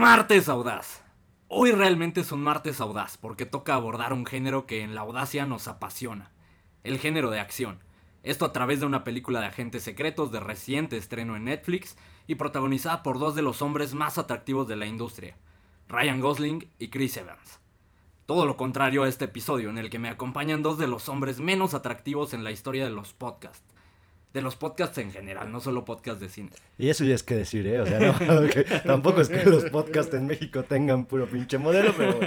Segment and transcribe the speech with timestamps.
[0.00, 1.02] Martes Audaz.
[1.46, 5.44] Hoy realmente es un martes audaz porque toca abordar un género que en la audacia
[5.44, 6.32] nos apasiona,
[6.84, 7.80] el género de acción.
[8.22, 12.36] Esto a través de una película de agentes secretos de reciente estreno en Netflix y
[12.36, 15.36] protagonizada por dos de los hombres más atractivos de la industria,
[15.86, 17.60] Ryan Gosling y Chris Evans.
[18.24, 21.40] Todo lo contrario a este episodio en el que me acompañan dos de los hombres
[21.40, 23.70] menos atractivos en la historia de los podcasts
[24.32, 26.50] de los podcasts en general, no solo podcasts de cine.
[26.78, 27.80] Y eso ya es que decir, ¿eh?
[27.80, 28.14] O sea, no,
[28.84, 32.18] tampoco es que los podcasts en México tengan puro pinche modelo, pero...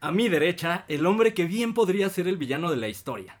[0.00, 3.38] A mi derecha, el hombre que bien podría ser el villano de la historia.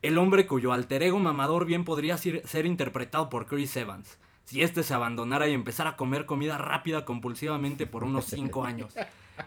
[0.00, 4.62] El hombre cuyo alter ego mamador bien podría ser, ser interpretado por Chris Evans, si
[4.62, 8.94] éste se abandonara y empezara a comer comida rápida compulsivamente por unos 5 años.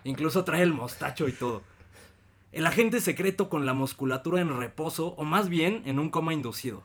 [0.04, 1.64] Incluso trae el mostacho y todo.
[2.52, 6.84] El agente secreto con la musculatura en reposo, o más bien en un coma inducido.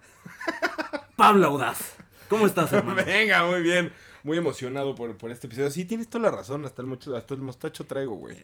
[1.16, 1.96] Pablo Audaz.
[2.28, 3.02] ¿Cómo estás, hermano?
[3.06, 3.92] Venga, muy bien.
[4.22, 5.70] Muy emocionado por, por este episodio.
[5.70, 6.64] Sí, tienes toda la razón.
[6.64, 8.36] Hasta el, mocho- hasta el mostacho traigo, güey.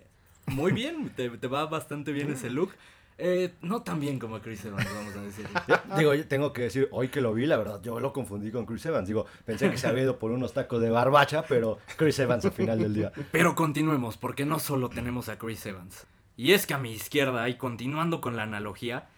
[0.47, 2.73] Muy bien, te, te va bastante bien ese look.
[3.19, 5.47] Eh, no tan bien como Chris Evans, vamos a decir.
[5.99, 8.65] Digo, yo tengo que decir, hoy que lo vi, la verdad, yo lo confundí con
[8.67, 9.07] Chris Evans.
[9.07, 12.53] Digo, pensé que se había ido por unos tacos de barbacha, pero Chris Evans al
[12.53, 13.13] final del día.
[13.31, 16.05] Pero continuemos, porque no solo tenemos a Chris Evans.
[16.43, 19.09] Y es que a mi izquierda, y continuando con la analogía,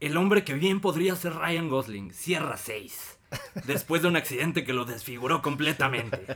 [0.00, 3.18] el hombre que bien podría ser Ryan Gosling, Sierra 6.
[3.66, 6.26] Después de un accidente que lo desfiguró completamente.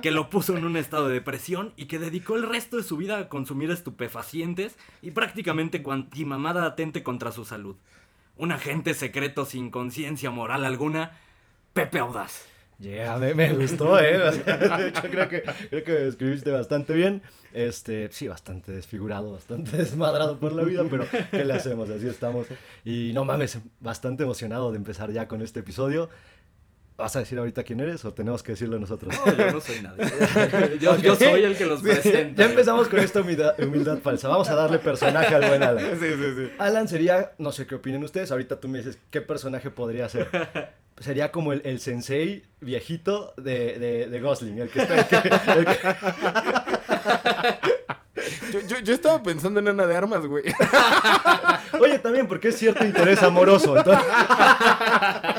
[0.00, 2.96] Que lo puso en un estado de depresión y que dedicó el resto de su
[2.96, 7.76] vida a consumir estupefacientes y prácticamente cuantimamada atente contra su salud.
[8.38, 11.18] Un agente secreto sin conciencia moral alguna,
[11.74, 12.46] Pepe Audaz.
[12.78, 14.18] Ya, me, me gustó, ¿eh?
[14.18, 17.22] De hecho, creo que, creo que me describiste bastante bien.
[17.52, 21.88] Este, sí, bastante desfigurado, bastante desmadrado por la vida, pero ¿qué le hacemos?
[21.88, 22.46] Así estamos.
[22.84, 26.10] Y no mames, bastante emocionado de empezar ya con este episodio.
[26.96, 29.14] ¿Vas a decir ahorita quién eres o tenemos que decirlo nosotros?
[29.26, 30.06] No, yo no soy nadie.
[30.80, 32.42] Yo, yo soy el que los presenta.
[32.42, 34.28] Ya empezamos con esta humildad, humildad falsa.
[34.28, 35.84] Vamos a darle personaje al buen Alan.
[36.00, 36.50] Sí, sí, sí.
[36.58, 40.30] Alan sería, no sé qué opinen ustedes, ahorita tú me dices qué personaje podría ser.
[40.98, 44.94] Sería como el, el sensei viejito de, de, de Gosling, el que está...
[44.98, 45.76] el que- el que-
[48.52, 50.44] Yo, yo, yo estaba pensando en Ana de Armas, güey.
[51.78, 53.76] Oye, también porque es cierto interés amoroso.
[53.76, 54.04] entonces-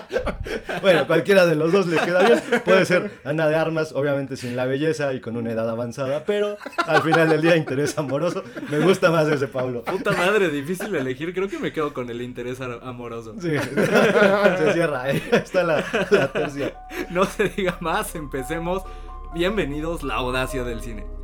[0.88, 2.42] bueno, cualquiera de los dos le queda bien.
[2.66, 6.58] Puede ser Ana de Armas, obviamente sin la belleza y con una edad avanzada, pero
[6.86, 8.44] al final del día interés amoroso.
[8.70, 9.84] Me gusta más ese Pablo.
[9.84, 11.34] Puta madre, difícil elegir.
[11.34, 13.36] Creo que me quedo con el interés amoroso.
[13.40, 13.50] Sí,
[14.58, 16.74] se cierra, ahí está la, la tercia.
[17.10, 18.84] No se diga más, empecemos.
[19.34, 21.17] Bienvenidos, la audacia del cine.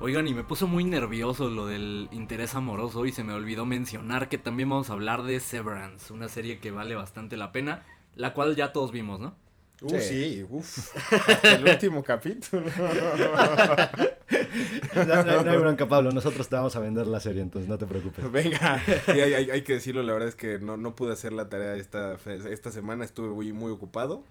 [0.00, 4.28] Oigan, y me puso muy nervioso lo del interés amoroso y se me olvidó mencionar
[4.30, 7.84] que también vamos a hablar de Severance, una serie que vale bastante la pena,
[8.16, 9.34] la cual ya todos vimos, ¿no?
[9.82, 10.00] Uh, Sí.
[10.00, 10.94] sí, uff.
[11.44, 12.64] El último capítulo.
[14.94, 16.10] No, no- no hay bronca, Pablo.
[16.12, 18.30] Nosotros te vamos a vender la serie, entonces no te preocupes.
[18.30, 21.32] Venga, sí, hay, hay- hay que decirlo, la verdad es que no, no pude hacer
[21.32, 24.24] la tarea esta, esta semana, estuve muy, muy ocupado,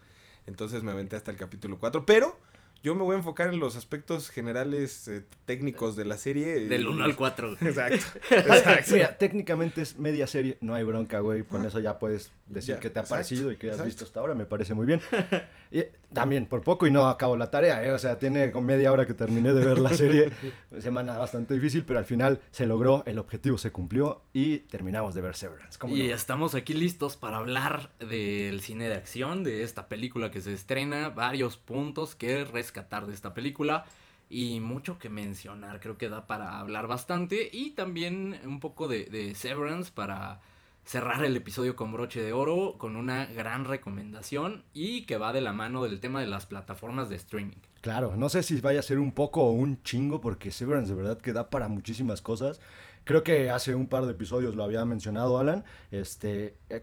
[0.48, 2.38] entonces me aventé hasta el capítulo 4, pero
[2.84, 6.68] yo me voy a enfocar en los aspectos generales eh, técnicos de la serie.
[6.68, 7.54] Del y- 1 al 4.
[7.62, 8.94] Exacto, exacto.
[8.94, 11.44] Mira, técnicamente es media serie, no hay bronca, güey.
[11.44, 13.86] Con eso ya puedes decir Ya, qué te ha exacto, parecido y qué has exacto.
[13.86, 15.02] visto hasta ahora, me parece muy bien.
[15.72, 17.92] Y también, por poco y no acabo la tarea, ¿eh?
[17.92, 20.32] O sea, tiene con media hora que terminé de ver la serie.
[20.80, 25.22] Semana bastante difícil, pero al final se logró, el objetivo se cumplió y terminamos de
[25.22, 25.78] ver Severance.
[25.78, 26.16] ¿Cómo Y no?
[26.16, 31.10] estamos aquí listos para hablar del cine de acción, de esta película que se estrena,
[31.10, 33.86] varios puntos que rescatar de esta película
[34.28, 39.06] y mucho que mencionar, creo que da para hablar bastante y también un poco de,
[39.06, 40.40] de Severance para
[40.90, 45.40] cerrar el episodio con broche de oro con una gran recomendación y que va de
[45.40, 47.60] la mano del tema de las plataformas de streaming.
[47.82, 51.00] Claro, no sé si vaya a ser un poco o un chingo, porque Severance de
[51.00, 52.60] verdad que da para muchísimas cosas.
[53.04, 56.82] Creo que hace un par de episodios lo había mencionado Alan, este, eh,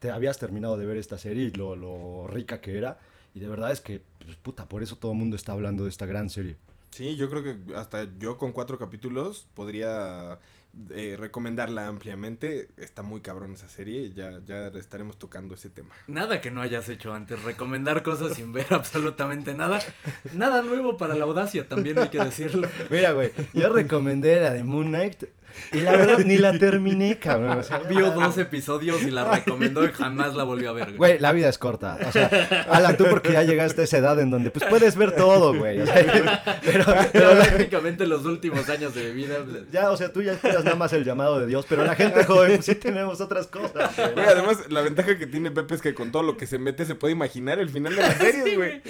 [0.00, 2.98] te habías terminado de ver esta serie y lo, lo rica que era.
[3.34, 5.88] Y de verdad es que, pues, puta, por eso todo el mundo está hablando de
[5.88, 6.56] esta gran serie.
[6.96, 10.38] Sí, yo creo que hasta yo con cuatro capítulos podría
[10.88, 12.70] eh, recomendarla ampliamente.
[12.78, 14.14] Está muy cabrón esa serie.
[14.14, 15.90] Ya, ya estaremos tocando ese tema.
[16.06, 17.42] Nada que no hayas hecho antes.
[17.42, 19.80] Recomendar cosas sin ver absolutamente nada.
[20.32, 22.66] Nada nuevo para la audacia, también hay que decirlo.
[22.88, 25.24] Mira, güey, yo recomendé la de Moon Knight.
[25.72, 27.58] Y la verdad, ni la terminé, cabrón.
[27.58, 30.84] O sea, Vio dos episodios y la recomendó y jamás la volvió a ver.
[30.86, 30.96] güey.
[30.96, 31.98] Güey, la vida es corta.
[32.06, 35.12] O sea, Alan, tú porque ya llegaste a esa edad en donde pues puedes ver
[35.12, 35.80] todo, güey.
[35.80, 35.94] O sea,
[36.64, 39.36] pero, pero la- Prácticamente los últimos años de mi vida.
[39.72, 42.24] ya, o sea, tú ya esperas nada más el llamado de Dios, pero la gente
[42.24, 43.94] joven pues, sí tenemos otras cosas.
[43.96, 44.12] güey.
[44.14, 46.84] Güey, además, la ventaja que tiene Pepe es que con todo lo que se mete
[46.84, 48.82] se puede imaginar el final de la serie, güey.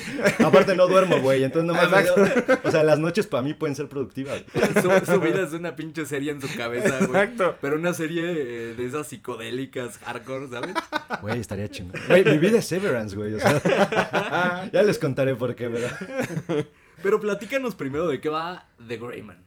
[0.44, 2.58] Aparte no duermo, güey, entonces nomás Exacto.
[2.64, 4.42] o sea, las noches para mí pueden ser productivas.
[4.82, 7.22] Su, su vida es una pinche serie en su cabeza, güey.
[7.22, 7.56] Exacto.
[7.60, 10.74] Pero una serie eh, de esas psicodélicas, hardcore, ¿sabes?
[11.22, 12.00] Güey, estaría chingón.
[12.08, 16.66] Güey, mi vida es Severance, güey, o sea, ya les contaré por qué, pero
[17.02, 19.45] Pero platícanos primero de qué va The Greyman.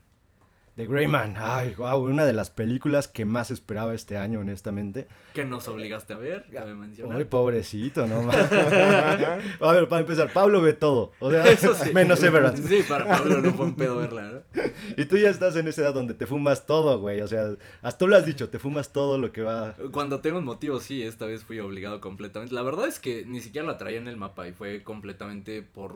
[0.80, 5.10] The Greyman, ay, wow, una de las películas que más esperaba este año, honestamente.
[5.34, 7.18] Que nos obligaste a ver, cabe mencionar.
[7.18, 8.32] Ay, pobrecito, no.
[9.60, 11.92] A ver, para empezar, Pablo ve todo, o sea, Eso sí.
[11.94, 12.66] menos Severance.
[12.66, 14.62] Sí, para Pablo no fue un pedo verla, ¿no?
[14.96, 17.98] Y tú ya estás en esa edad donde te fumas todo, güey, o sea, hasta
[17.98, 19.76] tú lo has dicho, te fumas todo lo que va.
[19.92, 22.56] Cuando tengo un motivo, sí, esta vez fui obligado completamente.
[22.56, 25.94] La verdad es que ni siquiera la traía en el mapa y fue completamente por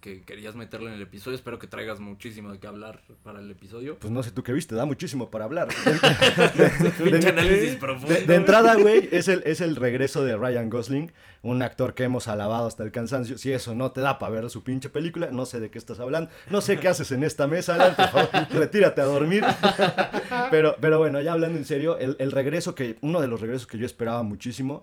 [0.00, 1.36] que querías meterla en el episodio.
[1.36, 3.96] Espero que traigas muchísimo de qué hablar para el episodio.
[4.00, 5.68] Pues no sé tú qué viste, da muchísimo para hablar.
[7.04, 8.12] Pinche análisis profundo.
[8.12, 11.12] De, de entrada, güey, es el, es el regreso de Ryan Gosling,
[11.42, 13.38] un actor que hemos alabado hasta el cansancio.
[13.38, 16.00] Si eso no te da para ver su pinche película, no sé de qué estás
[16.00, 16.30] hablando.
[16.50, 19.44] No sé qué haces en esta mesa, Alan, por favor, retírate a dormir.
[20.50, 23.66] Pero, pero bueno, ya hablando en serio, el, el regreso que, uno de los regresos
[23.66, 24.82] que yo esperaba muchísimo.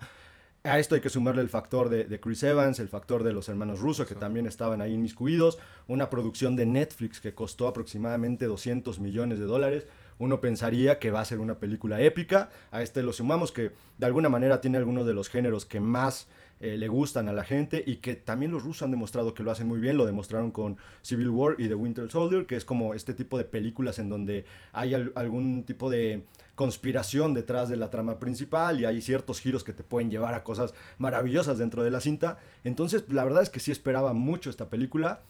[0.64, 3.48] A esto hay que sumarle el factor de, de Chris Evans, el factor de los
[3.48, 9.00] hermanos Russo, que también estaban ahí inmiscuidos, una producción de Netflix que costó aproximadamente 200
[9.00, 9.88] millones de dólares.
[10.20, 12.50] Uno pensaría que va a ser una película épica.
[12.70, 16.28] A este lo sumamos que de alguna manera tiene algunos de los géneros que más
[16.62, 19.50] eh, le gustan a la gente y que también los rusos han demostrado que lo
[19.50, 19.98] hacen muy bien.
[19.98, 23.44] Lo demostraron con Civil War y The Winter Soldier, que es como este tipo de
[23.44, 26.22] películas en donde hay al- algún tipo de
[26.54, 30.44] conspiración detrás de la trama principal y hay ciertos giros que te pueden llevar a
[30.44, 32.38] cosas maravillosas dentro de la cinta.
[32.64, 35.20] Entonces, la verdad es que sí esperaba mucho esta película.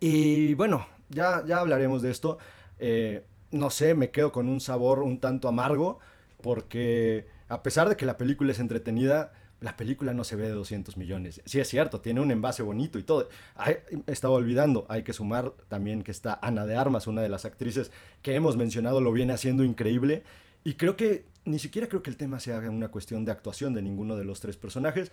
[0.00, 2.38] Y bueno, ya, ya hablaremos de esto.
[2.78, 5.98] Eh, no sé, me quedo con un sabor un tanto amargo
[6.42, 10.52] porque a pesar de que la película es entretenida, la película no se ve de
[10.52, 11.42] 200 millones.
[11.44, 13.28] Sí es cierto, tiene un envase bonito y todo.
[13.54, 13.76] Ay,
[14.06, 17.92] estaba olvidando, hay que sumar también que está Ana de Armas, una de las actrices
[18.22, 20.22] que hemos mencionado, lo viene haciendo increíble.
[20.64, 23.82] Y creo que ni siquiera creo que el tema sea una cuestión de actuación de
[23.82, 25.12] ninguno de los tres personajes.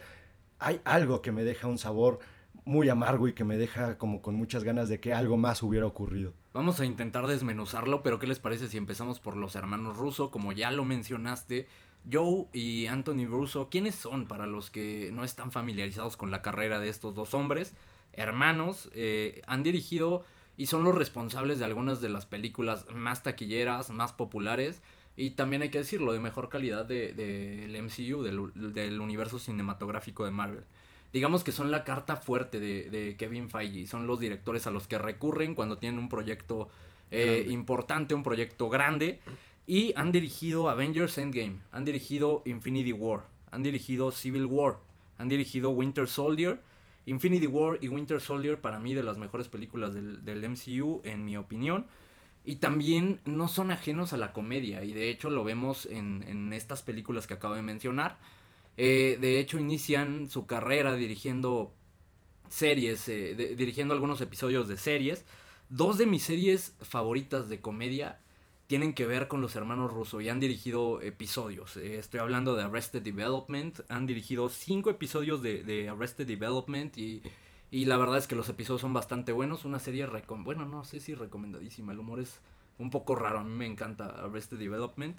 [0.59, 2.19] Hay algo que me deja un sabor
[2.65, 5.85] muy amargo y que me deja como con muchas ganas de que algo más hubiera
[5.85, 6.33] ocurrido.
[6.53, 10.31] Vamos a intentar desmenuzarlo, pero ¿qué les parece si empezamos por los hermanos Russo?
[10.31, 11.67] Como ya lo mencionaste,
[12.11, 16.79] Joe y Anthony Russo, ¿quiénes son para los que no están familiarizados con la carrera
[16.79, 17.73] de estos dos hombres?
[18.13, 20.23] Hermanos, eh, han dirigido
[20.57, 24.81] y son los responsables de algunas de las películas más taquilleras, más populares
[25.15, 30.25] y también hay que decirlo, de mejor calidad del de, MCU, del, del universo cinematográfico
[30.25, 30.63] de Marvel
[31.13, 33.87] digamos que son la carta fuerte de, de, Kevin Feige.
[33.87, 36.69] Son los directores a los que recurren cuando tienen un proyecto
[37.11, 39.19] eh, importante, un proyecto grande.
[39.67, 44.77] Y han dirigido Avengers Endgame, han dirigido Infinity War, han dirigido Civil War,
[45.17, 46.61] han dirigido Winter Soldier.
[47.05, 51.23] Infinity War y Winter Soldier para mí de las mejores películas del, del MCU en
[51.23, 51.85] mi opinión.
[52.43, 56.53] Y también no son ajenos a la comedia y de hecho lo vemos en, en
[56.53, 58.17] estas películas que acabo de mencionar.
[58.77, 61.73] Eh, de hecho, inician su carrera dirigiendo
[62.49, 65.25] series, eh, dirigiendo algunos episodios de series.
[65.69, 68.19] Dos de mis series favoritas de comedia
[68.67, 71.77] tienen que ver con los hermanos Russo y han dirigido episodios.
[71.77, 73.79] Eh, estoy hablando de Arrested Development.
[73.87, 77.23] Han dirigido cinco episodios de, de Arrested Development y,
[77.71, 79.63] y, la verdad es que los episodios son bastante buenos.
[79.63, 80.05] Una serie,
[80.39, 81.93] bueno, no sé si recomendadísima.
[81.93, 82.41] El humor es
[82.77, 83.39] un poco raro.
[83.39, 85.17] A mí me encanta Arrested Development.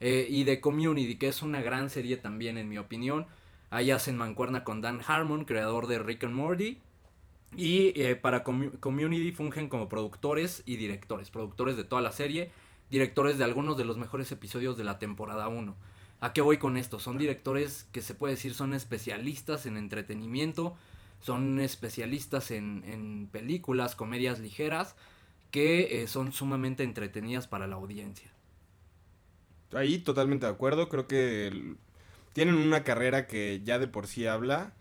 [0.00, 3.26] Eh, y de Community, que es una gran serie también en mi opinión.
[3.70, 6.78] Ahí hacen mancuerna con Dan Harmon, creador de Rick and Morty.
[7.56, 11.30] Y eh, para Com Community fungen como productores y directores.
[11.30, 12.50] Productores de toda la serie,
[12.92, 15.74] directores de algunos de los mejores episodios de la temporada 1.
[16.20, 17.00] ¿A qué voy con esto?
[17.00, 20.76] Son directores que se puede decir son especialistas en entretenimiento,
[21.20, 24.94] son especialistas en, en películas, comedias ligeras,
[25.50, 28.30] que eh, son sumamente entretenidas para la audiencia.
[29.72, 31.76] Ahí totalmente de acuerdo, creo que
[32.34, 34.74] tienen una carrera que ya de por sí habla.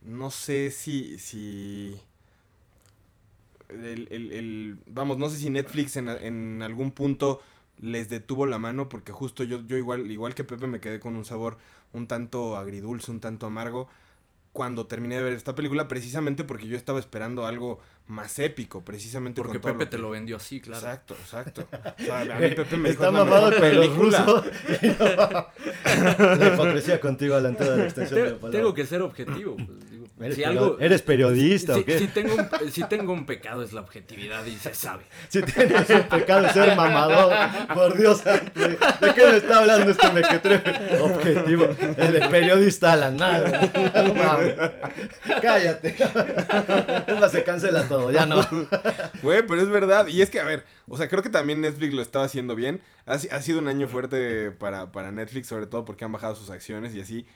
[0.00, 1.18] No sé si.
[1.18, 2.00] si
[3.70, 7.40] el, el, el, vamos, no sé si Netflix en, en, algún punto
[7.78, 11.16] les detuvo la mano porque justo yo, yo igual, igual que Pepe me quedé con
[11.16, 11.56] un sabor
[11.92, 13.88] un tanto agridulce, un tanto amargo
[14.52, 19.40] cuando terminé de ver esta película, precisamente porque yo estaba esperando algo más épico, precisamente
[19.40, 20.80] porque Pepe te lo vendió así, claro.
[20.80, 21.68] Exacto, exacto.
[22.00, 24.46] O sea, a mí Pepe me dijo, Está mamado con los rusos.
[25.84, 28.58] la hipocresía contigo a la entrada de la extensión de la palabra.
[28.58, 29.56] Tengo que ser objetivo.
[29.56, 29.89] Pues,
[30.20, 31.98] ¿Eres, si algo, ¿Eres periodista si, o qué?
[31.98, 35.04] Si tengo, un, si tengo un pecado es la objetividad y se sabe.
[35.28, 37.32] Si tienes un pecado es ser mamador,
[37.72, 40.98] por Dios, ¿de, ¿de qué me está hablando este mequetrefe?
[41.00, 43.70] Objetivo, el de periodista a la nada.
[44.04, 45.96] No, Cállate.
[47.06, 48.46] Es más, se cancela todo, ya no.
[49.22, 50.06] Güey, pero es verdad.
[50.08, 52.80] Y es que, a ver, o sea, creo que también Netflix lo estaba haciendo bien.
[53.06, 56.50] Ha, ha sido un año fuerte para, para Netflix, sobre todo porque han bajado sus
[56.50, 57.26] acciones y así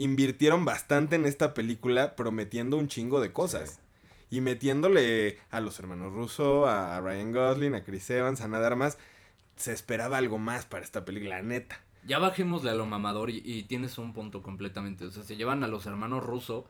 [0.00, 3.80] invirtieron bastante en esta película prometiendo un chingo de cosas.
[4.30, 8.96] Y metiéndole a los hermanos Russo, a Ryan Gosling, a Chris Evans, a nada más.
[9.56, 11.82] Se esperaba algo más para esta película, neta.
[12.06, 15.04] Ya bajémosle a lo mamador y, tienes un punto completamente.
[15.04, 16.64] O sea, se llevan a los hermanos Russo,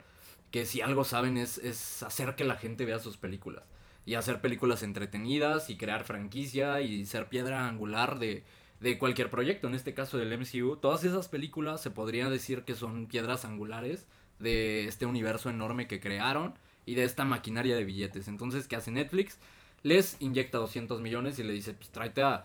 [0.50, 3.62] que si algo saben es, es hacer que la gente vea sus películas.
[4.06, 8.42] Y hacer películas entretenidas y crear franquicia y ser piedra angular de,
[8.80, 12.74] de cualquier proyecto, en este caso del MCU, todas esas películas se podría decir que
[12.74, 14.06] son piedras angulares
[14.38, 16.54] de este universo enorme que crearon
[16.86, 18.26] y de esta maquinaria de billetes.
[18.26, 19.38] Entonces, ¿qué hace Netflix?
[19.82, 22.44] Les inyecta 200 millones y le dice, pues tráete a,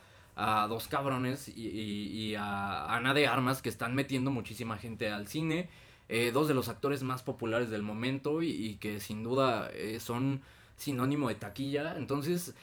[0.67, 5.69] dos cabrones y, a Ana de Armas que están metiendo muchísima gente al cine.
[6.09, 10.41] Eh, dos de los actores más populares del momento y, que sin duda eh, son
[10.75, 11.95] sinónimo de taquilla.
[11.97, 12.53] Entonces,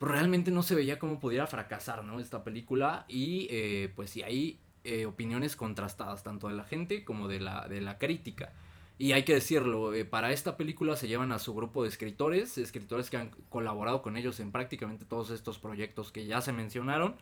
[0.00, 2.20] realmente no se veía cómo pudiera fracasar, ¿no?
[2.20, 7.28] Esta película y eh, pues sí hay eh, opiniones contrastadas tanto de la gente como
[7.28, 8.52] de la, de la crítica.
[8.96, 12.58] Y hay que decirlo, eh, para esta película se llevan a su grupo de escritores,
[12.58, 17.16] escritores que han colaborado con ellos en prácticamente todos estos proyectos que ya se mencionaron.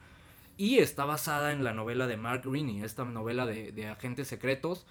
[0.58, 4.86] Y está basada en la novela de Mark Greene, esta novela de, de agentes secretos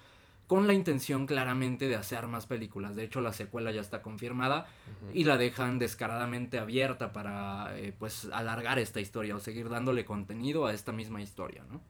[0.46, 2.94] con la intención claramente de hacer más películas.
[2.94, 4.66] De hecho, la secuela ya está confirmada
[5.12, 10.66] y la dejan descaradamente abierta para eh, pues alargar esta historia o seguir dándole contenido
[10.66, 11.80] a esta misma historia, ¿no?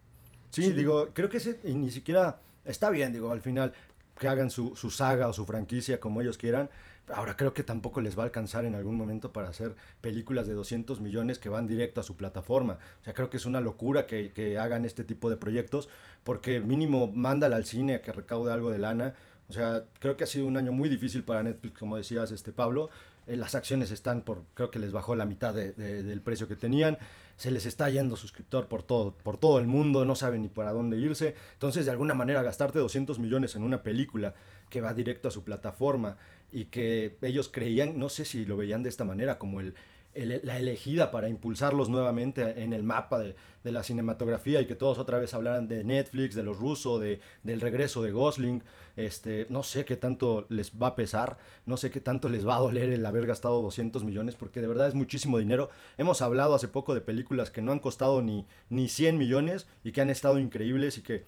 [0.51, 3.75] Sí, digo, creo que ese, y ni siquiera está bien, digo, al final
[4.19, 6.71] que hagan su, su saga o su franquicia como ellos quieran,
[7.09, 10.55] Ahora creo que tampoco les va a alcanzar en algún momento para hacer películas de
[10.55, 12.79] 200 millones que van directo a su plataforma.
[13.01, 15.89] O sea, creo que es una locura que, que hagan este tipo de proyectos
[16.25, 19.15] porque mínimo mándala al cine a que recaude algo de lana.
[19.49, 22.53] O sea, creo que ha sido un año muy difícil para Netflix, como decías, este
[22.53, 22.91] Pablo.
[23.27, 26.57] Eh, las acciones están por, creo que les bajó la mitad de, del precio que
[26.57, 26.99] tenían.
[27.37, 30.73] Se les está yendo suscriptor por todo, por todo el mundo, no saben ni para
[30.73, 31.35] dónde irse.
[31.55, 34.35] Entonces, de alguna manera, gastarte 200 millones en una película
[34.71, 36.17] que va directo a su plataforma
[36.51, 39.75] y que ellos creían, no sé si lo veían de esta manera, como el,
[40.17, 45.19] la elegida para impulsarlos nuevamente en el mapa de, la cinematografía y que todos otra
[45.19, 48.63] vez hablaran de Netflix, de los rusos, de, del regreso de Gosling.
[48.97, 51.37] Este, no sé qué tanto les va a pesar,
[51.67, 54.69] no sé qué tanto les va a doler el haber gastado 200 millones, porque de
[54.69, 55.71] verdad es muchísimo dinero.
[55.99, 59.93] Hemos hablado hace poco de películas que no han costado ni, ni 100 millones y
[59.93, 61.25] que han estado increíbles y que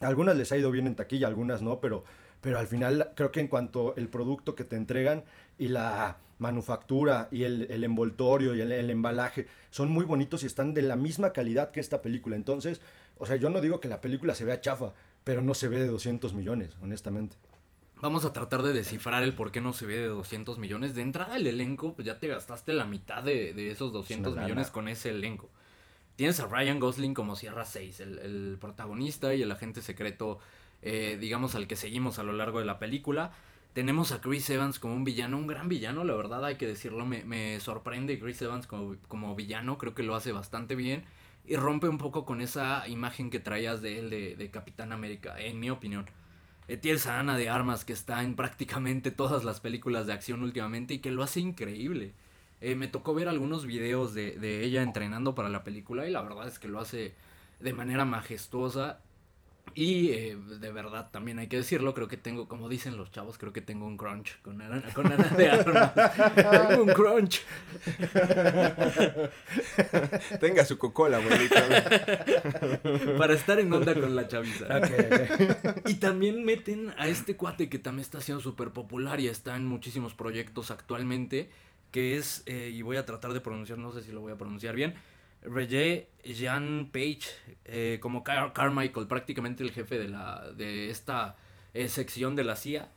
[0.00, 2.04] algunas les ha ido bien en taquilla, algunas no, pero
[2.42, 5.22] pero al final creo que en cuanto el producto que te entregan
[5.58, 10.82] y la manufactura y el, envoltorio y el, embalaje son muy bonitos y están de
[10.82, 12.34] la misma calidad que esta película.
[12.34, 12.80] Entonces,
[13.18, 14.92] o sea, yo no digo que la película se vea chafa,
[15.24, 17.36] pero no se ve de 200 millones, honestamente.
[18.00, 20.94] Vamos a tratar de descifrar el por qué no se ve de 200 millones.
[20.94, 24.88] De entrada, el elenco, pues ya te gastaste la mitad de, esos 200 millones con
[24.88, 25.48] ese elenco.
[26.16, 30.40] Tienes a Ryan Gosling como Sierra 6, el, el protagonista y el agente secreto
[30.82, 33.32] eh, digamos, al que seguimos a lo largo de la película.
[33.72, 37.06] Tenemos a Chris Evans como un villano, un gran villano, la verdad hay que decirlo,
[37.06, 41.04] me, me sorprende Chris Evans como, como, villano, creo que lo hace bastante bien
[41.44, 45.58] y rompe un poco con esa imagen que traías de él de, Capitán América, en
[45.58, 46.06] mi opinión.
[46.68, 50.98] Etiel Sana de Armas, que está en prácticamente todas las películas de acción últimamente y
[51.00, 52.12] que lo hace increíble.
[52.60, 56.22] Eh, me tocó ver algunos videos de, de ella entrenando para la película y la
[56.22, 57.14] verdad es que lo hace
[57.58, 59.00] de manera majestuosa
[59.74, 63.38] y eh, de verdad, también hay que decirlo, creo que tengo, como dicen los chavos,
[63.38, 65.04] creo que tengo un crunch con Ana, con
[65.36, 65.92] de Armas.
[66.34, 67.42] tengo un crunch.
[70.40, 71.20] Tenga su cocola,
[73.16, 74.66] Para estar en onda con la chaviza.
[75.86, 79.64] Y también meten a este cuate que también está siendo súper popular y está en
[79.64, 81.48] muchísimos proyectos actualmente,
[81.90, 84.36] que es, eh, y voy a tratar de pronunciar, no sé si lo voy a
[84.36, 84.94] pronunciar bien,
[85.42, 87.22] Regé Jean Page
[87.64, 91.36] eh, como Carmichael, prácticamente el jefe de, la, de esta
[91.74, 92.88] eh, sección de la CIA.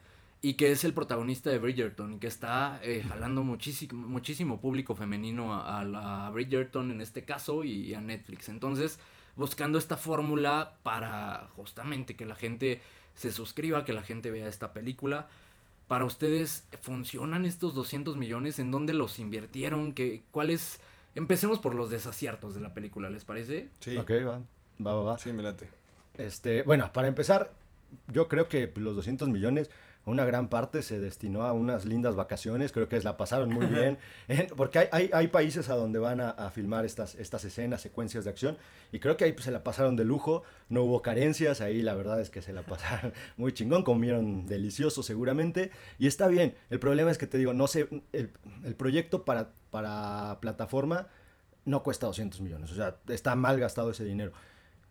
[0.41, 4.93] y que es el protagonista de Bridgerton y que está eh, jalando muchísimo, muchísimo público
[4.95, 8.49] femenino a, a, Bridgerton en este caso y a Netflix.
[8.49, 8.99] Entonces,
[9.35, 12.79] buscando esta fórmula para justamente que la gente
[13.15, 15.27] se suscriba, que la gente vea esta película.
[15.87, 18.59] Para ustedes, ¿funcionan estos 200 millones?
[18.59, 19.93] ¿En dónde los invirtieron?
[19.93, 20.79] ¿Qué, ¿Cuáles?
[21.15, 23.69] Empecemos por los desaciertos de la película, ¿les parece?
[23.79, 23.97] Sí.
[23.97, 24.41] Ok, va.
[24.85, 25.17] Va, va, va.
[25.17, 25.69] Sí, me late.
[26.17, 27.51] Este, bueno, para empezar,
[28.07, 29.69] yo creo que los 200 millones
[30.05, 33.97] una gran parte se destinó a unas lindas vacaciones, creo que la pasaron muy bien,
[34.55, 38.29] porque hay, hay, hay, países a donde van a, filmar estas, estas escenas, secuencias de
[38.29, 38.57] acción,
[38.91, 41.95] y creo que ahí pues, se la pasaron de lujo, no hubo carencias, ahí la
[41.95, 46.79] verdad es que se la pasaron muy chingón, comieron delicioso seguramente, y está bien, el
[46.79, 48.31] problema es que te digo, no sé, el,
[48.63, 51.07] el proyecto para, para plataforma
[51.65, 54.33] no cuesta 200 millones, o sea, está mal gastado ese dinero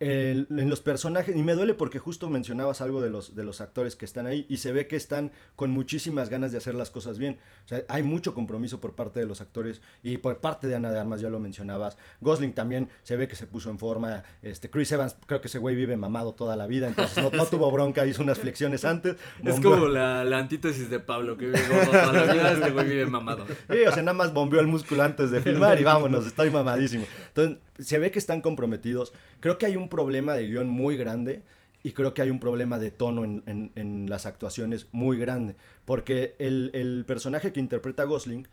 [0.01, 3.95] en los personajes, y me duele porque justo mencionabas algo de los, de los actores
[3.95, 7.19] que están ahí y se ve que están con muchísimas ganas de hacer las cosas
[7.19, 7.39] bien.
[7.65, 10.91] O sea, hay mucho compromiso por parte de los actores y por parte de Ana
[10.91, 11.97] de Armas, ya lo mencionabas.
[12.21, 14.25] Gosling también se ve que se puso en forma.
[14.43, 17.71] Este, Chris Evans, creo que ese güey vive mamado toda la vida, entonces no, tuvo
[17.71, 19.17] bronca, hizo unas flexiones antes.
[19.45, 23.47] Es como la, antítesis de Pablo, que vive toda la vida, este güey vive mamado.
[23.47, 27.07] Sí, o sea, nada más bombeó el músculo antes de filmar y vámonos, estoy mamadísimo.
[27.29, 29.13] Entonces, se ve que están comprometidos.
[29.41, 31.43] Creo que hay un problema de guion muy grande
[31.83, 35.57] y creo que hay un problema de tono en, las actuaciones muy grande.
[35.85, 38.49] Porque el, personaje que interpreta Gosling,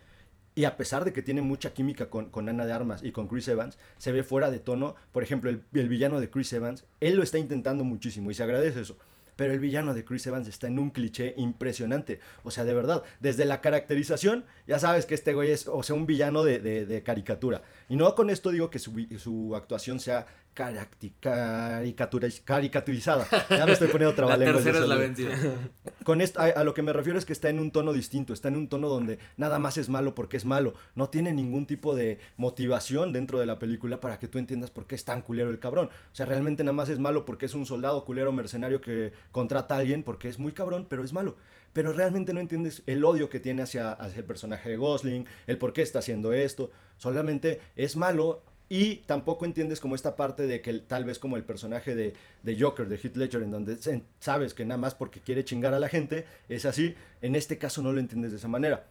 [0.54, 3.28] y a pesar de que tiene mucha química con, con, Ana de Armas y con
[3.28, 4.96] Chris Evans, se ve fuera de tono.
[5.14, 8.44] Por ejemplo, el, el villano de Chris Evans, él lo está intentando muchísimo y se
[8.44, 8.98] agradece eso
[9.42, 12.20] pero el villano de Chris Evans está en un cliché impresionante.
[12.44, 15.96] O sea, de verdad, desde la caracterización, ya sabes que este güey es, o sea,
[15.96, 17.64] un villano de, de, caricatura.
[17.90, 23.28] Y no con esto digo que su, su actuación sea caricaturizada.
[23.50, 25.32] Ya me estoy poniendo otra La tercera es la vencida.
[26.04, 28.50] Con esto, a, lo que me refiero es que está en un tono distinto, está
[28.50, 30.74] en un tono donde nada más es malo porque es malo.
[30.96, 34.88] No tiene ningún tipo de motivación dentro de la película para que tú entiendas por
[34.88, 35.88] qué es tan culero el cabrón.
[35.88, 39.76] O sea, realmente nada más es malo porque es un soldado culero mercenario que contrata
[39.76, 41.36] a alguien porque es muy cabrón, pero es malo.
[41.74, 45.58] Pero realmente no entiendes el odio que tiene hacia, hacia el personaje de Gosling, el
[45.58, 46.72] por qué está haciendo esto.
[46.98, 51.44] Solamente es malo y tampoco entiendes como esta parte de que tal vez como el
[51.44, 53.78] personaje de, de, Joker, de Heath Ledger, en donde
[54.22, 56.96] sabes que nada más porque quiere chingar a la gente, es así.
[57.22, 58.88] En este caso no lo entiendes de esa manera.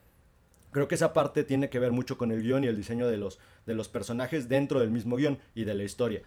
[0.70, 3.16] Creo que esa parte tiene que ver mucho con el guion y el diseño de
[3.16, 6.20] los, de los personajes dentro del mismo guion y de la historia.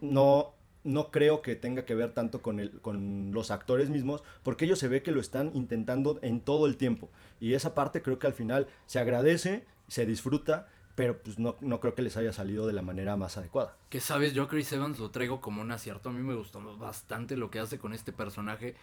[0.00, 0.54] No,
[0.84, 4.78] no creo que tenga que ver tanto con, el, con los actores mismos, porque ellos
[4.78, 7.10] se ve que lo están intentando en todo el tiempo.
[7.40, 11.80] Y esa parte creo que al final se agradece, se disfruta pero pues no, no
[11.80, 13.76] creo que les haya salido de la manera más adecuada.
[13.90, 17.36] Que sabes, yo Chris Evans lo traigo como un acierto, a mí me gustó bastante
[17.36, 18.76] lo que hace con este personaje,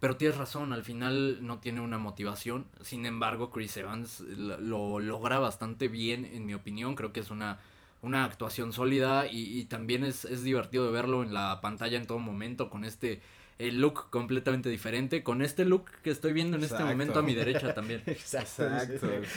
[0.00, 5.38] pero tienes razón, al final no tiene una motivación, sin embargo Chris Evans lo logra
[5.38, 7.60] bastante bien, en mi opinión, creo que es una,
[8.00, 12.06] una actuación sólida y, y también es, es divertido de verlo en la pantalla en
[12.06, 13.22] todo momento con este
[13.58, 17.34] el look completamente diferente con este look que estoy viendo en este momento a mi
[17.34, 18.02] derecha también.
[18.06, 18.68] Exacto.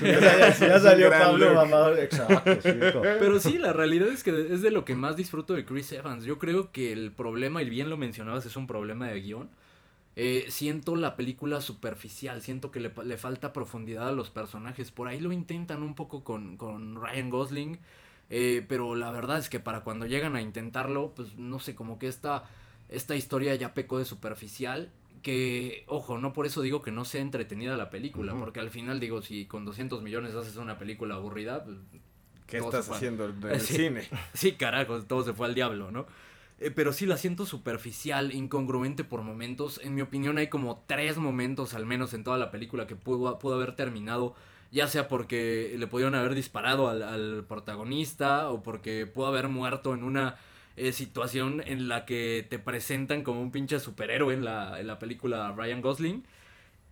[0.02, 2.00] ya, salió Pablo mamador.
[2.00, 3.02] Exacto.
[3.02, 6.24] Pero sí, la realidad es que es de lo que más disfruto de Chris Evans.
[6.24, 9.50] Yo creo que el problema, y bien lo mencionabas, es un problema de guion.
[10.18, 14.92] Eh, siento la película superficial, siento que le, le, falta profundidad a los personajes.
[14.92, 17.80] Por ahí lo intentan un poco con, con Ryan Gosling.
[18.30, 22.00] Eh, pero la verdad es que para cuando llegan a intentarlo, pues no sé, como
[22.00, 22.44] que esta
[22.96, 24.92] esta historia ya pecó de superficial.
[25.22, 29.00] Que, ojo, no por eso digo que no sea entretenida la película, porque al final
[29.00, 31.78] digo, si con 200 millones haces una película aburrida, pues,
[32.46, 34.08] ¿qué estás haciendo en el cine?
[34.36, 36.06] Sí, carajo, todo se fue al diablo, ¿no?
[36.60, 39.82] Eh, pero sí la siento superficial, incongruente por momentos.
[39.84, 43.40] En mi opinión hay como tres momentos al menos en toda la película que pudo,
[43.40, 44.36] pudo haber terminado.
[44.72, 49.94] Ya sea porque le pudieron haber disparado al, al protagonista o porque pudo haber muerto
[49.94, 50.38] en una
[50.78, 55.00] eh, situación en la que te presentan como un pinche superhéroe en la, en la
[55.00, 56.24] película Ryan Gosling.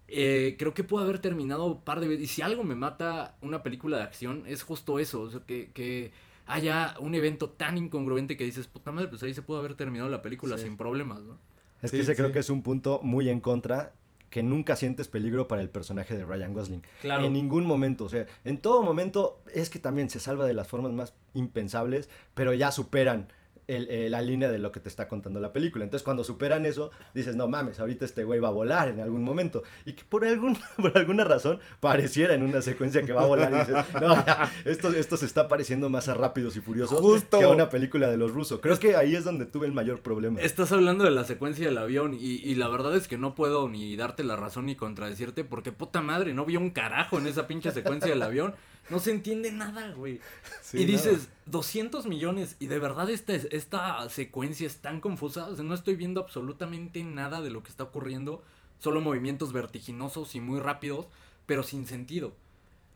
[0.07, 2.25] Eh, creo que pudo haber terminado un par de veces.
[2.25, 5.29] Y si algo me mata una película de acción, es justo eso.
[5.45, 6.11] que, que
[6.45, 10.09] haya un evento tan incongruente que dices, puta madre, pues ahí se pudo haber terminado
[10.09, 11.37] la película sin problemas, ¿no?
[11.81, 13.93] Es que ese creo que es un punto muy en contra
[14.29, 16.83] que nunca sientes peligro para el personaje de Ryan Gosling.
[17.01, 17.25] Claro.
[17.25, 20.67] En ningún momento, o sea, en todo momento es que también se salva de las
[20.67, 23.27] formas más impensables, pero ya superan
[23.67, 25.83] el- eh, la línea de lo que te está contando la película.
[25.83, 29.23] Entonces, cuando superan eso, dices, no mames, ahorita este güey va a volar en algún
[29.23, 29.63] momento.
[29.85, 33.51] Y que por, algún, por alguna razón pareciera en una secuencia que va a volar
[33.53, 37.39] y dices, no, ya, esto, esto se está pareciendo más a Rápidos y Furiosos Justo.
[37.39, 38.59] que a una película de los rusos.
[38.61, 40.39] Creo que ahí es donde tuve el mayor problema.
[40.41, 43.69] Estás hablando de la secuencia del avión y, y la verdad es que no puedo
[43.69, 47.47] ni darte la razón ni contradecirte porque puta madre, no vi un carajo en esa
[47.47, 48.55] pinche secuencia del avión.
[48.89, 50.19] No se entiende nada, güey.
[50.61, 51.13] Sí, y nada.
[51.13, 55.47] dices, 200 millones y de verdad esta, esta secuencia es tan confusa.
[55.47, 58.43] O sea, no estoy viendo absolutamente nada de lo que está ocurriendo.
[58.79, 61.07] Solo movimientos vertiginosos y muy rápidos,
[61.45, 62.33] pero sin sentido.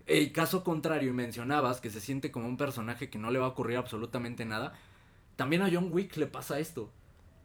[0.05, 3.45] El caso contrario, y mencionabas que se siente como un personaje que no le va
[3.45, 4.73] a ocurrir absolutamente nada.
[5.35, 6.89] También a John Wick le pasa esto.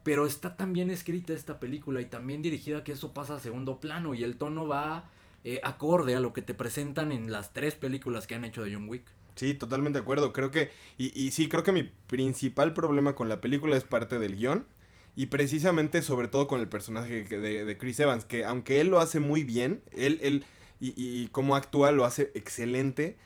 [0.05, 3.79] Pero está tan bien escrita esta película y también dirigida que eso pasa a segundo
[3.81, 5.05] plano y el tono va
[5.45, 8.75] eh, acorde a lo que te presentan en las tres películas que han hecho de
[8.75, 9.05] John Wick.
[9.35, 10.33] Sí, totalmente de acuerdo.
[10.33, 14.19] Creo que, y, y sí, creo que mi principal problema con la película es parte
[14.19, 14.67] del guion.
[15.15, 18.99] Y precisamente, sobre todo con el personaje de, de Chris Evans, que aunque él lo
[18.99, 20.45] hace muy bien, él, él
[20.81, 23.19] y, y cómo actúa lo hace excelente,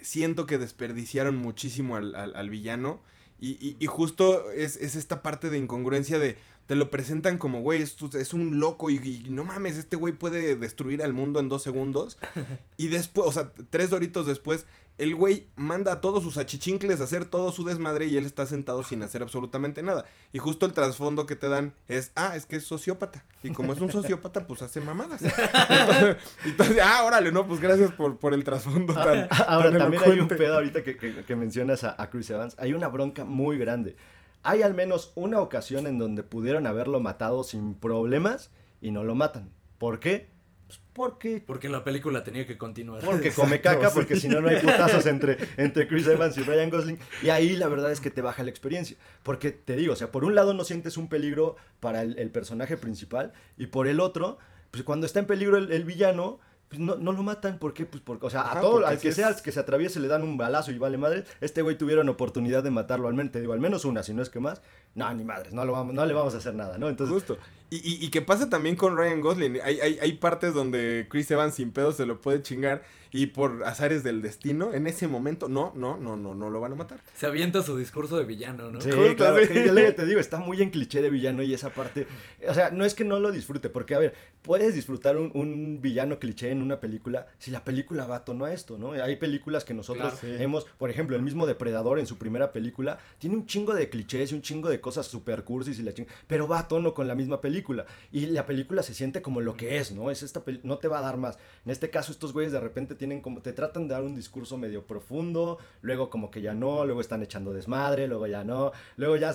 [0.00, 3.02] siento que desperdiciaron muchísimo al, al- al villano.
[3.40, 7.60] Y, y- y justo es, es esta parte de incongruencia de, te lo presentan como,
[7.60, 11.40] güey, es, es un loco y, y no mames, este güey puede destruir al mundo
[11.40, 12.18] en dos segundos.
[12.76, 14.66] Y después, o sea, tres doritos después,
[14.98, 18.44] el güey manda a todos sus achichincles a hacer todo su desmadre y él está
[18.46, 20.04] sentado sin hacer absolutamente nada.
[20.32, 23.24] Y justo el trasfondo que te dan es, ah, es que es sociópata.
[23.42, 25.22] Y como es un sociópata, pues hace mamadas.
[25.22, 30.02] Entonces, entonces, ah, órale, no, pues gracias por, por el trasfondo tan, Ahora, tan también
[30.04, 32.54] hay un pedo ahorita que, que- que mencionas a, a Chris Evans.
[32.58, 33.96] Hay una bronca muy grande.
[34.42, 38.50] Hay al menos una ocasión en donde pudieron haberlo matado sin problemas
[38.80, 39.50] y no lo matan.
[39.78, 40.30] ¿Por qué?
[40.66, 43.02] Pues porque, Porque la película tenía que continuar.
[43.04, 43.94] porque come caca, sí.
[43.94, 46.98] porque si no, no hay putazos entre, entre Chris Evans y Ryan Gosling.
[47.22, 48.96] Y ahí la verdad es que te baja la experiencia.
[49.22, 52.30] Porque te digo, o sea, por un lado no sientes un peligro para el, el
[52.30, 54.38] personaje principal y por el otro,
[54.70, 56.40] pues cuando está en peligro el, el villano,
[56.72, 57.58] pues no, no lo matan.
[57.58, 57.84] ¿Por qué?
[57.84, 59.14] Pues porque, o sea, a todo, al que es.
[59.14, 61.24] sea que se atraviese le dan un balazo y vale madre.
[61.42, 64.22] Este güey tuvieron oportunidad de matarlo al menos, te digo, al menos una, si no
[64.22, 64.62] es que más.
[64.94, 66.88] No, ni madres, no, lo vamos, no le vamos a hacer nada, ¿no?
[66.88, 67.38] Entonces, Justo.
[67.70, 69.58] Y, y, y que pasa también con Ryan Gosling.
[69.64, 72.82] Hay, hay, hay partes donde Chris Evans sin pedo se lo puede chingar
[73.14, 76.72] y por azares del destino, en ese momento, no, no, no, no, no lo van
[76.72, 77.00] a matar.
[77.14, 78.80] Se avienta su discurso de villano, ¿no?
[78.80, 81.68] Sí, claro, que yo le- te digo, está muy en cliché de villano y esa
[81.70, 82.06] parte,
[82.48, 85.80] o sea, no es que no lo disfrute, porque a ver, puedes disfrutar un, un
[85.82, 88.92] villano cliché en una película si la película va a tono a esto, ¿no?
[88.92, 90.36] Hay películas que nosotros Claro.
[90.38, 90.42] Sí.
[90.42, 94.32] hemos, por ejemplo, el mismo Depredador en su primera película, tiene un chingo de clichés
[94.32, 97.08] y un chingo de cosas super cursis y la ching- pero va a tono con
[97.08, 100.10] la misma película y la película se siente como lo que es, ¿no?
[100.10, 101.38] Es esta peli- no te va a dar más.
[101.64, 104.56] En este caso estos güeyes de repente tienen como te tratan de dar un discurso
[104.56, 109.16] medio profundo, luego como que ya no, luego están echando desmadre, luego ya no, luego
[109.16, 109.32] ya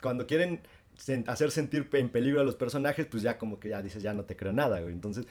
[0.00, 0.60] cuando quieren
[1.26, 4.24] hacer sentir en peligro a los personajes, pues ya como que ya dices, ya no
[4.24, 4.92] te creo nada, güey.
[4.92, 5.26] Entonces,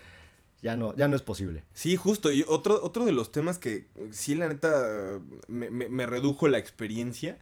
[0.62, 1.64] ya no, ya no es posible.
[1.74, 2.32] Sí, justo.
[2.32, 7.40] Y otro, otro de los temas que sí, la neta, me, redujo la experiencia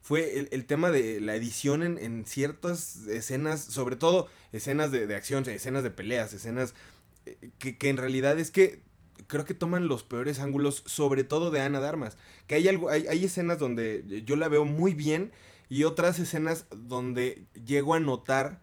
[0.00, 5.48] fue el, tema de la edición en, ciertas escenas, sobre todo escenas de, de acción,
[5.48, 6.74] escenas de peleas, escenas
[7.26, 8.82] eh, que, que en realidad es que
[9.26, 12.16] creo que toman los peores ángulos, sobre todo de Ana Darmas.
[12.46, 15.32] Que hay, algo, hay escenas donde yo la veo muy bien
[15.68, 18.60] y otras escenas donde llego a notar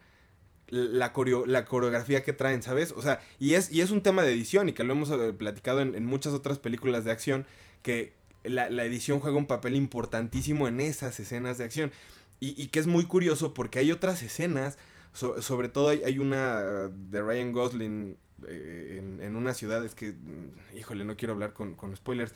[0.69, 2.93] la, coreo- la coreografía que traen, ¿sabes?
[2.95, 5.34] O sea, y es, y es un tema de edición y que lo hemos eh,
[5.34, 7.45] platicado en, en muchas otras películas de acción,
[7.82, 11.91] que la, la edición juega un papel importantísimo en esas escenas de acción.
[12.39, 14.78] Y, y que es muy curioso porque hay otras escenas,
[15.13, 19.95] so- sobre todo hay, hay una de Ryan Gosling eh, en, en una ciudad, es
[19.95, 22.34] que, mm, híjole, no quiero hablar con, con spoilers.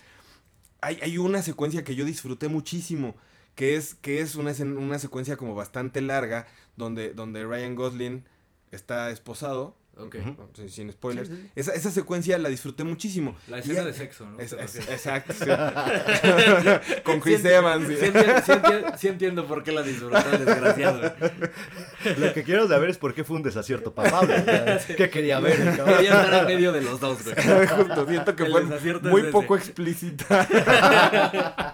[0.79, 3.15] Hay, hay una secuencia que yo disfruté muchísimo,
[3.57, 8.23] que es, que es una, una secuencia como bastante larga, donde, donde Ryan Gosling
[8.71, 10.13] está esposado, Ok.
[10.21, 10.35] Ujú.
[10.37, 11.27] no sé, sin spoilers.
[11.27, 11.51] Sí, sí, sí.
[11.55, 13.35] Esa, esa secuencia la disfruté muchísimo.
[13.47, 14.39] La escena ya- de sexo, ¿no?
[14.39, 15.45] Es- es- exacto, sí.
[17.03, 17.87] Con Chris Sí, Evans.
[17.87, 17.95] sí.
[17.97, 21.01] Sí, entiendo, sí entiendo- sí entiendo por qué la disfrutó el desgraciado.
[22.19, 24.35] Lo que quiero saber es por qué fue un desacierto para Pablo.
[24.95, 25.57] ¿Qué quería ver?
[25.57, 27.35] Quería estar en medio de los dos, güey.
[27.67, 28.63] Justo, siento que El fue
[29.09, 29.31] muy ese.
[29.31, 30.47] poco explícita.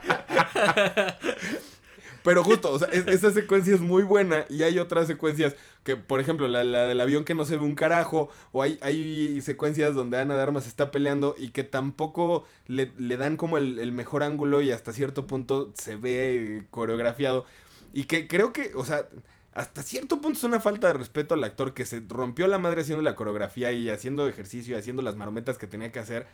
[2.23, 5.97] Pero justo, o sea, es- esa secuencia es muy buena y hay otras secuencias que,
[5.97, 9.41] por ejemplo, la, la del avión que no se ve un carajo, o hay, hay
[9.41, 13.79] secuencias donde Ana de Armas está peleando y que tampoco le, le dan como el,
[13.79, 17.45] el mejor ángulo y hasta cierto punto se ve coreografiado.
[17.93, 19.07] Y que creo que, o sea,
[19.53, 22.81] hasta cierto punto es una falta de respeto al actor que se rompió la madre
[22.81, 26.25] haciendo la coreografía y haciendo ejercicio y haciendo las marometas que tenía que hacer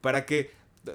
[0.00, 0.50] para que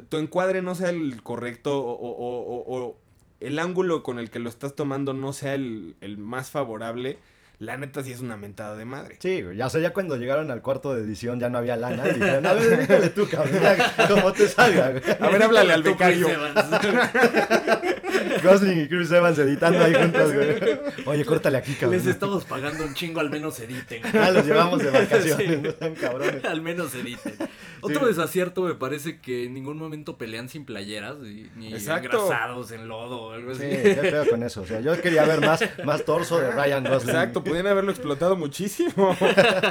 [0.10, 2.98] tu encuadre no sea el correcto o, o- o- o-
[3.42, 7.18] el ángulo con el que lo estás tomando no sea el, el más favorable,
[7.62, 9.18] la neta sí es una mentada de madre.
[9.20, 11.78] Sí, güey, ya, o sea, ya cuando llegaron al cuarto de edición ya no había
[11.78, 13.62] lana y dijeron, a ver, dedícale tú, cabrón,
[14.08, 15.04] como te salga, güey.
[15.20, 16.28] A ver, háblale al becario.
[16.28, 16.66] Evans.
[18.44, 20.80] Gosling y Chris Evans editando ahí juntos, güey.
[21.06, 21.98] Oye, córtale aquí, cabrón.
[22.00, 24.02] Les estamos pagando un chingo, al menos editen.
[24.16, 25.58] Ah, los llevamos de vacaciones, Sí.
[25.62, 26.44] no están cabrones.
[26.46, 27.34] Al menos editen.
[27.82, 32.18] Otro desacierto me parece que en ningún momento pelean sin playeras y- ni Exacto.
[32.26, 33.78] engrasados en lodo o algo Sí, así.
[33.84, 34.62] qué pedo con eso.
[34.62, 37.10] O sea, yo quería ver más, más torso de Ryan Gosling.
[37.16, 39.16] Exacto, podían haberlo explotado muchísimo.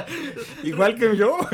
[0.63, 1.37] Igual que yo.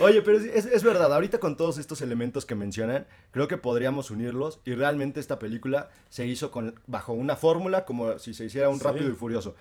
[0.00, 4.10] Oye, pero es, es- verdad, ahorita con todos estos elementos que mencionan, creo que podríamos
[4.10, 8.68] unirlos y realmente esta película se hizo con, bajo una fórmula como si se hiciera
[8.68, 8.84] un Sí.
[8.84, 9.54] rápido y furioso.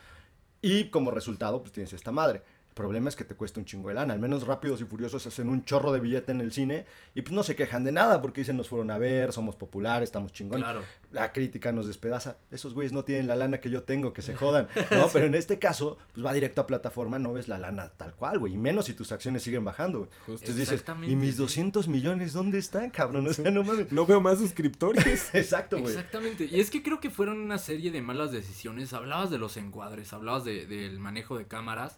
[0.62, 2.42] Y como resultado, pues tienes esta madre.
[2.76, 4.14] Problema es que te cuesta un chingo de lana.
[4.14, 6.86] Al menos Rápidos y Furiosos hacen un chorro de billete en el cine
[7.16, 10.08] y pues no se quejan de nada porque dicen nos fueron a ver, somos populares,
[10.10, 10.66] estamos chingones.
[10.66, 10.82] Claro.
[11.12, 12.36] La crítica nos despedaza.
[12.52, 14.68] Esos güeyes no tienen la lana que yo tengo, que se jodan.
[14.92, 18.14] No, pero en este caso, pues va directo a plataforma, no ves la lana tal
[18.14, 18.56] cual, güey.
[18.56, 20.10] Y menos si tus acciones siguen bajando, güey.
[20.26, 20.52] Justo.
[20.52, 21.42] Entonces dices, ¿y mis sí.
[21.42, 23.26] 200 millones dónde están, cabrón?
[23.28, 23.90] O sea, no mames.
[23.94, 25.30] No veo más suscriptores.
[25.34, 25.94] Exacto, güey.
[25.96, 26.50] Exactamente.
[26.52, 28.92] Y es que creo que fueron una serie de malas decisiones.
[28.92, 31.98] Hablabas de los encuadres, hablabas de- del manejo de cámaras.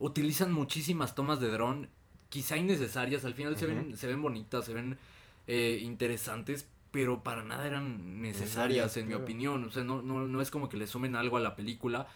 [0.00, 1.88] Utilizan muchísimas tomas de dron,
[2.30, 3.24] quizá innecesarias.
[3.24, 4.98] Al final se, ven, se ven bonitas, se ven
[5.46, 9.62] eh, interesantes, pero para nada eran necesarias, en mi opinión.
[9.62, 12.08] O sea, no, no, no es como que le sumen algo a la película.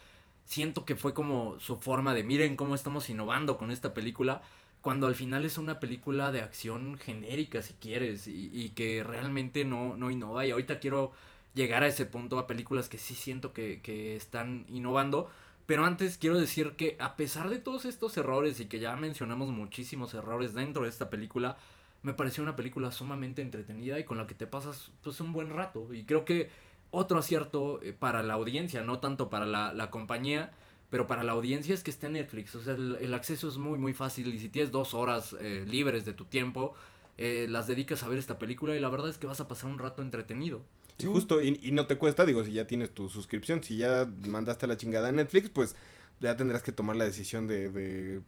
[0.46, 4.42] Siento que fue como su forma de miren cómo estamos innovando con esta película.
[4.80, 9.64] Cuando al final es una película de acción genérica, si quieres, y, y que realmente
[9.64, 10.46] no, no innova.
[10.46, 11.12] Y ahorita quiero
[11.54, 15.30] llegar a ese punto a películas que sí siento que, que están innovando.
[15.66, 19.48] Pero antes quiero decir que a pesar de todos estos errores y que ya mencionamos
[19.48, 21.56] muchísimos errores dentro de esta película,
[22.02, 25.50] me pareció una película sumamente entretenida y con la que te pasas pues un buen
[25.50, 25.92] rato.
[25.94, 26.50] Y creo que
[26.90, 30.52] otro acierto eh, para la audiencia, no tanto para la, la compañía,
[30.90, 32.54] pero para la audiencia es que esté en Netflix.
[32.54, 35.64] O sea, el, el acceso es muy, muy fácil y si tienes dos horas eh,
[35.66, 36.74] libres de tu tiempo,
[37.16, 39.70] eh, las dedicas a ver esta película y la verdad es que vas a pasar
[39.70, 40.62] un rato entretenido.
[40.98, 44.08] Sí, justo, y, y no te cuesta, digo, si ya tienes tu suscripción, si ya
[44.28, 45.74] mandaste la chingada a Netflix, pues
[46.20, 48.20] ya tendrás que tomar la decisión de, de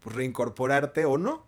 [0.00, 1.44] pues, reincorporarte o no.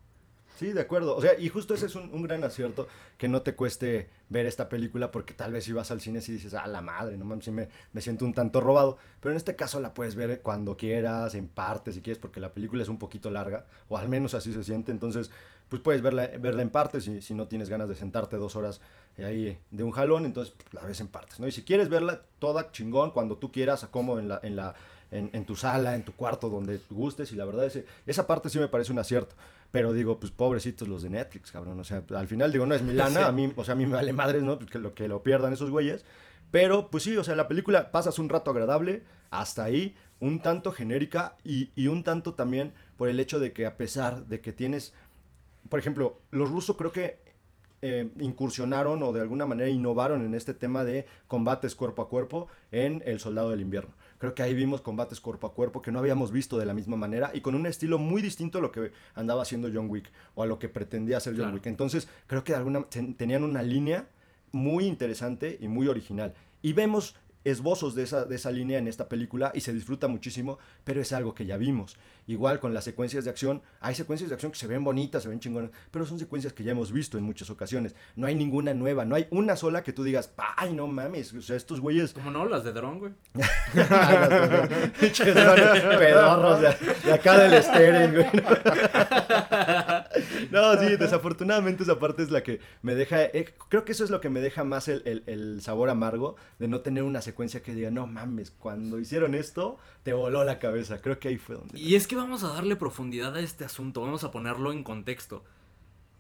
[0.58, 1.14] Sí, de acuerdo.
[1.14, 4.46] O sea, y justo ese es un, un gran acierto, que no te cueste ver
[4.46, 7.26] esta película, porque tal vez si vas al cine y dices, ah, la madre, no
[7.26, 8.96] mames, sí me, me siento un tanto robado.
[9.20, 12.54] Pero en este caso la puedes ver cuando quieras, en parte, si quieres, porque la
[12.54, 14.92] película es un poquito larga, o al menos así se siente.
[14.92, 15.30] Entonces,
[15.68, 18.80] pues puedes verla, verla en partes, si, si no tienes ganas de sentarte dos horas
[19.18, 21.46] ahí de un jalón, entonces pues, la ves en partes, ¿no?
[21.48, 24.40] Y si quieres verla toda chingón, cuando tú quieras, como en la...
[24.42, 24.74] En la
[25.12, 28.50] en, en tu sala, en tu cuarto, donde gustes, y la verdad es esa parte
[28.50, 29.36] sí me parece un acierto.
[29.70, 31.78] Pero digo, pues pobrecitos los de Netflix, cabrón.
[31.78, 33.24] O sea, al final digo, no es mi lana, Sí.
[33.24, 34.58] a mí, o sea, a mí me vale madres, ¿no?
[34.58, 36.04] Pues que lo, que lo pierdan esos güeyes.
[36.50, 40.72] Pero, pues sí, o sea, la película pasas un rato agradable, hasta ahí, un tanto
[40.72, 44.52] genérica y, y un tanto también por el hecho de que a pesar de que
[44.52, 44.92] tienes,
[45.68, 47.18] por ejemplo, los rusos creo que
[47.82, 52.48] eh, incursionaron o de alguna manera innovaron en este tema de combates cuerpo a cuerpo
[52.72, 53.94] en El Soldado del Invierno.
[54.18, 56.96] Creo que ahí vimos combates cuerpo a cuerpo que no habíamos visto de la misma
[56.96, 60.42] manera y con un estilo muy distinto a lo que andaba haciendo John Wick o
[60.42, 61.54] a lo que pretendía hacer John Claro.
[61.56, 61.66] Wick.
[61.66, 64.08] Entonces, creo que de alguna, ten- tenían una línea
[64.52, 66.32] muy interesante y muy original.
[66.62, 67.14] Y vemos
[67.46, 71.12] esbozos de esa, de esa línea en esta película y se disfruta muchísimo, pero es
[71.12, 71.96] algo que ya vimos.
[72.26, 75.28] Igual con las secuencias de acción, hay secuencias de acción que se ven bonitas, se
[75.28, 77.94] ven chingonas, pero son secuencias que ya hemos visto en muchas ocasiones.
[78.16, 81.40] No hay ninguna nueva, no hay una sola que tú digas, ay, no mames, o
[81.40, 83.12] sea, estos güeyes Como no, las de dron, güey.
[85.00, 88.26] Pinches pedorros de, de acá del steering, güey.
[90.50, 93.22] No, sí, desafortunadamente esa parte es la que me deja.
[93.24, 96.68] eh, creo que eso es lo que me deja más el, el- sabor amargo de
[96.68, 101.00] no tener una secuencia que diga, no mames, cuando hicieron esto, te voló la cabeza.
[101.00, 101.78] Creo que ahí fue donde.
[101.78, 105.44] Y es que vamos a darle profundidad a este asunto, vamos a ponerlo en contexto.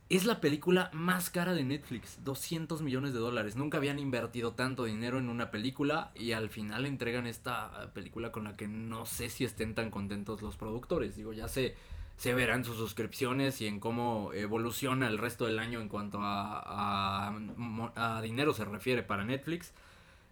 [0.08, 3.56] Es la película más cara de Netflix, 200 millones de dólares.
[3.56, 8.44] Nunca habían invertido tanto dinero en una película y al final entregan esta película con
[8.44, 11.16] la que no sé si estén tan contentos los productores.
[11.16, 11.74] Digo, ya se,
[12.16, 16.18] se verá en sus suscripciones y en cómo evoluciona el resto del año en cuanto
[16.20, 17.32] a,
[17.94, 19.72] a, dinero se refiere para Netflix.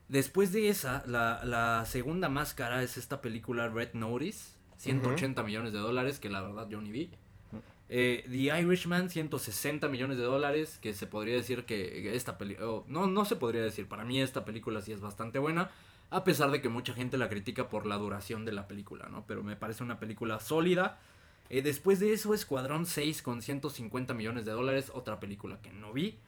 [0.09, 5.73] Después de esa, la, la segunda más cara es esta película Red Notice, 180 millones
[5.73, 7.11] de dólares, que la verdad yo ni vi.
[7.91, 12.83] Eh, The Irishman, 160 millones de dólares, que se podría decir que esta película...
[12.87, 15.71] no, no se podría decir, para mí esta película sí es bastante buena,
[16.11, 19.25] a pesar de que mucha gente la critica por la duración de la película, ¿no?
[19.27, 20.99] Pero me parece una película sólida.
[21.51, 25.93] Eh, después de eso, Escuadrón 6 con 150 millones de dólares, otra película que no
[25.93, 26.19] vi.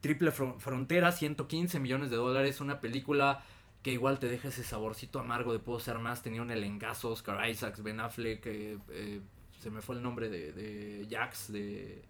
[0.00, 3.44] Triple Frontera, 115 millones de dólares, una película
[3.82, 7.48] que igual te deja ese saborcito amargo de puedo ser más, tenía un elengazo, Oscar
[7.48, 9.20] Isaacs, Ben Affleck, eh, eh,
[9.60, 12.02] se me fue el nombre de, de Jax, de,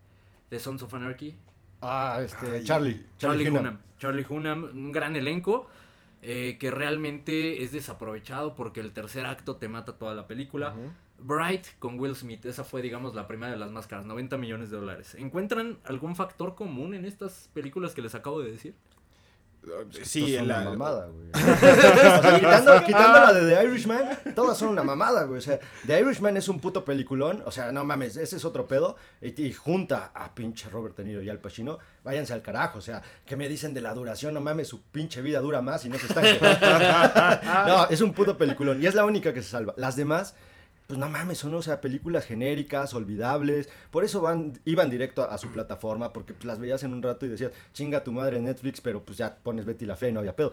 [0.50, 1.34] de Sons of Anarchy.
[1.82, 3.04] Ah, este, Charlie.
[3.18, 3.78] Charlie, Hunnam.
[3.98, 5.68] Charlie Hunnam, un gran elenco.
[6.22, 10.74] Eh, que realmente es desaprovechado porque el tercer acto te mata toda la película.
[11.18, 14.76] Bright con Will Smith, esa fue digamos la primera de las máscaras, 90 millones de
[14.76, 15.14] dólares.
[15.14, 18.74] ¿Encuentran algún factor común en estas películas que les acabo de decir?
[20.02, 21.26] Sí, en la mamada, güey.
[22.36, 25.38] quitando, quitando, la de The Irishman, todas son una mamada, güey.
[25.38, 27.42] O sea, The Irishman es un puto peliculón.
[27.44, 28.96] O sea, no mames, ese es otro pedo.
[29.20, 32.78] Y, junta a pinche Robert De Niro y Al Pacino, váyanse al carajo.
[32.78, 35.84] O sea, que me dicen de la duración, no mames, su pinche vida dura más
[35.84, 36.24] y no se están.
[37.66, 38.80] no, es un puto peliculón.
[38.80, 39.74] Y es la única que se salva.
[39.76, 40.36] Las demás
[40.86, 43.68] pues no mames, son, o sea, películas genéricas, olvidables.
[43.90, 47.26] Por eso van, iban directo a, su plataforma, porque pues, las veías en un rato
[47.26, 50.20] y decías, chinga tu madre Netflix, pero pues ya pones Betty la Fe y no
[50.20, 50.52] había pedo.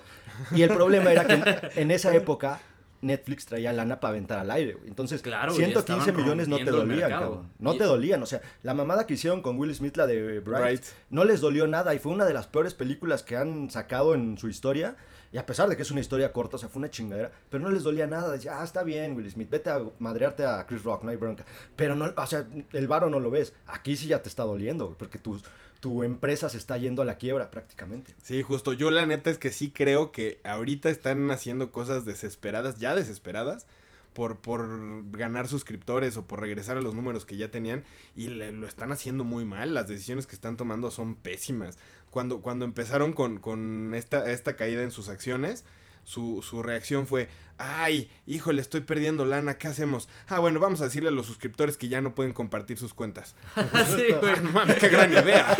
[0.52, 2.60] Y el problema era que en, esa época
[3.02, 7.50] Netflix traía lana para aventar al aire, Entonces, claro, 115 millones no te dolían, cabrón.
[7.60, 8.24] No te dolían.
[8.24, 11.68] O sea, la mamada que hicieron con Will Smith, la de Bright, no les dolió
[11.68, 14.96] nada y fue una de las peores películas que han sacado en su historia.
[15.34, 17.64] Y a pesar de que es una historia corta, o sea, fue una chingadera, pero
[17.64, 18.32] no les dolía nada.
[18.32, 21.44] Decía, ah, está bien, Will Smith, vete a madrearte a Chris Rock, no hay bronca.
[21.76, 23.52] Pero no, o sea, el varo no lo ves.
[23.66, 25.42] Aquí sí ya te está doliendo, porque tu,
[25.80, 28.14] tu empresa se está yendo a la quiebra prácticamente.
[28.22, 28.74] Sí, justo.
[28.74, 33.66] Yo la neta es que sí creo que ahorita están haciendo cosas desesperadas, ya desesperadas,
[34.14, 37.84] por, por ganar suscriptores o por regresar a los números que ya tenían
[38.16, 39.74] y lo están haciendo muy mal.
[39.74, 41.78] Las decisiones que están tomando son pésimas
[42.14, 45.66] cuando, cuando empezaron con, con esta, esta caída en sus acciones,
[46.04, 50.10] su, su, reacción fue, ay, híjole, estoy perdiendo lana, ¿qué hacemos?
[50.28, 53.36] Ah, bueno, vamos a decirle a los suscriptores que ya no pueden compartir sus cuentas.
[53.96, 54.40] sí, güey.
[54.42, 55.58] No mames, qué gran idea.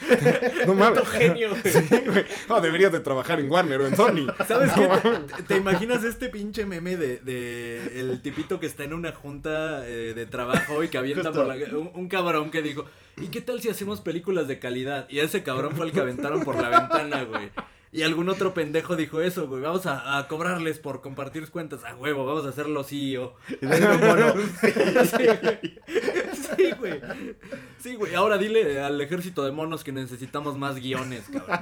[0.66, 1.08] no mames.
[1.08, 1.50] genio,
[2.48, 4.26] No, deberías de trabajar en Warner o en Sony.
[4.46, 4.88] ¿Sabes qué?
[5.46, 10.14] ¿Te, imaginas este pinche meme de, de, el tipito que está en una junta eh,
[10.14, 11.54] de trabajo y que avienta por la...
[11.76, 15.08] Un, un cabrón que dijo, ¿y qué tal si hacemos películas de calidad?
[15.08, 17.50] Y ese cabrón fue el que aventaron por la ventana, güey.
[17.96, 19.62] Y algún otro pendejo dijo eso, güey.
[19.62, 21.82] Vamos a, cobrarles por compartir cuentas.
[21.82, 23.34] A huevo, vamos a hacerlo CEO.
[26.28, 27.00] sí, güey.
[27.78, 28.14] Sí, güey.
[28.14, 31.58] Ahora dile al ejército de monos que necesitamos más guiones, cabrón.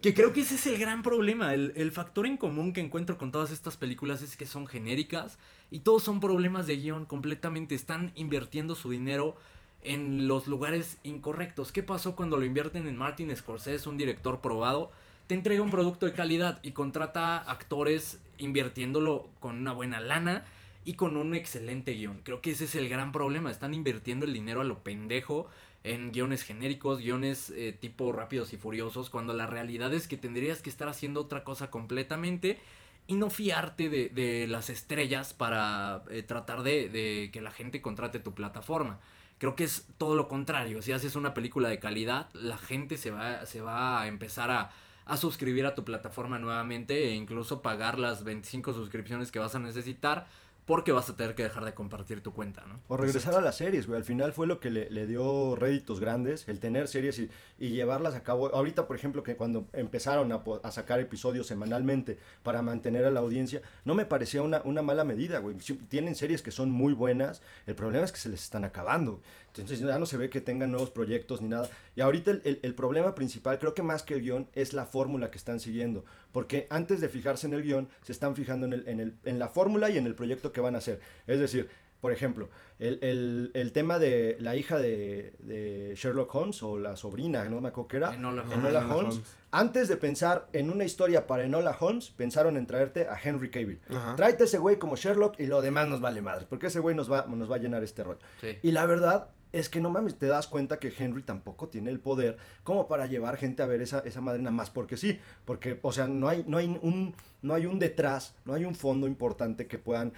[0.00, 1.52] Que creo que ese es el gran problema.
[1.52, 5.40] El, el factor en común que encuentro con todas estas películas es que son genéricas
[5.72, 7.74] y todos son problemas de guion completamente.
[7.74, 9.34] Están invirtiendo su dinero
[9.82, 11.72] en los lugares incorrectos.
[11.72, 14.92] ¿Qué pasó cuando lo invierten en Martin Scorsese, un director probado?
[15.28, 20.46] Te entrega un producto de calidad y contrata actores invirtiéndolo con una buena lana
[20.86, 22.22] y con un excelente guion.
[22.24, 23.50] Creo que ese es el gran problema.
[23.50, 25.46] Están invirtiendo el dinero a lo pendejo
[25.84, 30.62] en guiones genéricos, guiones eh, tipo rápidos y furiosos, cuando la realidad es que tendrías
[30.62, 32.58] que estar haciendo otra cosa completamente
[33.06, 38.18] y no fiarte de, las estrellas para eh, tratar de, de que la gente contrate
[38.18, 38.98] tu plataforma.
[39.36, 40.80] Creo que es todo lo contrario.
[40.80, 44.70] Si haces una película de calidad, la gente se va, se va a empezar a,
[45.08, 49.58] a suscribir a tu plataforma nuevamente e incluso pagar las 25 suscripciones que vas a
[49.58, 50.26] necesitar
[50.68, 52.78] porque vas a tener que dejar de compartir tu cuenta, ¿no?
[52.88, 53.96] O regresar a las series, güey.
[53.96, 58.22] Al final fue lo que le, dio réditos grandes, el tener series y, llevarlas a
[58.22, 58.54] cabo.
[58.54, 63.62] Ahorita, por ejemplo, que cuando empezaron a, sacar episodios semanalmente para mantener a la audiencia,
[63.86, 65.56] no me parecía una, una mala medida, güey.
[65.88, 69.22] Tienen series que son muy buenas, el problema es que se les están acabando.
[69.58, 71.68] Entonces ya no se ve que tengan nuevos proyectos ni nada.
[71.94, 75.38] Y ahorita el, problema principal, creo que más que el guion, es la fórmula que
[75.38, 76.04] están siguiendo.
[76.32, 79.38] Porque antes de fijarse en el guion, se están fijando en, el, en, el, en
[79.38, 81.00] la fórmula y en el proyecto que van a hacer.
[81.26, 81.68] Es decir,
[82.00, 87.44] por ejemplo, el, el, tema de la hija de, de, Sherlock Holmes o la sobrina,
[87.46, 88.44] no me acuerdo qué era, Enola,
[88.88, 89.20] Holmes.
[89.50, 93.80] Antes de pensar en una historia para Enola Holmes, pensaron en traerte a Henry Cavill.
[94.16, 97.10] Tráete ese güey como Sherlock y lo demás nos vale madre, porque ese güey nos
[97.10, 98.20] va, nos va a llenar este rollo.
[98.62, 102.00] Y la verdad, es que no mames, te das cuenta que Henry tampoco tiene el
[102.00, 105.78] poder como para llevar gente a ver esa, esa madre nada más porque sí, porque,
[105.82, 109.06] o sea, no hay, no, hay un, no hay un detrás, no hay un fondo
[109.06, 110.12] importante que puedan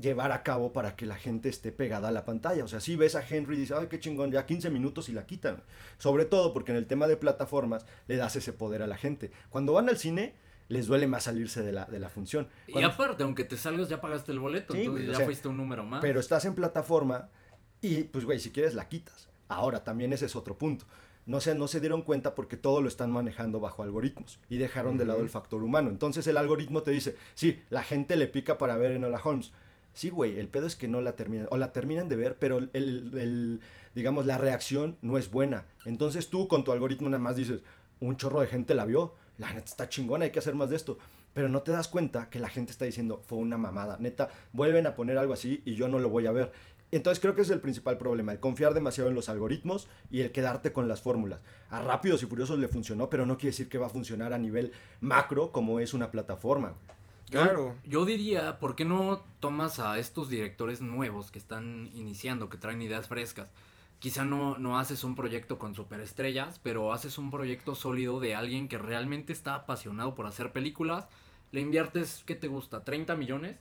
[0.00, 2.64] llevar a cabo para que la gente esté pegada a la pantalla.
[2.64, 5.12] O sea, si ves a Henry y dices, ay, qué chingón, ya 15 minutos y
[5.12, 5.62] la quitan.
[5.98, 9.32] Sobre todo porque en el tema de plataformas le das ese poder a la gente.
[9.50, 10.34] Cuando van al cine,
[10.68, 12.48] les duele más salirse de la, de la función.
[12.68, 16.00] Y aparte, aunque te salgas, ya pagaste el boleto, entonces ya fuiste un número más.
[16.00, 17.28] Pero estás en plataforma
[17.80, 19.28] y pues, güey, si quieres la quitas.
[19.48, 20.84] Ahora, también ese es otro punto.
[21.26, 24.96] No se, no se dieron cuenta porque todo lo están manejando bajo algoritmos y dejaron
[24.96, 25.90] de lado el factor humano.
[25.90, 29.52] Entonces el algoritmo te dice, sí, la gente le pica para ver en Hola Holmes.
[29.92, 32.58] Sí, güey, el pedo es que no la terminan, o la terminan de ver, pero
[32.72, 33.60] el,
[33.94, 35.66] digamos, la reacción no es buena.
[35.84, 37.60] Entonces tú con tu algoritmo nada más dices,
[38.00, 40.76] un chorro de gente la vio, la neta está chingona, hay que hacer más de
[40.76, 40.98] esto.
[41.34, 43.96] Pero no te das cuenta que la gente está diciendo, fue una mamada.
[44.00, 46.52] Neta, vuelven a poner algo así y yo no lo voy a ver.
[46.90, 50.32] Entonces creo que es el principal problema, el confiar demasiado en los algoritmos y el
[50.32, 51.42] quedarte con las fórmulas.
[51.70, 54.38] A Rápidos y Furiosos le funcionó, pero no quiere decir que va a funcionar a
[54.38, 56.74] nivel macro como es una plataforma.
[57.30, 57.76] Claro.
[57.84, 62.80] Yo, diría, ¿por qué no tomas a estos directores nuevos que están iniciando, que traen
[62.80, 63.50] ideas frescas?
[63.98, 68.68] Quizá no, no haces un proyecto con superestrellas, pero haces un proyecto sólido de alguien
[68.68, 71.06] que realmente está apasionado por hacer películas.
[71.50, 72.84] Le inviertes, ¿qué te gusta?
[72.84, 73.56] ¿30 millones?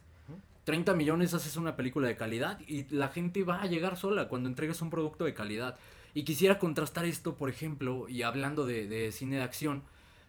[0.68, 4.49] 30 millones haces una película de calidad y la gente va a llegar sola cuando
[4.49, 5.78] entregues un producto de calidad.
[6.13, 9.84] Y quisiera contrastar esto, por ejemplo, y hablando de, cine de acción,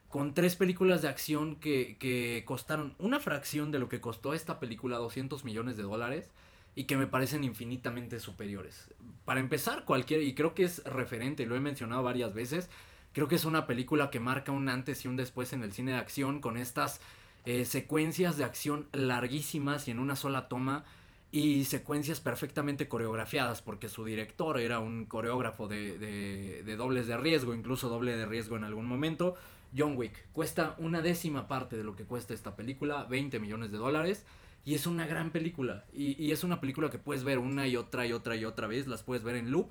[0.09, 4.61] con tres películas de acción que, que, costaron una fracción de lo que costó esta
[4.61, 6.31] película, 200 millones de dólares,
[6.77, 8.95] y que me parecen infinitamente superiores.
[9.25, 12.71] Para empezar, cualquier, y creo que es referente, lo he mencionado varias veces,
[13.13, 15.91] creo que es una película que marca un antes y un después en el cine
[15.93, 17.01] de acción con estas
[17.45, 20.85] eh, secuencias de acción larguísimas y en una sola toma
[21.31, 27.55] y secuencias perfectamente coreografiadas porque su director era un coreógrafo de, de, dobles de riesgo,
[27.55, 29.35] incluso doble de riesgo en algún momento.
[29.77, 33.79] John Wick cuesta una décima parte de lo que cuesta esta película, 20 millones de
[33.79, 34.25] dólares.
[34.65, 35.85] Y es una gran película.
[35.95, 38.67] Y, y, es una película que puedes ver una y otra y otra y otra
[38.67, 38.87] vez.
[38.87, 39.69] Las puedes ver en loop.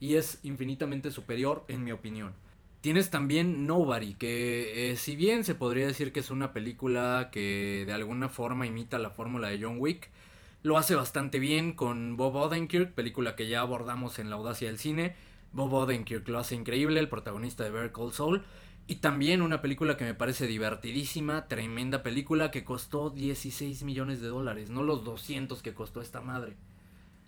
[0.00, 2.32] Y es infinitamente superior, en mi opinión.
[2.80, 7.84] Tienes también Nobody, que eh, si bien se podría decir que es una película que
[7.86, 10.10] de alguna forma imita la fórmula de John Wick,
[10.62, 14.78] lo hace bastante bien con Bob Odenkirk, película que ya abordamos en La Audacia del
[14.78, 15.14] Cine.
[15.52, 18.44] Bob Odenkirk lo hace increíble, el protagonista de Better Call Saul.
[18.86, 24.28] Y también una película que me parece divertidísima, tremenda película que costó 16 millones de
[24.28, 26.56] dólares, no los 200 que costó esta madre.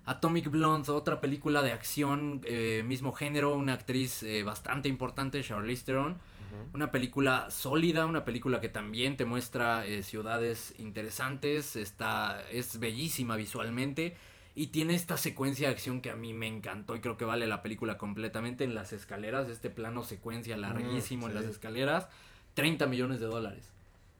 [0.05, 5.85] Atomic Blonde, otra película de acción, eh, mismo género, una actriz eh, bastante importante, Charlize
[5.85, 6.17] Theron.
[6.71, 13.35] Una película sólida, una película que también te muestra eh, ciudades interesantes, está, es bellísima
[13.35, 14.15] visualmente
[14.53, 17.47] y tiene esta secuencia de acción que a mí me encantó y creo que vale
[17.47, 22.07] la película completamente en las escaleras, este plano secuencia larguísimo en las escaleras,
[22.53, 23.72] 30 millones de dólares.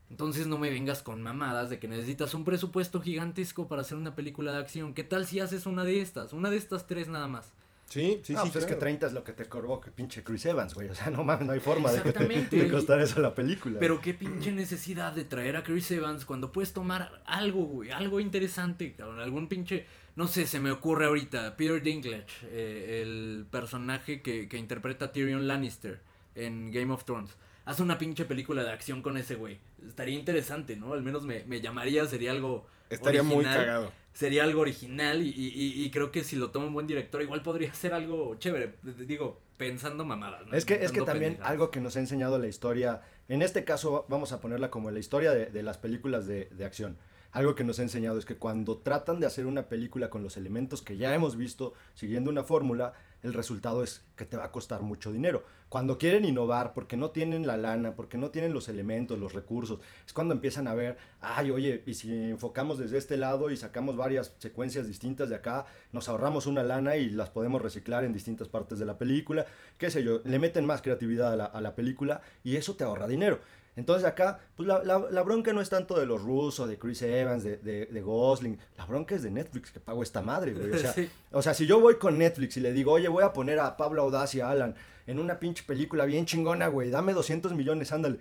[0.10, 4.16] Entonces no me vengas con mamadas de que necesitas un presupuesto gigantesco para hacer una
[4.16, 4.94] película de acción.
[4.94, 6.34] ¿Qué tal si haces una de estas?
[6.34, 7.52] Una de estas tres nada más.
[7.90, 8.50] Sí, sí, sí.
[8.52, 10.90] Pues es que 30 es lo que te cobró que pinche Chris Evans, güey.
[10.90, 12.12] O sea, no mames, no hay forma de, que
[12.58, 13.80] de costar eso la película.
[13.80, 18.20] Pero qué pinche necesidad de traer a Chris Evans cuando puedes tomar algo, güey, algo
[18.20, 19.20] interesante, cabrón.
[19.20, 19.86] Algún pinche,
[20.16, 25.12] no sé, se me ocurre ahorita, Peter Dinklage, eh, el personaje que, que interpreta a
[25.12, 26.02] Tyrion Lannister
[26.36, 29.60] en Game of Thrones haz una pinche película de acción con ese güey.
[29.88, 30.94] Estaría interesante, ¿no?
[30.94, 32.66] Al menos me, llamaría, sería algo.
[32.90, 33.92] Estaría muy cagado.
[34.14, 37.74] Sería algo original y, y, creo que si lo toma un buen director, igual podría
[37.74, 38.76] ser algo chévere.
[39.08, 40.46] Digo, pensando mamadas.
[40.46, 40.56] ¿no?
[40.56, 44.06] Es que, es que también algo que nos ha enseñado la historia, en este caso
[44.10, 46.98] vamos a ponerla como la historia de, de las películas de, de acción
[47.34, 50.38] algo que nos ha enseñado es que cuando tratan de hacer una película con los
[50.38, 52.94] elementos que ya hemos visto, siguiendo una fórmula,
[53.24, 55.44] el resultado es que te va a costar mucho dinero.
[55.70, 59.80] Cuando quieren innovar, porque no tienen la lana, porque no tienen los elementos, los recursos,
[60.06, 63.96] es cuando empiezan a ver, ay, oye, y si enfocamos desde este lado y sacamos
[63.96, 68.50] varias secuencias distintas de acá, nos ahorramos una lana y las podemos reciclar en distintas
[68.50, 69.46] partes de la película,
[69.78, 72.84] qué sé yo, le meten más creatividad a la, a la película y eso te
[72.84, 73.40] ahorra dinero.
[73.76, 77.44] Entonces acá, pues la, la, bronca no es tanto de los rusos, de Chris Evans,
[77.44, 78.60] de, de, Gosling.
[78.78, 80.72] La bronca es de Netflix que pago esta madre, güey.
[80.72, 80.94] O sea,
[81.32, 83.76] o sea, si yo voy con Netflix y le digo, oye, voy a poner a
[83.76, 84.76] Pablo Audaz y a Alan
[85.08, 88.20] en una pinche película bien chingona, güey, dame 200 millones, ándale.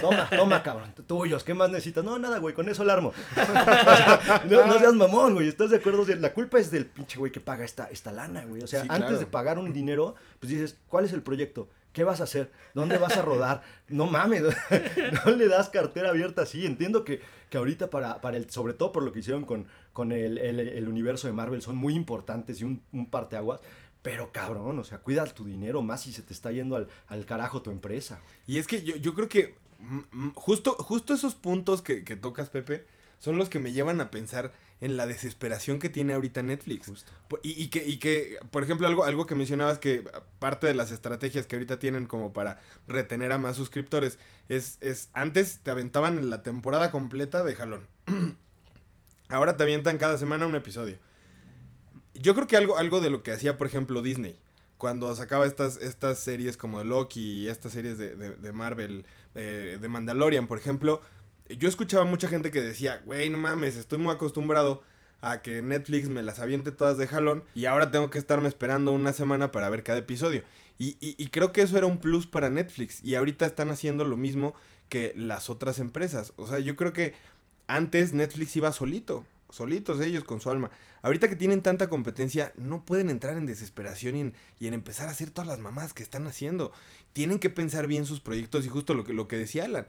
[0.00, 2.04] Toma, toma, cabrón, tuyos, ¿qué más necesitas?
[2.04, 3.12] No, nada, güey, con eso la armo.
[4.50, 6.04] no, seas mamón, güey, ¿estás de acuerdo?
[6.16, 8.62] La culpa es del pinche güey que paga esta, esta lana, güey.
[8.62, 11.68] O sea, antes de pagar un dinero, pues dices, ¿cuál es el proyecto?
[11.96, 12.52] ¿Qué vas a hacer?
[12.74, 13.62] ¿Dónde vas a rodar?
[13.88, 14.42] No mames,
[15.24, 16.66] no le das cartera abierta así.
[16.66, 20.12] Entiendo que, que ahorita para, para el, sobre todo por lo que hicieron con, con
[20.12, 23.62] el, el, universo de Marvel, son muy importantes y un, un parteaguas.
[24.02, 27.24] Pero cabrón, o sea, cuida tu dinero más si se te está yendo al, al
[27.24, 28.20] carajo tu empresa.
[28.46, 32.14] Y es que yo, yo creo que mm, mm, justo, justo esos puntos que, que
[32.14, 32.84] tocas, Pepe,
[33.18, 36.92] son los que me llevan a pensar en la desesperación que tiene ahorita Netflix.
[37.42, 40.04] Y, que, y que, por ejemplo, algo, algo que mencionabas que
[40.38, 44.18] parte de las estrategias que ahorita tienen como para retener a más suscriptores
[44.48, 47.86] es, es antes te aventaban la temporada completa de jalón.
[49.28, 50.98] Ahora te avientan cada semana un episodio.
[52.14, 54.38] Yo creo que algo, algo de lo que hacía, por ejemplo, Disney,
[54.78, 59.04] cuando sacaba estas, estas series como Loki y estas series de, de, Marvel,
[59.34, 61.00] eh, de Mandalorian, por ejemplo,
[61.48, 64.82] yo escuchaba mucha gente que decía, güey, no mames, estoy muy acostumbrado
[65.20, 68.92] a que Netflix me las aviente todas de jalón y ahora tengo que estarme esperando
[68.92, 70.42] una semana para ver cada episodio.
[70.78, 73.02] Y, y, y creo que eso era un plus para Netflix.
[73.02, 74.54] Y ahorita están haciendo lo mismo
[74.88, 76.32] que las otras empresas.
[76.36, 77.14] O sea, yo creo que
[77.66, 80.70] antes Netflix iba solito solitos ellos con su alma.
[81.02, 85.08] Ahorita que tienen tanta competencia, no pueden entrar en desesperación y en, y en, empezar
[85.08, 86.72] a hacer todas las mamás que están haciendo.
[87.12, 89.86] Tienen que pensar bien sus proyectos y justo lo que, lo que decía Alan.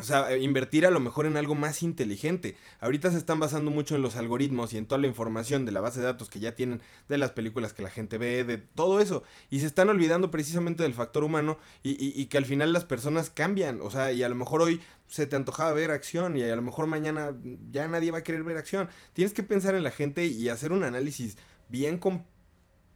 [0.00, 2.56] O sea, eh, invertir a lo mejor en algo más inteligente.
[2.80, 5.80] Ahorita se están basando mucho en los algoritmos y en toda la información de la
[5.80, 9.00] base de datos que ya tienen de las películas que la gente ve, de todo
[9.00, 9.22] eso.
[9.50, 13.30] Y se están olvidando precisamente del factor humano y, y, que al final las personas
[13.30, 13.80] cambian.
[13.82, 16.62] O sea, y a lo mejor hoy se te antojaba ver acción y a lo
[16.62, 17.36] mejor mañana
[17.70, 18.88] ya nadie va a querer ver acción.
[19.12, 21.36] Tienes que pensar en la gente y hacer un análisis
[21.68, 22.24] bien com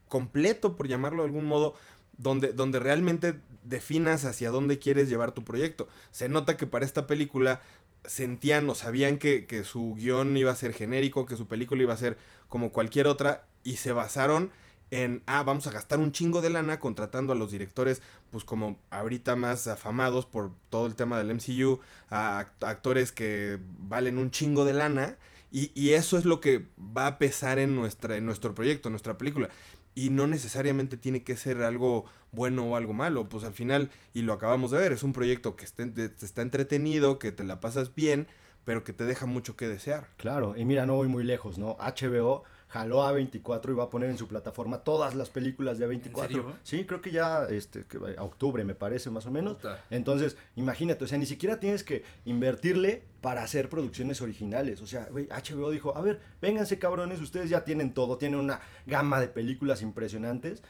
[0.08, 1.74] completo, por llamarlo de algún modo,
[2.18, 5.88] donde, donde realmente definas hacia dónde quieres llevar tu proyecto.
[6.10, 7.60] Se nota que para esta película
[8.04, 11.94] sentían o sabían que, que, su guion iba a ser genérico, que su película iba
[11.94, 14.50] a ser como cualquier otra, y se basaron
[14.90, 18.78] en, ah, vamos a gastar un chingo de lana contratando a los directores, pues como
[18.90, 24.64] ahorita más afamados por todo el tema del MCU, a actores que valen un chingo
[24.64, 25.16] de lana,
[25.50, 28.92] y, y eso es lo que va a pesar en, nuestra, en nuestro proyecto, en
[28.92, 29.48] nuestra película
[29.94, 34.22] y no necesariamente tiene que ser algo bueno o algo malo, pues al final, y
[34.22, 38.26] lo acabamos de ver, es un proyecto que está, entretenido, que te la pasas bien,
[38.64, 40.08] pero que te deja mucho que desear.
[40.16, 41.76] Claro, y mira, no voy muy lejos, ¿no?
[41.78, 42.44] HBO
[42.74, 46.56] jaló a 24 y va a poner en su plataforma todas las películas de 24.
[46.64, 49.54] Sí, creo que ya este que a octubre me parece más o menos.
[49.58, 49.84] Puta.
[49.90, 54.82] Entonces, imagínate, o sea, ni siquiera tienes que invertirle para hacer producciones originales.
[54.82, 58.60] O sea, güey, HBO dijo, a ver, vénganse cabrones, ustedes ya tienen todo, tienen una
[58.86, 60.60] gama de películas impresionantes.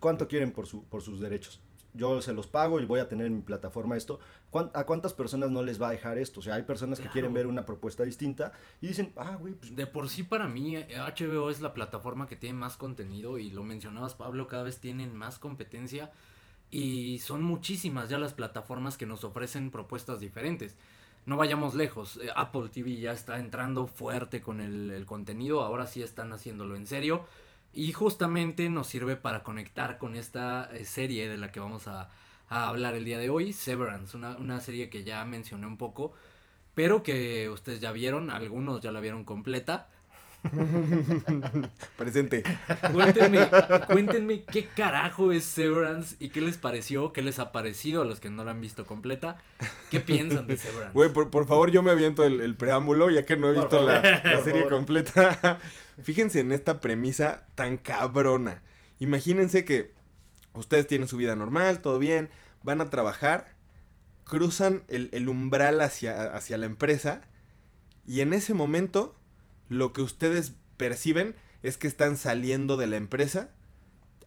[0.00, 1.62] ¿Cuánto quieren por, su, por sus derechos?
[1.94, 4.18] Yo se los pago y voy a tener en mi plataforma esto.
[4.52, 6.40] ¿A cuántas personas no les va a dejar esto?
[6.40, 7.10] O sea, hay personas claro.
[7.10, 9.54] que quieren ver una propuesta distinta y dicen, ah, güey.
[9.54, 9.74] Pues...
[9.74, 13.62] De por sí para mí HBO es la plataforma que tiene más contenido y lo
[13.62, 16.10] mencionabas Pablo, cada vez tienen más competencia
[16.70, 20.76] y son muchísimas ya las plataformas que nos ofrecen propuestas diferentes.
[21.26, 25.86] No vayamos lejos, eh, Apple TV ya está entrando fuerte con el, el contenido, ahora
[25.86, 27.24] sí están haciéndolo en serio.
[27.74, 32.10] Y justamente nos sirve para conectar con esta eh, serie de la que vamos a,
[32.48, 36.12] a hablar el día de hoy, Severance, una, una, serie que ya mencioné un poco,
[36.74, 39.88] pero que ustedes ya vieron, algunos ya la vieron completa.
[41.96, 42.42] Presente.
[42.92, 43.48] Cuéntenme,
[43.86, 48.20] cuéntenme qué carajo es Severance y qué les pareció, qué les ha parecido a los
[48.20, 49.38] que no la han visto completa.
[49.90, 50.92] ¿Qué piensan de Severance?
[50.92, 53.82] Güey, por, por, favor, yo me aviento el, el, preámbulo, ya que no he visto
[53.86, 55.58] la, la serie completa.
[56.02, 58.62] Fíjense en esta premisa tan cabrona.
[58.98, 59.92] Imagínense que
[60.52, 62.30] ustedes tienen su vida normal, todo bien,
[62.62, 63.54] van a trabajar,
[64.24, 67.22] cruzan el, el umbral hacia, hacia la empresa
[68.06, 69.14] y en ese momento
[69.68, 73.50] lo que ustedes perciben es que están saliendo de la empresa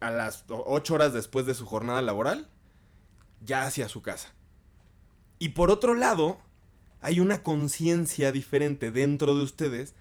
[0.00, 2.48] a las 8 horas después de su jornada laboral,
[3.40, 4.32] ya hacia su casa.
[5.38, 6.38] Y por otro lado,
[7.00, 9.94] hay una conciencia diferente dentro de ustedes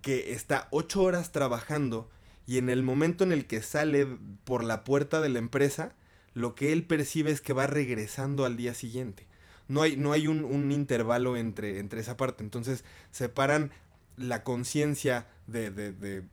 [0.00, 2.10] que está 8 horas trabajando
[2.46, 4.06] y en el momento en el que sale
[4.44, 5.94] por la puerta de la empresa,
[6.32, 9.26] lo que él percibe es que va regresando al día siguiente.
[9.68, 12.42] No hay, no hay un, un intervalo entre, entre esa parte.
[12.42, 13.70] Entonces separan
[14.18, 16.24] la conciencia de, de, de,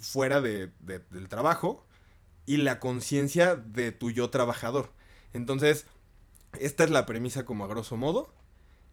[0.00, 1.86] fuera de, del trabajo
[2.46, 4.92] y la conciencia de tu yo trabajador.
[5.32, 5.86] Entonces,
[6.58, 8.34] esta es la premisa como a grosso modo.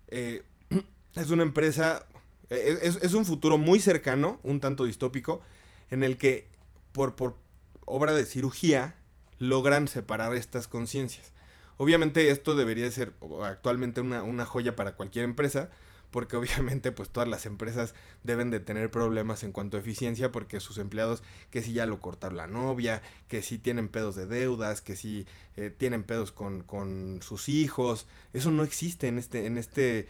[0.09, 0.43] Eh,
[1.15, 2.05] es una empresa,
[2.49, 5.41] eh, es, es, un futuro muy cercano, un tanto distópico,
[5.89, 6.47] en el que
[6.91, 7.37] por, por
[7.85, 8.95] obra de cirugía
[9.39, 11.33] logran separar estas conciencias.
[11.77, 15.69] Obviamente esto debería ser actualmente una, una joya para cualquier empresa,
[16.17, 17.93] porque obviamente pues todas las empresas
[18.23, 21.99] deben de tener problemas en cuanto a eficiencia porque sus empleados que si ya lo
[21.99, 26.63] cortaron la novia, que si tienen pedos de deudas, que si eh, tienen pedos con,
[26.63, 30.09] con, sus hijos, eso no existe en este, en este,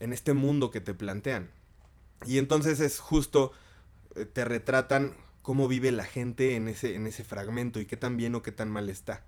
[0.00, 1.48] en este mundo que te plantean.
[2.26, 3.52] Y entonces es justo,
[4.16, 8.16] eh, te retratan cómo vive la gente en ese, en ese fragmento y qué tan
[8.16, 9.22] bien o qué tan mal está.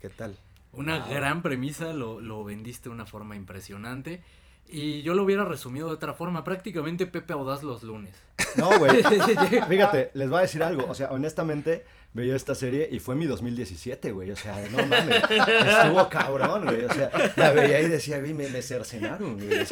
[0.00, 0.36] ¿Qué tal?
[0.72, 1.14] Una wow.
[1.14, 4.24] gran premisa, lo, lo vendiste de una forma impresionante.
[4.68, 8.14] Y yo lo hubiera resumido de otra forma, prácticamente Pepe Audaz los lunes.
[8.56, 9.02] No, güey.
[9.68, 10.86] Fíjate, les voy a decir algo.
[10.88, 11.84] O sea, honestamente,
[12.16, 14.30] veía esta serie y fue mi 2017, güey.
[14.30, 15.22] O sea, no mames.
[15.30, 16.84] Estuvo cabrón, güey.
[16.84, 19.66] O sea, la veía y decía, güey, me, me cercenaron, güey.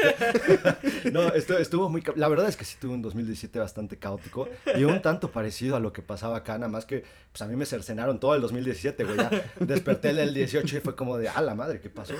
[1.12, 2.02] No, esto, estuvo muy.
[2.16, 5.80] La verdad es que sí tuve un 2017 bastante caótico y un tanto parecido a
[5.80, 9.04] lo que pasaba acá, nada más que, pues a mí me cercenaron todo el 2017,
[9.04, 9.16] güey.
[9.16, 9.30] Ya
[9.60, 12.14] desperté el 18 y fue como de, ah, la madre, ¿qué pasó?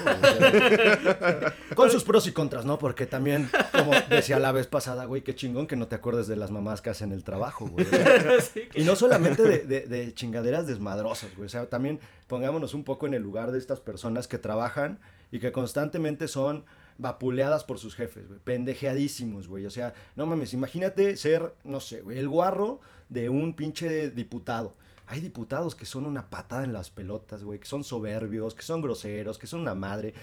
[1.75, 2.79] Con sus pros y contras, ¿no?
[2.79, 6.37] Porque también, como decía la vez pasada, güey, qué chingón que no te acuerdes de
[6.37, 7.87] las mamás que hacen el trabajo, güey.
[8.75, 11.47] Y no solamente de, de, de chingaderas desmadrosas, güey.
[11.47, 14.99] O sea, también pongámonos un poco en el lugar de estas personas que trabajan
[15.31, 16.65] y que constantemente son
[16.99, 18.41] vapuleadas por sus jefes, güey.
[18.41, 19.67] Pendejeadísimos, güey.
[19.67, 24.75] O sea, no mames, imagínate ser, no sé, güey, el guarro de un pinche diputado.
[25.07, 28.81] Hay diputados que son una patada en las pelotas, güey, que son soberbios, que son
[28.81, 30.15] groseros, que son una madre.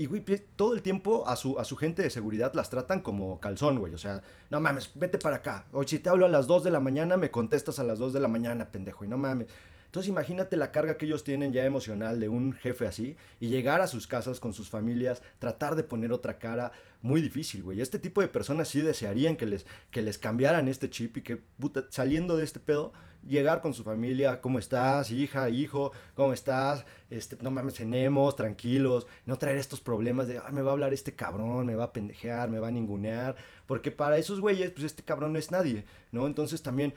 [0.00, 0.24] Y, güey,
[0.56, 3.92] todo el tiempo a su, a su gente de seguridad las tratan como calzón, güey.
[3.92, 5.66] O sea, no mames, vete para acá.
[5.72, 8.14] O si te hablo a las 2 de la mañana, me contestas a las 2
[8.14, 9.04] de la mañana, pendejo.
[9.04, 9.48] Y no mames.
[9.84, 13.82] Entonces imagínate la carga que ellos tienen ya emocional de un jefe así y llegar
[13.82, 16.72] a sus casas con sus familias, tratar de poner otra cara,
[17.02, 17.80] muy difícil, güey.
[17.80, 21.36] Este tipo de personas sí desearían que les, que les cambiaran este chip y que
[21.36, 22.92] puta, saliendo de este pedo,
[23.26, 25.92] llegar con su familia, ¿cómo estás, hija, hijo?
[26.14, 26.84] ¿Cómo estás?
[27.10, 31.14] Este, no mames, cenemos, tranquilos, no traer estos problemas de, me va a hablar este
[31.14, 33.36] cabrón, me va a pendejear, me va a ningunear,
[33.66, 36.26] porque para esos güeyes, pues este cabrón no es nadie, ¿no?
[36.26, 36.94] Entonces también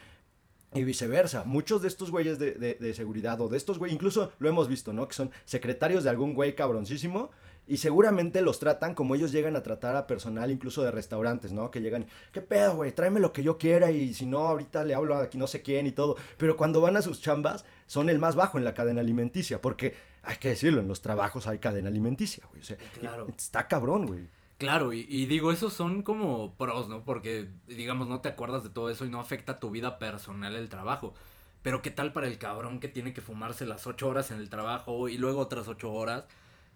[0.73, 4.49] y viceversa, muchos de estos güeyes de, de, seguridad o de estos güeyes, incluso lo
[4.49, 5.07] hemos visto, ¿no?
[5.07, 7.29] Que son secretarios de algún güey cabroncísimo
[7.67, 11.71] y seguramente los tratan como ellos llegan a tratar a personal incluso de restaurantes, ¿no?
[11.71, 12.91] Que llegan, ¿qué pedo, güey?
[12.91, 15.61] Tráeme lo que yo quiera y si no, ahorita le hablo a aquí no sé
[15.61, 16.17] quién y todo.
[16.37, 19.95] Pero cuando van a sus chambas, son el más bajo en la cadena alimenticia, porque
[20.23, 22.61] hay que decirlo, en los trabajos hay cadena alimenticia, güey.
[22.61, 23.27] O sea, claro.
[23.37, 24.27] está cabrón, güey.
[24.57, 27.03] Claro, y, digo, esos son como pros, ¿no?
[27.03, 30.69] Porque, digamos, no te acuerdas de todo eso y no afecta tu vida personal el
[30.69, 31.13] trabajo.
[31.63, 34.49] Pero ¿qué tal para el cabrón que tiene que fumarse las ocho horas en el
[34.49, 36.25] trabajo y luego otras ocho horas?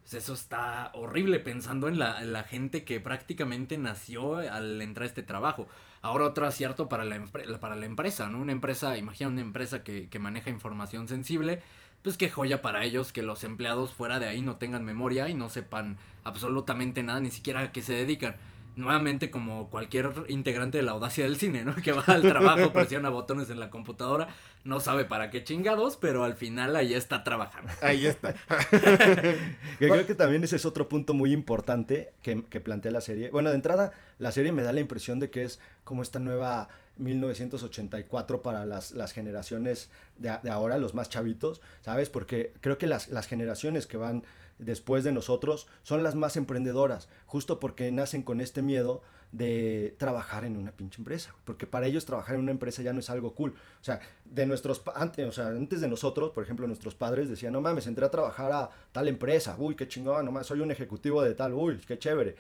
[0.10, 5.22] Pues eso está horrible pensando en la, gente que prácticamente nació al entrar a este
[5.22, 5.68] trabajo.
[6.01, 7.22] Ahora otro acierto para la,
[7.60, 8.39] para la empresa, ¿no?
[8.39, 11.62] Una empresa, imagina una empresa que, que maneja información sensible
[12.03, 15.34] pues qué joya para ellos que los empleados fuera de ahí no tengan memoria y
[15.34, 18.38] no sepan absolutamente nada, ni siquiera a qué se dedican.
[18.78, 21.75] Nuevamente, como cualquier integrante de la audacia del cine, ¿no?
[21.84, 24.30] Que va al trabajo, presiona botones en la computadora,
[24.63, 27.71] no sabe para qué chingados, pero al final ahí está trabajando.
[27.82, 28.36] Ahí está.
[29.80, 33.30] creo que también ese es otro punto muy importante que, que plantea la serie.
[33.32, 36.69] Bueno, de entrada, la serie me da la impresión de que es como esta nueva
[36.99, 42.09] 1984 para las, las generaciones de, ahora, los más chavitos, ¿sabes?
[42.09, 44.23] Porque creo que las, las generaciones que van
[44.60, 49.01] después de nosotros son las más emprendedoras, justo porque nacen con este miedo
[49.32, 52.99] de trabajar en una pinche empresa, porque para ellos trabajar en una empresa ya no
[52.99, 53.55] es algo cool.
[53.82, 57.53] O sea, de nuestros antes, o sea, antes de nosotros, por ejemplo, nuestros padres decían,
[57.53, 59.55] "No mames, entré a trabajar a tal empresa.
[59.60, 61.53] Uy, qué chingón, no mames, soy un ejecutivo de tal.
[61.53, 62.36] Uy, qué chévere."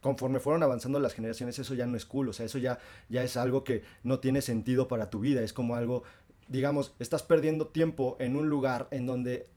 [0.00, 2.78] conforme fueron avanzando las generaciones, eso ya no es cool, o sea, eso ya,
[3.08, 6.02] ya es algo que no tiene sentido para tu vida, es como algo,
[6.48, 9.48] digamos, estás perdiendo tiempo en un lugar en donde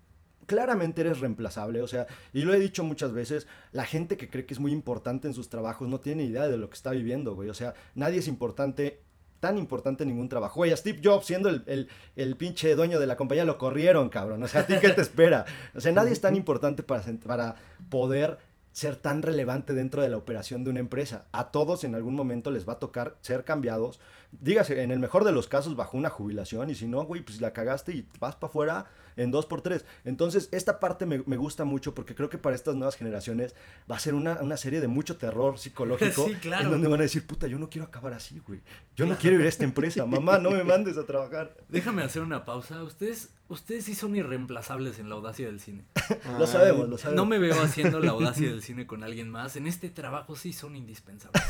[0.46, 4.46] claramente eres reemplazable, o sea, y lo he dicho muchas veces, la gente que cree
[4.46, 7.36] que es muy importante en sus trabajos no tiene idea de lo que está viviendo,
[7.36, 9.02] güey, o sea, nadie es importante
[9.44, 10.56] tan importante en ningún trabajo.
[10.56, 14.42] Güey, a Steve Jobs, siendo el, el, pinche dueño de la compañía, lo corrieron, cabrón.
[14.42, 15.44] O sea, ¿a ti qué te espera?
[15.76, 17.56] O sea, nadie es tan importante para, para
[17.90, 18.38] poder
[18.74, 21.26] ser tan relevante dentro de la operación de una empresa.
[21.32, 24.00] A todos en algún momento les va a tocar ser cambiados.
[24.32, 27.40] Dígase, en el mejor de los casos bajo una jubilación y si no, güey, pues
[27.40, 28.86] la cagaste y vas para afuera
[29.16, 29.86] en dos por tres.
[30.06, 33.56] Entonces, esta parte me, gusta mucho porque creo que para estas nuevas generaciones
[33.90, 36.28] va a ser una, serie de mucho terror psicológico.
[36.34, 36.66] Sí, claro.
[36.66, 38.62] En donde van a decir, puta, yo no quiero acabar así, güey.
[38.96, 40.06] Yo no quiero ir a esta empresa.
[40.06, 41.56] Mamá, no me mandes a trabajar.
[41.68, 42.82] Déjame hacer una pausa.
[42.84, 45.86] Ustedes, ustedes sí son irreemplazables en la audacia del cine.
[46.40, 47.24] lo sabemos, lo sabemos.
[47.24, 49.56] No me veo haciendo la audacia del cine con alguien más.
[49.56, 51.44] En este trabajo sí son indispensables.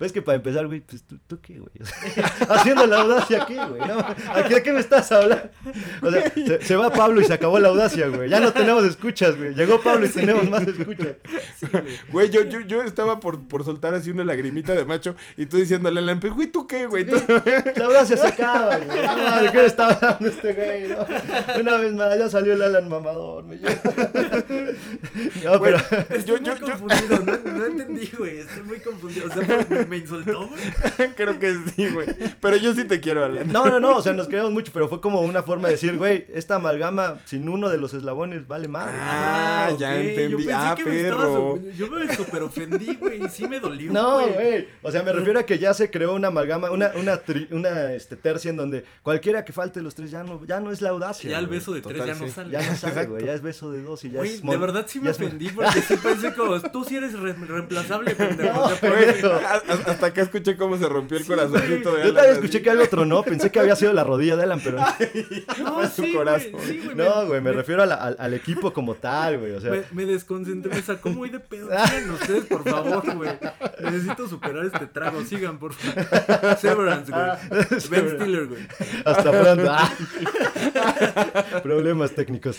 [0.00, 1.70] Es que para empezar, güey, pues tú, tú qué, güey.
[2.48, 3.80] haciendo la audacia, ¿qué, güey?
[3.80, 3.98] No,
[4.34, 5.48] ¿Aquí de qué me estás hablando?
[6.02, 8.28] O sea, se, va Pablo y se acabó la audacia, güey.
[8.28, 9.54] Ya no tenemos escuchas, güey.
[9.54, 11.16] Llegó Pablo y tenemos más escuchas.
[12.12, 15.56] güey, yo, yo, yo estaba por, por soltar así una lagrimita de macho y tú
[15.56, 17.06] diciéndole a la güey, ¿tú qué, güey?
[17.76, 19.42] La audacia se acaba, güey.
[19.42, 20.88] ¿de qué me estaba hablando este güey?
[20.88, 21.60] No?
[21.60, 23.60] Una vez más, ya salió el Alan mamador, güey.
[25.44, 25.78] No, pero...
[26.10, 28.38] Estoy yo, muy confundido, no, no entendí, güey.
[28.38, 29.26] Estoy muy confundido.
[29.28, 30.60] O sea, ¿Me insultó, güey?
[31.16, 32.08] Creo que sí, güey.
[32.40, 33.50] Pero yo sí te quiero, Alan.
[33.52, 35.96] No, no, no, o sea, nos queremos mucho, pero fue como una forma de decir,
[35.96, 38.88] güey, esta amalgama sin uno de los eslabones vale más.
[38.92, 40.48] Ah, ya entendí.
[40.52, 41.58] ah, perro.
[41.76, 45.44] yo me super ofendí, güey, sí me dolió, No, güey, o sea, me refiero a
[45.44, 49.52] que ya se creó una amalgama, una, una, una este, tercia en donde cualquiera que
[49.52, 51.30] falte los tres ya no, ya no es la audacia.
[51.30, 52.50] Ya el beso de tres ya no sale.
[52.50, 54.42] Ya no sale, güey, ya es beso de dos y ya güey, es...
[54.42, 58.52] de verdad sí me ofendí porque sí pensé como, tú sí eres irreemplazable, pendejo.
[58.54, 61.90] No, O sea, pero- Hasta acá escuché cómo se rompió el Sí, corazoncito de Yo
[61.90, 62.32] Alan, también así.
[62.34, 64.78] escuché que algo tronó, pensé que había sido la rodilla de Alan, pero
[65.58, 66.52] No, Fue su sí, corazón.
[66.52, 69.52] güey, sí, güey, no, güey, me refiero a la- al, al equipo como tal, güey,
[69.52, 71.68] o sea, Me, me desconcentré, me sacó muy de pedo.
[71.86, 73.30] Sigan ustedes, por favor, güey.
[73.80, 75.22] Necesito superar este trago.
[75.24, 76.56] Sigan, por favor.
[76.58, 77.24] Severance, güey.
[77.90, 78.66] Ben Stiller, güey.
[79.04, 79.70] hasta pronto.
[79.70, 79.92] Ah.
[81.62, 82.58] Problemas técnicos.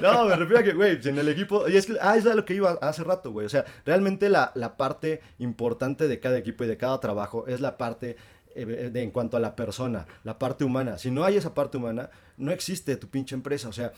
[0.00, 2.28] No, me refiero a que, güey, si en el equipo, y es que, ah, eso
[2.28, 5.63] es a lo que iba hace rato, güey, o sea, realmente la, la parte importante
[5.68, 8.16] de cada equipo y de cada trabajo es la parte
[8.54, 10.96] eh, de, en cuanto a la persona, la parte humana.
[10.98, 13.68] Si no hay esa parte humana, no existe tu pinche empresa.
[13.68, 13.92] O sea,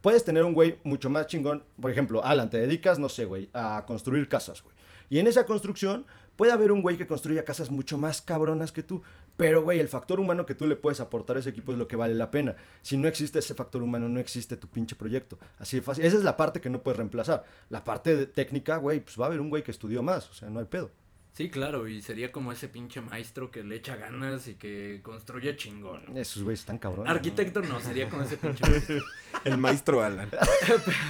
[0.00, 1.62] puedes tener un güey mucho más chingón.
[1.80, 4.74] Por ejemplo, Alan, te dedicas, no sé, güey, a construir casas, güey.
[5.10, 6.04] Y en esa construcción
[6.36, 9.02] puede haber un güey que construya casas mucho más cabronas que tú.
[9.36, 11.86] Pero, güey, el factor humano que tú le puedes aportar a ese equipo es lo
[11.88, 12.56] que vale la pena.
[12.82, 15.38] Si no existe ese factor humano, no existe tu pinche proyecto.
[15.58, 16.04] Así de fácil.
[16.04, 17.44] Esa es la parte que no puedes reemplazar.
[17.70, 20.28] La parte de- técnica, güey, pues va a haber un güey que estudió más.
[20.30, 20.90] O sea, no hay pedo.
[21.38, 25.54] Sí, claro, y sería como ese pinche maestro que le echa ganas y que construye
[25.54, 26.02] chingón.
[26.16, 27.12] Esos güeyes están cabrones.
[27.12, 29.04] Arquitecto no, sería como ese pinche maestro.
[29.44, 30.28] El maestro Alan.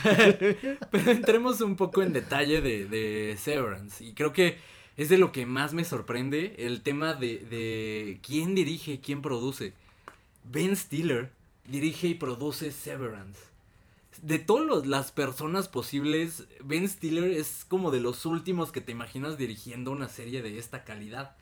[0.91, 4.05] Pero entremos un poco en detalle de, de Severance.
[4.05, 4.59] Y creo que
[4.99, 9.72] es de lo que más me sorprende el tema de, de quién dirige, quién produce.
[10.45, 11.31] Ben Stiller
[11.64, 13.41] dirige y produce Severance.
[14.23, 19.39] De todas las personas posibles, Ben Stiller es como de los últimos que te imaginas
[19.39, 21.37] dirigiendo una serie de esta calidad.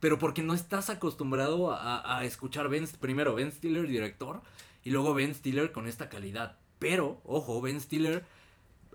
[0.00, 4.40] Pero porque no estás acostumbrado a, a escuchar ben, primero Ben Stiller director
[4.82, 6.58] y luego Ben Stiller con esta calidad.
[6.78, 8.24] Pero, ojo, Ben Stiller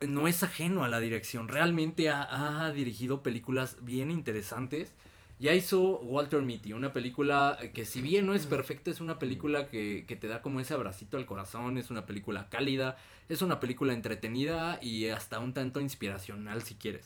[0.05, 1.47] no es ajeno a la dirección.
[1.47, 4.93] Realmente ha, ha dirigido películas bien interesantes.
[5.39, 9.67] Ya hizo Walter Mitty, una película que si bien no es perfecta, es una película
[9.67, 12.97] que, que te da como ese abracito al corazón, es una película cálida,
[13.29, 17.05] es una película entretenida y hasta un tanto inspiracional si quieres.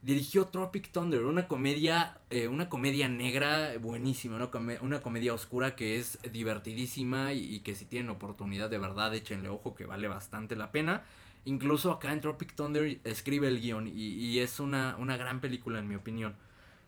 [0.00, 5.98] Dirigió Tropic Thunder, una comedia, eh, una comedia negra buenísima, una, una comedia oscura que
[5.98, 10.56] es divertidísima y, y que si tienen oportunidad de verdad échenle ojo que vale bastante
[10.56, 11.04] la pena.
[11.44, 15.78] Incluso acá en Tropic Thunder escribe el guion y, y es una, una gran película
[15.78, 16.34] en mi opinión.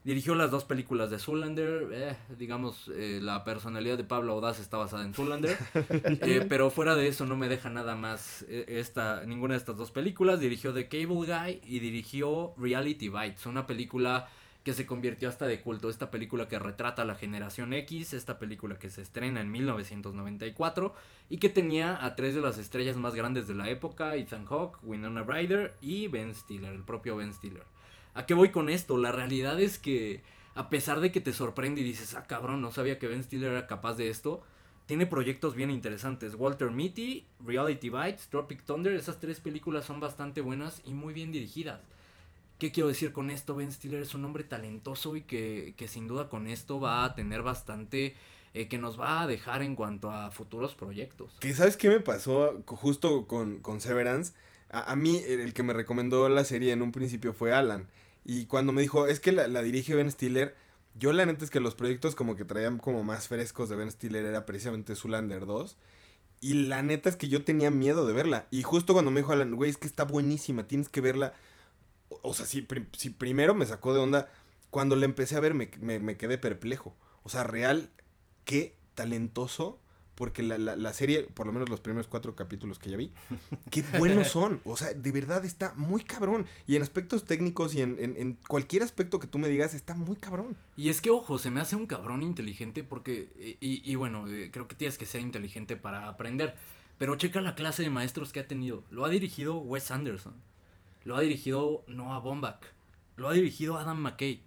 [0.04, 4.76] Dirigió las dos películas de Zoolander, eh, digamos, eh, la personalidad de Pablo Audaz está
[4.76, 9.24] basada en Zoolander, eh, pero fuera de eso no me deja nada más eh, esta,
[9.26, 10.40] ninguna de estas dos películas.
[10.40, 14.28] Dirigió The Cable Guy y dirigió Reality Bites, una película
[14.64, 18.40] que se convirtió hasta de culto, esta película que retrata a la generación X, esta
[18.40, 20.94] película que se estrena en 1994
[21.30, 24.78] y que tenía a tres de las estrellas más grandes de la época, Ethan Hawke,
[24.82, 27.64] Winona Ryder y Ben Stiller, el propio Ben Stiller.
[28.14, 28.98] ¿A qué voy con esto?
[28.98, 30.22] La realidad es que
[30.54, 33.52] a pesar de que te sorprende y dices, ah cabrón, no sabía que Ben Stiller
[33.52, 34.42] era capaz de esto,
[34.86, 36.34] tiene proyectos bien interesantes.
[36.34, 41.32] Walter Mitty, Reality Bites, Tropic Thunder, esas tres películas son bastante buenas y muy bien
[41.32, 41.80] dirigidas.
[42.58, 43.56] ¿Qué quiero decir con esto?
[43.56, 47.14] Ben Stiller es un hombre talentoso y que, que sin duda con esto va a
[47.14, 48.14] tener bastante
[48.54, 51.38] eh, que nos va a dejar en cuanto a futuros proyectos.
[51.54, 54.34] Sabes qué me pasó justo con, con Severance.
[54.70, 57.88] A mí, el que me recomendó la serie en un principio fue Alan.
[58.24, 60.54] Y cuando me dijo, es que la, dirige Ben Stiller,
[60.94, 63.90] yo la neta es que los proyectos como que traían como más frescos de Ben
[63.90, 65.76] Stiller era precisamente Zoolander 2.
[66.40, 68.46] Y la neta es que yo tenía miedo de verla.
[68.50, 71.34] Y justo cuando me dijo Alan, güey, es que está buenísima, tienes que verla.
[72.22, 72.66] O, sea, si,
[72.96, 74.30] si primero me sacó de onda,
[74.70, 76.96] cuando la empecé a ver me, me- me quedé perplejo.
[77.22, 77.90] O sea, real,
[78.44, 79.80] qué talentoso.
[80.14, 83.10] Porque la, la- la serie, por lo menos los primeros cuatro capítulos que ya vi,
[83.70, 84.60] qué buenos son.
[84.64, 86.46] O sea, de verdad está muy cabrón.
[86.66, 89.94] Y en aspectos técnicos y en, en- en cualquier aspecto que tú me digas, está
[89.94, 90.56] muy cabrón.
[90.76, 94.28] Y es que, ojo, se me hace un cabrón inteligente porque, eh, y, y bueno,
[94.28, 96.54] eh, creo que tienes que ser inteligente para aprender.
[96.98, 98.84] Pero checa la clase de maestros que ha tenido.
[98.90, 100.34] Lo ha dirigido Wes Anderson.
[101.04, 102.60] Lo ha dirigido Noah Baumbach.
[103.16, 104.42] Lo ha dirigido Adam McKay.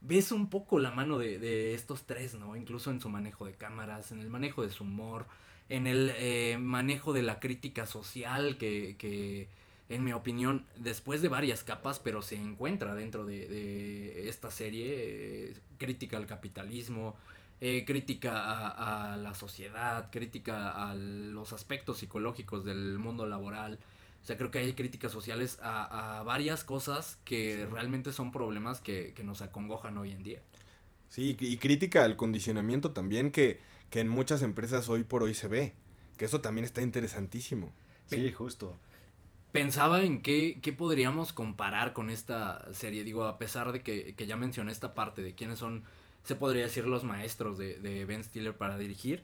[0.00, 2.56] Ves un poco la mano de, de estos tres, ¿no?
[2.56, 5.26] Incluso en su manejo de cámaras, en el manejo de su humor,
[5.68, 9.48] en el eh, manejo de la crítica social que, que,
[9.88, 15.50] en mi opinión, después de varias capas, pero se encuentra dentro de, de esta serie,
[15.50, 17.16] eh, crítica al capitalismo,
[17.60, 23.78] eh, crítica a, a la sociedad, crítica a los aspectos psicológicos del mundo laboral.
[24.26, 28.80] O sea, creo que hay críticas sociales a, a varias cosas que realmente son problemas
[28.80, 30.42] que, que nos acongojan hoy en día.
[31.08, 35.46] Sí, y crítica al condicionamiento también que, que en muchas empresas hoy por hoy se
[35.46, 35.74] ve.
[36.16, 37.72] Que eso también está interesantísimo.
[38.06, 38.76] Sí, justo.
[39.52, 43.04] Pensaba en qué, qué podríamos comparar con esta serie.
[43.04, 45.84] Digo, a pesar de que, que ya mencioné esta parte de quiénes son,
[46.24, 49.22] se podría decir, los maestros de, de Ben Stiller para dirigir.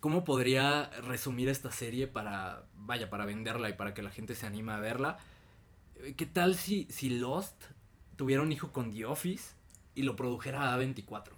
[0.00, 4.46] ¿Cómo podría resumir esta serie para, vaya, para venderla y para que la gente se
[4.46, 5.18] anime a verla?
[5.96, 7.64] Eh, ¿Qué tal si, si Lost
[8.18, 9.54] tuviera un hijo con The Office
[9.94, 11.30] y lo produjera A24.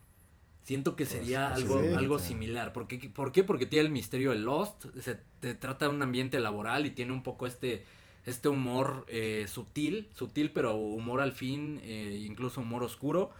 [0.62, 1.88] Siento que sería pues, algo, sí.
[1.94, 2.72] algo similar.
[2.72, 2.98] ¿Por qué?
[3.08, 3.44] ¿Por qué?
[3.44, 7.12] Porque tiene el misterio de Lost, se te trata de un ambiente laboral y tiene
[7.12, 7.84] un poco este,
[8.26, 13.30] este humor eh, sutil, sutil pero humor al fin, eh, incluso humor oscuro.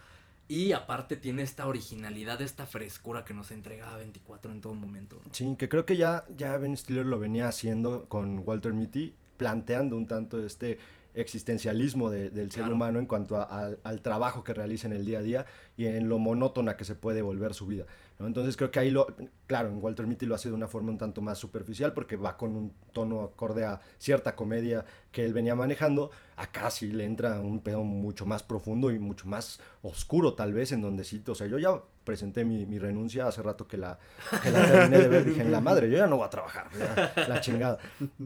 [0.51, 5.21] Y aparte tiene esta originalidad, esta frescura que nos entrega A24 en todo momento.
[5.25, 5.33] ¿no?
[5.33, 9.97] Sí, que creo que ya, ya Ben Stiller lo venía haciendo con Walter Mitty, planteando
[9.97, 10.79] un tanto este
[11.15, 15.21] existencialismo de- del ser humano en cuanto a- al trabajo que realiza en el día
[15.21, 15.47] a día
[15.77, 17.85] y en lo monótona que se puede volver su vida.
[18.27, 19.07] Entonces creo que ahí lo,
[19.47, 22.37] claro, en Walter Mitty lo hace de una forma un tanto más superficial porque va
[22.37, 26.11] con un tono acorde a cierta comedia que él venía manejando.
[26.37, 30.73] Acá sí le entra un pedo mucho más profundo y mucho más oscuro tal vez
[30.73, 33.99] en donde sí, o sea, yo ya presenté mi, renuncia hace rato que la,
[34.43, 36.69] que la terminé de ver, dije, en la madre, yo ya no voy a trabajar,
[36.77, 37.79] ya, la chingada.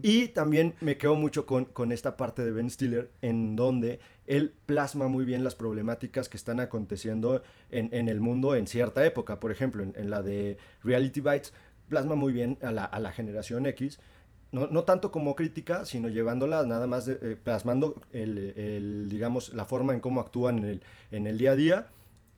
[0.02, 4.54] Y también me quedo mucho con, con esta parte de Ben Stiller, en donde él
[4.66, 9.40] plasma muy bien las problemáticas que están aconteciendo en, en el mundo en cierta época.
[9.40, 11.52] Por ejemplo, en, la de Reality Bites,
[11.88, 14.00] plasma muy bien a la, a la generación X.
[14.52, 19.64] No, no tanto como crítica, sino llevándola nada más, eh, plasmando el, el, digamos, la
[19.64, 21.88] forma en cómo actúan en el, en el día a día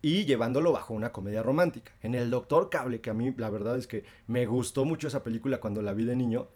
[0.03, 1.93] y llevándolo bajo una comedia romántica.
[2.03, 5.22] En El Doctor Cable, que a mí la verdad es que me gustó mucho esa
[5.22, 6.49] película cuando la vi de niño,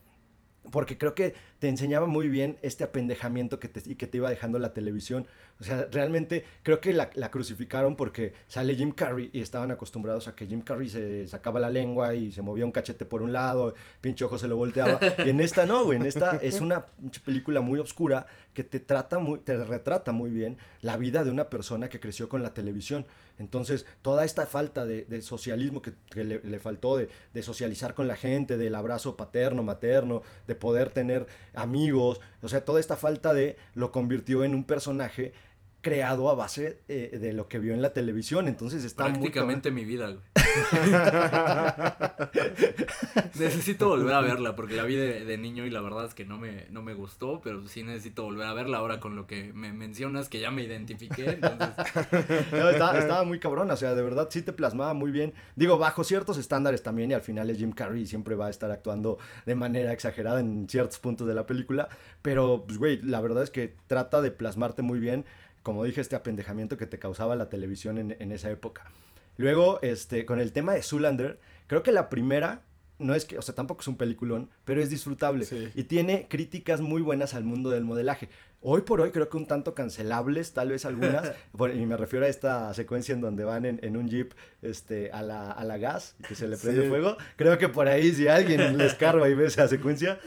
[0.70, 4.30] porque creo que te enseñaba muy bien este apendejamiento que te, y que te iba
[4.30, 5.26] dejando la televisión.
[5.60, 10.34] O sea, realmente creo que la, crucificaron porque sale Jim Carrey y estaban acostumbrados a
[10.34, 13.74] que Jim Carrey se sacaba la lengua y se movía un cachete por un lado,
[14.00, 14.98] pinche ojo se lo volteaba.
[15.24, 16.86] Y en esta no, güey, en esta es una
[17.24, 21.50] película muy oscura que te trata muy, te retrata muy bien la vida de una
[21.50, 23.06] persona que creció con la televisión.
[23.40, 28.06] Entonces, toda esta falta de, socialismo que, que le, le faltó, de, de socializar con
[28.06, 33.32] la gente, del abrazo paterno, materno, de poder tener amigos, o sea, toda esta falta
[33.32, 35.32] de lo convirtió en un personaje
[35.80, 38.48] creado a base eh, de lo que vio en la televisión.
[38.48, 40.20] Entonces está muy Prácticamente mi vida, güey.
[43.38, 46.24] necesito volver a verla porque la vi de, de niño y la verdad es que
[46.24, 49.52] no me, no me gustó, pero sí necesito volver a verla ahora con lo que
[49.52, 51.30] me mencionas que ya me identifiqué.
[51.30, 51.70] Entonces,
[52.52, 55.32] No, estaba, estaba muy cabrón, o sea, de verdad sí te plasmaba muy bien.
[55.56, 58.50] Digo, bajo ciertos estándares también, y al final es Jim Carrey y siempre va a
[58.50, 61.88] estar actuando de manera exagerada en ciertos puntos de la película.
[62.22, 65.24] Pero, pues, güey, la verdad es que trata de plasmarte muy bien,
[65.62, 68.90] como dije, este apendejamiento que te causaba la televisión en, en esa época.
[69.36, 72.62] Luego, este, con el tema de Zoolander, creo que la primera.
[73.00, 75.44] No es que, o sea, tampoco es un peliculón, pero es disfrutable.
[75.44, 75.68] Sí.
[75.74, 78.28] Y tiene críticas muy buenas al mundo del modelaje.
[78.62, 82.26] Hoy por hoy creo que un tanto cancelables, tal vez algunas, por- y me refiero
[82.26, 85.78] a esta secuencia en donde van en, en un jeep este, a, la, a la
[85.78, 86.88] gas y que se le prende Sí.
[86.90, 87.16] fuego.
[87.36, 90.20] Creo que por ahí si alguien le escarba y ve esa secuencia,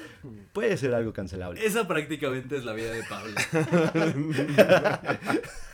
[0.51, 1.63] puede ser algo cancelable.
[1.63, 3.33] esa prácticamente es la vida de Pablo.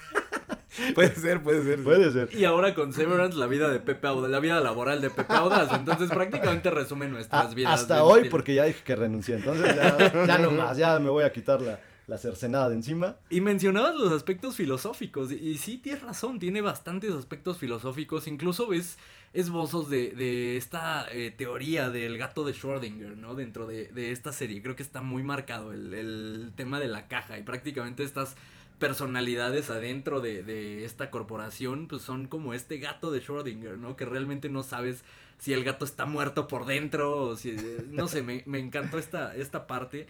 [0.96, 1.84] Puede ser, puede ser.
[1.84, 2.30] Puede ser.
[2.36, 5.72] Y ahora con Severance, la vida de Pepe Audaz, la vida laboral de Pepe Audaz.
[5.74, 7.82] Entonces prácticamente resume nuestras A- vidas.
[7.82, 8.32] hasta hoy, estilo.
[8.32, 9.36] porque ya dije que renuncié.
[9.38, 13.18] Entonces ya, ya no más, ya me voy a quitar la, la cercenada de encima.
[13.30, 18.68] Y mencionabas los aspectos filosóficos, y, y sí, tienes razón, tiene bastantes aspectos filosóficos, incluso
[18.68, 18.98] ves
[19.34, 23.36] esbozos de, de esta eh, teoría del gato de Schrödinger, ¿no?
[23.36, 27.08] Dentro de, de esta serie, creo que está muy marcado el, el tema de la
[27.08, 28.36] caja y prácticamente estas
[28.80, 33.96] personalidades adentro de, de esta corporación, pues son como este gato de Schrödinger, ¿no?
[33.96, 35.04] Que realmente no sabes
[35.38, 37.56] si el gato está muerto por dentro o si...
[37.90, 40.08] No sé, me, me encantó esta, esta parte.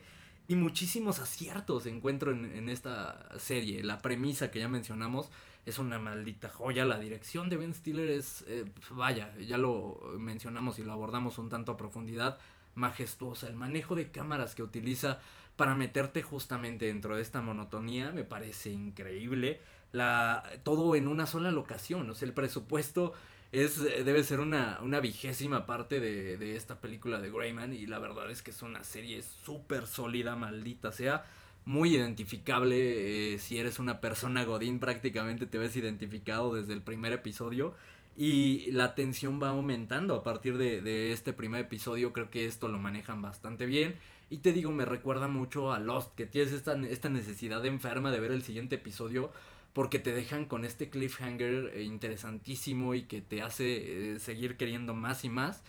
[0.47, 3.83] Y muchísimos aciertos encuentro en, en esta serie.
[3.83, 5.29] La premisa que ya mencionamos
[5.65, 6.85] es una maldita joya.
[6.85, 11.49] La dirección de Ben Stiller es, eh, vaya, ya lo mencionamos y lo abordamos un
[11.49, 12.39] tanto a profundidad,
[12.79, 13.47] majestuosa.
[13.47, 15.19] El manejo de cámaras que utiliza
[15.55, 19.59] para meterte justamente dentro de esta monotonía me parece increíble.
[19.91, 22.09] La, todo en una sola locación.
[22.09, 23.13] O sea, el presupuesto
[23.51, 27.87] es, eh, debe ser una, una vigésima parte de, de esta película de Greyman y
[27.87, 31.25] la verdad es que es una serie súper sólida, maldita sea,
[31.65, 37.13] muy identificable, eh, si eres una persona godín prácticamente te ves identificado desde el primer
[37.13, 37.75] episodio
[38.19, 42.77] y la tensión va aumentando a partir de, este primer episodio, creo que esto lo
[42.77, 43.95] manejan bastante bien.
[44.29, 48.19] Y te digo, me recuerda mucho a Lost, que tienes esta, esta necesidad enferma de
[48.19, 49.31] ver el siguiente episodio
[49.71, 54.93] porque te dejan con este cliffhanger eh, interesantísimo y que te hace eh, seguir queriendo
[54.93, 55.63] más y más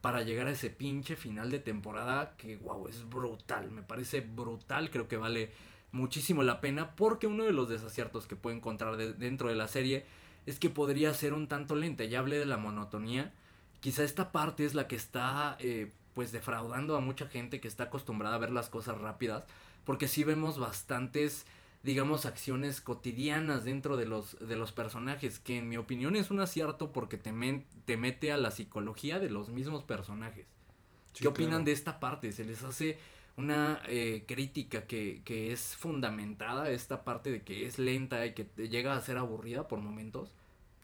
[0.00, 4.90] para llegar a ese pinche final de temporada que wow, es brutal, me parece brutal,
[4.90, 5.50] creo que vale
[5.90, 9.66] muchísimo la pena porque uno de los desaciertos que puedo encontrar de- dentro de la
[9.66, 10.06] serie
[10.46, 13.32] es que podría ser un tanto lenta, ya hablé de la monotonía,
[13.80, 17.84] quizá esta parte es la que está eh, pues defraudando a mucha gente que está
[17.84, 19.44] acostumbrada a ver las cosas rápidas,
[19.84, 21.46] porque sí vemos bastantes
[21.86, 26.40] digamos, acciones cotidianas dentro de los, de los personajes, que en mi opinión es un
[26.40, 27.32] acierto porque te,
[27.84, 30.46] te mete a la psicología de los mismos personajes.
[31.14, 32.32] ¿Qué opinan de esta parte?
[32.32, 32.98] ¿Se les hace
[33.36, 38.46] una eh, crítica que, que, es fundamentada, esta parte de que es lenta y que
[38.68, 40.32] llega a ser aburrida por momentos?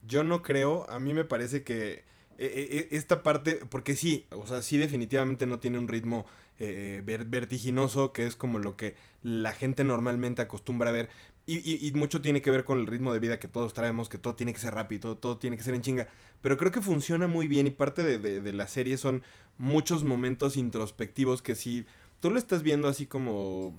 [0.06, 2.04] Yo no creo, a mí me parece que
[2.38, 6.26] e, e, e, esta parte, porque sí, o sea, sí definitivamente no tiene un ritmo
[6.58, 11.08] eh, vertiginoso, que es como lo que la gente normalmente acostumbra a ver.
[11.44, 14.36] Y, mucho tiene que ver con el ritmo de vida que todos traemos, que todo
[14.36, 16.08] tiene que ser rápido, todo, tiene que ser en chinga.
[16.40, 19.22] Pero creo que funciona muy bien y parte de, de, la serie son
[19.58, 21.84] muchos momentos introspectivos que si
[22.22, 23.76] tú lo estás viendo así como...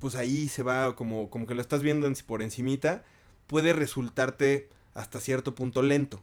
[0.00, 3.04] Pues ahí se va, como, como que lo estás viendo por encimita,
[3.46, 6.22] puede resultarte hasta cierto punto lento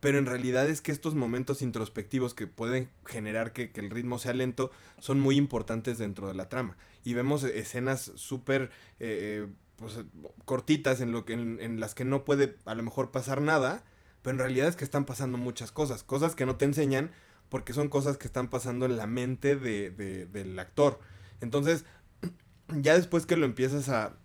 [0.00, 4.32] pero en realidad es que estos momentos introspectivos que pueden generar que, el ritmo sea
[4.32, 6.76] lento son muy importantes dentro de la trama.
[7.04, 9.46] Y vemos escenas súper eh,
[9.76, 9.98] pues,
[10.44, 13.82] cortitas en, lo que, en, las que no puede a lo mejor pasar nada,
[14.22, 17.10] pero en realidad es que están pasando muchas cosas, cosas que no te enseñan
[17.48, 21.00] porque son cosas que están pasando en la mente de, del actor.
[21.40, 21.84] Entonces,
[22.68, 24.16] ya después que lo empiezas a,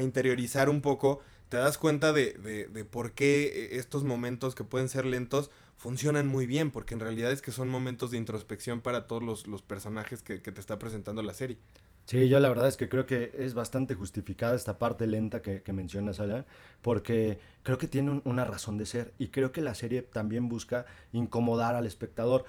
[0.00, 2.34] interiorizar un poco, te das cuenta de,
[2.72, 5.50] de, por qué estos momentos que pueden ser lentos
[5.80, 9.62] funcionan muy bien, porque en realidad es que son momentos de introspección para todos los,
[9.62, 11.56] personajes que, te está presentando la serie.
[12.04, 15.72] Sí, yo la verdad es que creo que es bastante justificada esta parte lenta que,
[15.72, 16.44] mencionas, Alan,
[16.82, 20.84] porque creo que tiene una razón de ser y creo que la serie también busca
[21.12, 22.44] incomodar al espectador.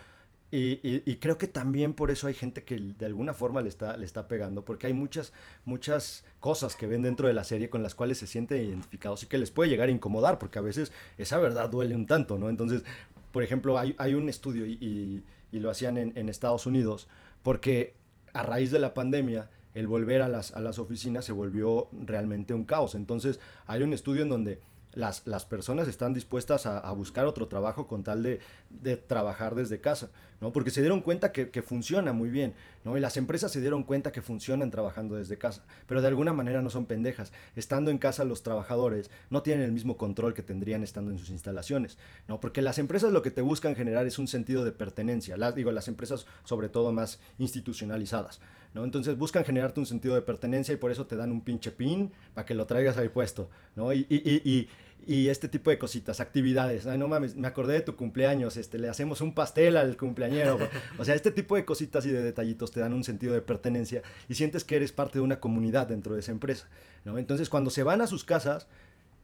[0.53, 4.05] Y, creo que también por eso hay gente que de alguna forma le está, le
[4.05, 5.31] está pegando, porque hay muchas,
[5.63, 9.27] muchas cosas que ven dentro de la serie con las cuales se sienten identificados y
[9.27, 12.49] que les puede llegar a incomodar, porque a veces esa verdad duele un tanto, ¿no?
[12.49, 12.83] Entonces,
[13.31, 15.23] por ejemplo, hay, hay un estudio y,
[15.53, 17.07] lo hacían en, en, Estados Unidos,
[17.43, 17.93] porque
[18.33, 22.53] a raíz de la pandemia, el volver a las, a las oficinas se volvió realmente
[22.53, 22.95] un caos.
[22.95, 24.59] Entonces, hay un estudio en donde
[24.93, 28.39] las, las personas están dispuestas a, buscar otro trabajo con tal de,
[28.81, 30.09] de, trabajar desde casa,
[30.39, 30.51] ¿no?
[30.51, 32.53] Porque se dieron cuenta que, que, funciona muy bien,
[32.83, 32.97] ¿no?
[32.97, 36.61] Y las empresas se dieron cuenta que funcionan trabajando desde casa, pero de alguna manera
[36.61, 37.31] no son pendejas.
[37.55, 41.29] Estando en casa los trabajadores no tienen el mismo control que tendrían estando en sus
[41.29, 41.97] instalaciones,
[42.27, 42.39] ¿no?
[42.39, 45.71] Porque las empresas lo que te buscan generar es un sentido de pertenencia, las, digo,
[45.71, 48.41] las empresas sobre todo más institucionalizadas,
[48.73, 48.83] ¿no?
[48.83, 52.11] Entonces buscan generarte un sentido de pertenencia y por eso te dan un pinche pin
[52.33, 53.93] para que lo traigas ahí puesto, ¿no?
[53.93, 54.67] Y, y,
[55.07, 56.85] este tipo de cositas, actividades.
[56.85, 60.59] Ay, no mames, me acordé de tu cumpleaños, este, le hacemos un pastel al cumpleañero.
[60.97, 64.01] o sea, este tipo de cositas y de detallitos te dan un sentido de pertenencia
[64.29, 66.67] y sientes que eres parte de una comunidad dentro de esa empresa,
[67.05, 67.17] ¿no?
[67.17, 68.67] Entonces, cuando se van a sus casas,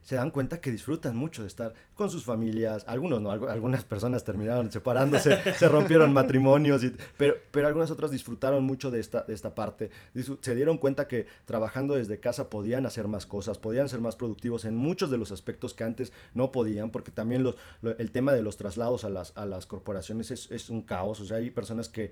[0.07, 2.85] se dan cuenta que disfrutan mucho de estar con sus familias.
[2.87, 6.81] Algunos no, algunas personas terminaron separándose, se rompieron matrimonios,
[7.17, 9.91] pero, pero algunas otras disfrutaron mucho de esta, de esta parte.
[10.39, 14.63] Se dieron cuenta que trabajando desde casa podían hacer más cosas, podían ser más productivos
[14.63, 17.57] en muchos de los aspectos que antes no podían, porque también los,
[17.97, 21.19] el tema de los traslados a las, a las corporaciones es, es un caos.
[21.19, 22.11] O sea, hay personas que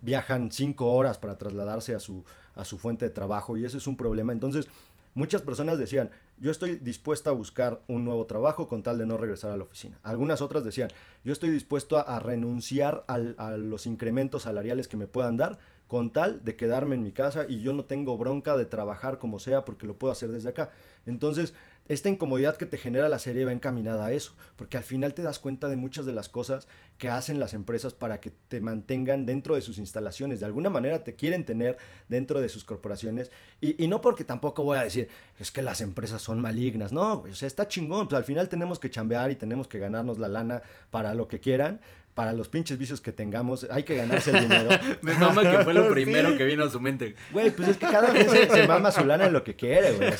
[0.00, 2.24] viajan cinco horas para trasladarse a su,
[2.54, 4.32] a su fuente de trabajo y ese es un problema.
[4.32, 4.68] Entonces,
[5.14, 9.16] Muchas personas decían, yo estoy dispuesta a buscar un nuevo trabajo con tal de no
[9.16, 9.98] regresar a la oficina.
[10.02, 10.90] Algunas otras decían,
[11.22, 16.42] yo estoy dispuesto a, renunciar a los incrementos salariales que me puedan dar con tal
[16.44, 19.86] de quedarme en mi casa y yo no tengo bronca de trabajar como sea porque
[19.86, 20.70] lo puedo hacer desde acá.
[21.06, 21.54] Entonces,
[21.86, 25.22] esta incomodidad que te genera la serie va encaminada a eso, porque al final te
[25.22, 26.66] das cuenta de muchas de las cosas
[26.96, 30.40] que hacen las empresas para que te mantengan dentro de sus instalaciones.
[30.40, 31.76] De alguna manera te quieren tener
[32.08, 33.30] dentro de sus corporaciones.
[33.60, 35.08] Y, no porque tampoco voy a decir,
[35.38, 38.78] es que las empresas son malignas, no, o sea, está chingón, pues al final tenemos
[38.78, 41.80] que chambear y tenemos que ganarnos la lana para lo que quieran,
[42.14, 44.70] para los pinches vicios que tengamos, hay que ganarse el dinero.
[45.02, 47.16] Me mama que fue lo primero que vino a su mente.
[47.32, 50.12] Güey, pues es que cada vez se, mama su lana en lo que quiere, güey.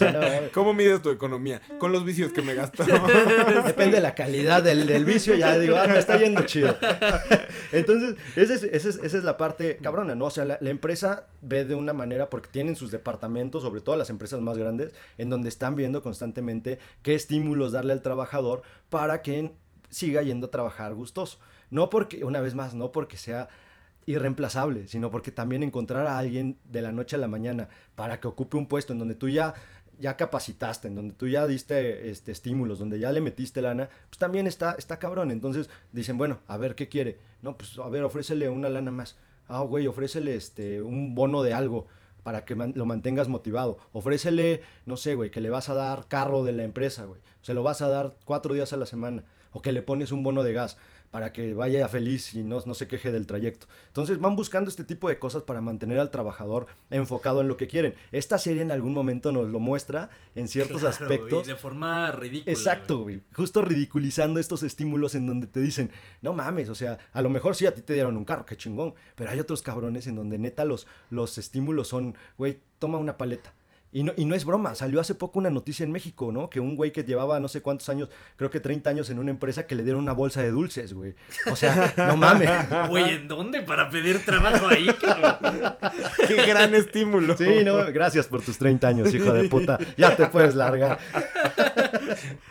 [0.53, 1.61] ¿Cómo mides tu economía?
[1.79, 2.85] Con los vicios que me gasto.
[3.65, 6.77] Depende de la calidad del, del, vicio, ya digo, ah, me está yendo chido.
[7.71, 10.27] Entonces, esa es, esa es, esa es la parte cabrona, ¿no?
[10.27, 13.97] O sea, la, la, empresa ve de una manera, porque tienen sus departamentos, sobre todo
[13.97, 19.23] las empresas más grandes, en donde están viendo constantemente qué estímulos darle al trabajador para
[19.23, 19.53] que
[19.91, 21.39] siga yendo a trabajar gustoso.
[21.75, 23.49] No porque, una vez más, no porque sea
[24.07, 28.29] irreemplazable, sino porque también encontrar a alguien de la noche a la mañana para que
[28.29, 29.55] ocupe un puesto en donde tú ya
[29.99, 34.19] ya capacitaste, en donde tú ya diste este, estímulos, donde ya le metiste lana, pues
[34.19, 35.33] también está, está cabrón.
[35.33, 37.19] Entonces dicen, bueno, a ver, ¿qué quiere?
[37.43, 39.17] No, pues a ver, ofrécele una lana más.
[39.49, 41.89] Ah, güey, ofrécele este, un bono de algo
[42.23, 43.79] para que lo mantengas motivado.
[43.93, 47.21] Ofrécele, no sé, güey, que le vas a dar carro de la empresa, güey.
[47.43, 49.25] Se lo vas a dar cuatro días a la semana.
[49.53, 50.77] O que le pones un bono de gas
[51.15, 53.69] para que vaya feliz y no, no se queje del trayecto.
[53.87, 57.69] Entonces van buscando este tipo de cosas para mantener al trabajador enfocado en lo que
[57.69, 57.95] quieren.
[58.11, 61.47] Esta serie en algún momento nos lo muestra en ciertos Claro, aspectos.
[61.47, 62.51] de forma ridícula.
[62.53, 63.21] Exacto, güey.
[63.33, 67.55] Justo ridiculizando estos estímulos en donde te dicen, no mames, o sea, a lo mejor
[67.55, 68.95] sí a ti te dieron un carro, qué chingón.
[69.15, 73.53] Pero hay otros cabrones en donde neta los, los estímulos son, güey, toma una paleta.
[73.95, 76.51] Y no, y no es broma, salió hace poco una noticia en México, ¿no?
[76.51, 79.31] Que un güey que llevaba no sé cuántos años, creo que 30 años en una
[79.31, 81.15] empresa que le dieron una bolsa de dulces, güey.
[81.49, 82.51] O sea, no mames.
[82.89, 85.77] Güey, ¿en dónde para pedir trabajo ahí, cabrón?
[86.27, 87.37] Qué gran estímulo.
[87.37, 89.79] Sí, no, gracias por tus 30 años, hijo de puta.
[89.97, 90.99] Ya te puedes largar.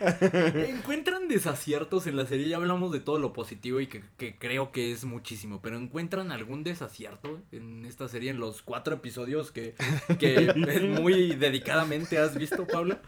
[0.54, 2.48] ¿Encuentran desaciertos en la serie?
[2.48, 6.32] Ya hablamos de todo lo positivo y que, que creo que es muchísimo, pero ¿encuentran
[6.32, 9.74] algún desacierto en esta serie, en los cuatro episodios que,
[10.18, 10.54] que
[10.98, 12.98] muy dedicadamente has visto, Pablo?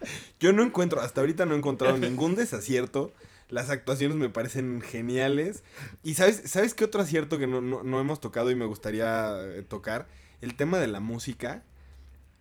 [0.40, 3.12] Yo no encuentro, hasta ahorita no he encontrado ningún desacierto.
[3.48, 5.62] Las actuaciones me parecen geniales.
[6.02, 9.36] Y ¿sabes, ¿sabes qué otro acierto que no, no- no hemos tocado y me gustaría
[9.40, 10.08] eh, tocar?
[10.40, 11.62] El tema de la música.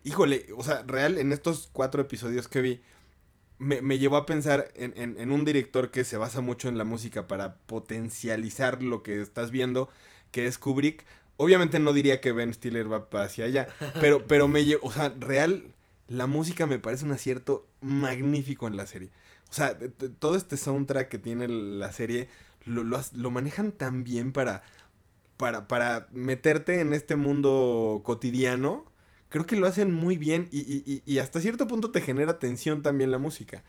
[0.04, 2.80] Híjole, o sea, real, en estos cuatro episodios que vi,
[3.58, 6.84] me, me llevó a pensar en, en- un director que se basa mucho en la
[6.84, 9.88] música para potencializar lo que estás viendo,
[10.30, 11.04] que es Kubrick.
[11.38, 13.68] Obviamente no diría que Ben Stiller va hacia allá,
[14.00, 15.64] pero, pero me llevó, o sea, real,
[16.08, 19.10] la música me parece un acierto magnífico en la serie.
[19.50, 19.78] O sea,
[20.18, 22.28] todo este soundtrack que tiene la serie
[22.64, 24.62] lo, lo, lo manejan tan bien para,
[25.36, 28.84] para, para meterte en este mundo cotidiano.
[29.28, 32.82] Creo que lo hacen muy bien y, y- y- hasta cierto punto te genera tensión
[32.82, 33.64] también la música.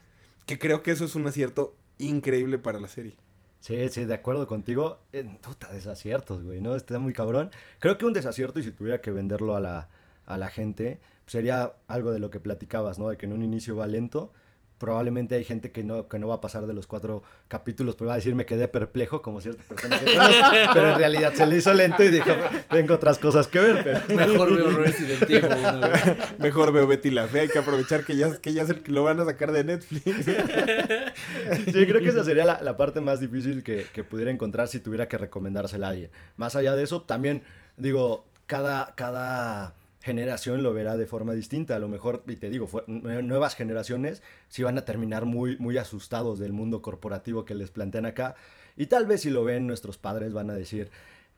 [0.46, 3.18] Que creo que eso es un acierto increíble para la serie.
[3.60, 5.00] Sí, sí, de acuerdo contigo.
[5.12, 6.76] En puta, desaciertos, güey, ¿no?
[6.76, 7.52] Está muy cabrón.
[7.80, 9.90] Creo que un desacierto, y si tuviera que venderlo a la,
[10.26, 13.10] a la gente, sería algo de lo que platicabas, ¿no?
[13.10, 14.34] De que en un inicio va lento.
[14.78, 18.10] Probablemente hay gente que no, que no va a pasar de los cuatro capítulos, pero
[18.10, 20.06] va a decir me quedé perplejo, como cierta persona que
[20.74, 22.30] pero en realidad se le hizo lento y dijo,
[22.70, 24.02] tengo otras cosas que ver, pero...
[24.16, 26.16] Mejor veo Resident Evil.
[26.38, 29.26] Mejor veo Betty la Fea, hay que aprovechar que ya, que ya lo van a
[29.26, 30.04] sacar de Netflix.
[30.06, 34.80] Sí, creo que esa sería la, la parte más difícil que, que pudiera encontrar si
[34.80, 36.12] tuviera que recomendársela a alguien.
[36.36, 37.42] Más allá de eso, también,
[37.78, 39.74] digo, cada, cada
[40.08, 41.76] generación lo verá de forma distinta.
[41.76, 46.40] A lo mejor, y te digo, nuevas generaciones sí van a terminar muy, muy asustados
[46.40, 48.36] del mundo corporativo que les plantean acá.
[48.76, 50.90] Y tal vez si lo ven nuestros padres van a decir,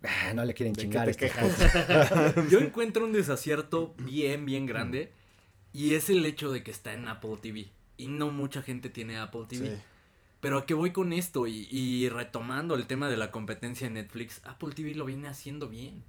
[0.04, 2.36] "Ah, no le quieren ¿De qué chingar te estos quejas?
[2.52, 5.12] Yo encuentro un desacierto bien, bien grande
[5.74, 7.68] y es el hecho de que está en Apple TV
[7.98, 9.68] y no mucha gente tiene Apple TV.
[9.68, 9.82] Sí.
[10.40, 13.96] Pero a qué voy con esto y, y retomando el tema de la competencia en
[13.96, 16.04] Netflix, Apple TV lo viene haciendo bien.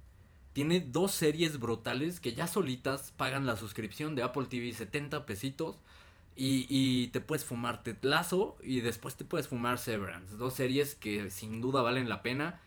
[0.53, 5.77] Tiene dos series brutales que ya solitas pagan la suscripción de Apple TV 70 pesitos
[6.35, 10.35] y, y te puedes fumar Ted Lasso y después te puedes fumar Severance.
[10.35, 12.59] Dos series que sin duda valen la pena.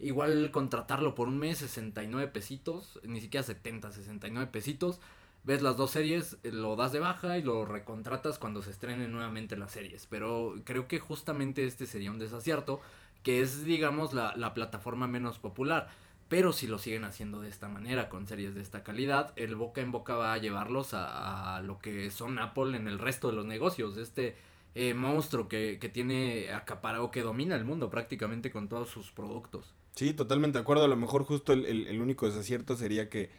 [0.00, 5.00] Igual contratarlo por un mes, 69 pesitos, ni siquiera 70, 69 pesitos.
[5.44, 9.56] Ves las dos series, lo das de baja y lo recontratas cuando se estrenen nuevamente
[9.56, 10.06] las series.
[10.06, 12.80] Pero creo que justamente este sería un desacierto,
[13.22, 15.88] que es, digamos, la, la plataforma menos popular.
[16.28, 19.80] Pero si lo siguen haciendo de esta manera, con series de esta calidad, el boca
[19.80, 23.34] en boca va a llevarlos a, a lo que son Apple en el resto de
[23.36, 23.96] los negocios.
[23.96, 24.36] Este
[24.74, 29.74] eh, monstruo que, que tiene acaparado, que domina el mundo prácticamente con todos sus productos.
[29.94, 30.84] Sí, totalmente de acuerdo.
[30.84, 33.30] A lo mejor justo el, el- el único desacierto sería que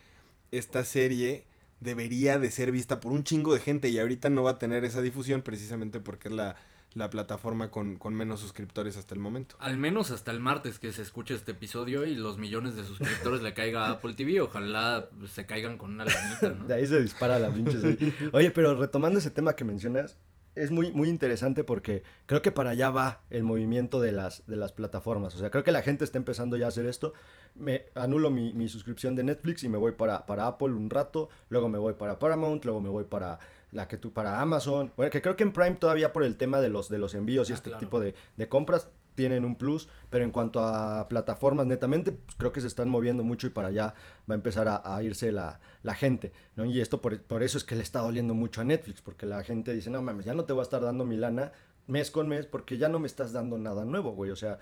[0.51, 1.45] esta serie
[1.79, 4.83] debería de ser vista por un chingo de gente y ahorita no va a tener
[4.85, 6.55] esa difusión precisamente porque es la,
[6.93, 9.55] la plataforma con, con menos suscriptores hasta el momento.
[9.59, 13.41] Al menos hasta el martes que se escuche este episodio y los millones de suscriptores
[13.41, 14.41] le caiga a Apple TV.
[14.41, 16.65] Ojalá se caigan con una lanita, ¿no?
[16.65, 18.13] De ahí se dispara la pinche serie.
[18.33, 20.17] Oye, pero retomando ese tema que mencionas,
[20.55, 24.55] es muy, muy interesante porque creo que para allá va el movimiento de las, de
[24.55, 25.35] las plataformas.
[25.35, 27.13] O sea, creo que la gente está empezando ya a hacer esto.
[27.55, 31.29] Me anulo mi, mi suscripción de Netflix y me voy para, para Apple un rato,
[31.49, 33.39] luego me voy para Paramount, luego me voy para
[33.71, 34.91] la que tú para Amazon.
[34.97, 37.49] Bueno, que creo que en Prime todavía por el tema de los, de los envíos
[37.49, 37.79] y Ah, este claro.
[37.79, 42.53] tipo de, de compras tienen un plus, pero en cuanto a plataformas netamente, pues, creo
[42.53, 43.93] que se están moviendo mucho y para allá
[44.29, 46.63] va a empezar a, a irse la, la gente, ¿no?
[46.63, 49.43] Y esto por, por eso es que le está doliendo mucho a Netflix, porque la
[49.43, 51.51] gente dice, no mames, ya no te voy a estar dando mi lana
[51.87, 54.59] mes con mes porque ya no me estás dando nada nuevo, güey, o sea,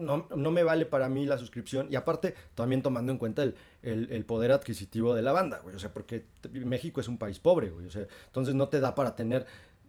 [0.00, 1.86] no, no me vale para mí la suscripción.
[1.90, 5.76] Y aparte también tomando en cuenta el, el- el poder adquisitivo de la banda, güey,
[5.76, 8.94] o sea, porque México es un país pobre, güey, o sea, entonces no te da
[8.94, 9.46] para tener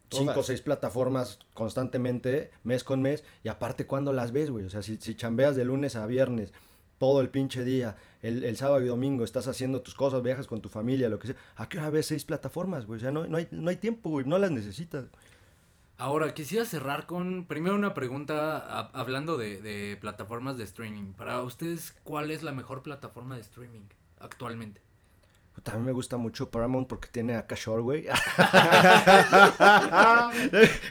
[0.10, 4.70] cinco o seis plataformas constantemente, mes con mes, y aparte cuando las ves, güey, o
[4.70, 6.52] sea, si, si chambeas de lunes a viernes,
[6.98, 10.62] todo el pinche día, el, el sábado y domingo estás haciendo tus cosas, viajas con
[10.62, 12.98] tu familia, lo que sea, ¿a qué hora ves seis plataformas, güey?
[12.98, 15.06] O sea, no, no, hay, no hay tiempo, güey, no las necesitas.
[16.02, 21.14] Ahora, quisiera cerrar con primero una pregunta hablando de, de plataformas de streaming.
[21.14, 23.84] Para ustedes, ¿cuál es la mejor plataforma de streaming
[24.20, 24.82] actualmente?
[25.64, 28.08] También me gusta mucho Paramount porque tiene a Cashore, güey.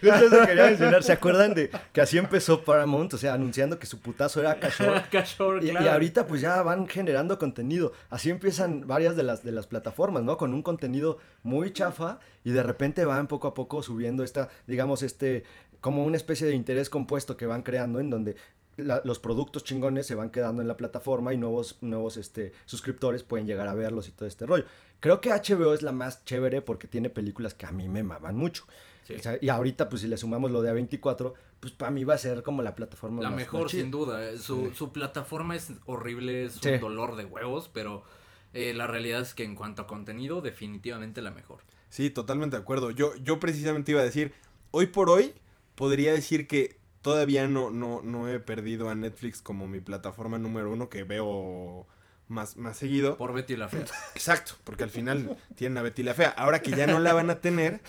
[0.03, 1.03] Eso quería mencionar.
[1.03, 3.15] ¿Se acuerdan de que así empezó Paramount?
[3.15, 5.03] O sea, anunciando que su putazo era Cashore.
[5.11, 7.93] Cashore, Y, y ahorita pues ya van generando contenido.
[8.11, 10.37] Así empiezan varias de las, de las plataformas, ¿no?
[10.37, 15.03] Con un contenido muy chafa y de repente van poco a poco subiendo esta, digamos,
[15.03, 15.45] este,
[15.81, 18.37] como una especie de interés compuesto que van creando en donde
[18.77, 23.23] la- los productos chingones se van quedando en la plataforma y nuevos, nuevos este, suscriptores
[23.23, 24.65] pueden llegar a verlos y todo este rollo.
[25.01, 28.37] Creo que HBO es la más chévere porque tiene películas que a mí me maman
[28.37, 28.65] mucho.
[29.05, 29.15] Sí.
[29.15, 32.15] O sea, y ahorita, pues si le sumamos lo de A24, pues para mí va
[32.15, 34.25] a ser como la plataforma La más- mejor, más sin duda.
[34.31, 36.69] eh, Su, su plataforma es horrible, es Sí.
[36.71, 38.05] un dolor de huevos, pero
[38.53, 41.61] eh, la realidad es que en cuanto a contenido, definitivamente la mejor.
[41.89, 42.91] Sí, totalmente de acuerdo.
[42.91, 44.33] Yo, yo precisamente iba a decir,
[44.71, 45.35] hoy por hoy
[45.75, 50.71] podría decir que todavía no, no, no he perdido a Netflix como mi plataforma número
[50.71, 51.87] uno que veo
[52.29, 53.17] más, más seguido.
[53.17, 53.85] Por Betty la Fea.
[54.15, 56.31] Exacto, porque al final tienen a Betty la Fea.
[56.31, 57.81] Ahora que ya no la van a tener,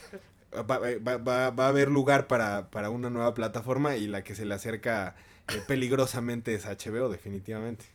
[0.54, 4.36] va, va- va- va a haber lugar para, para una nueva plataforma y la que
[4.36, 5.16] se le acerca
[5.54, 7.86] eh, peligrosamente es HBO, definitivamente.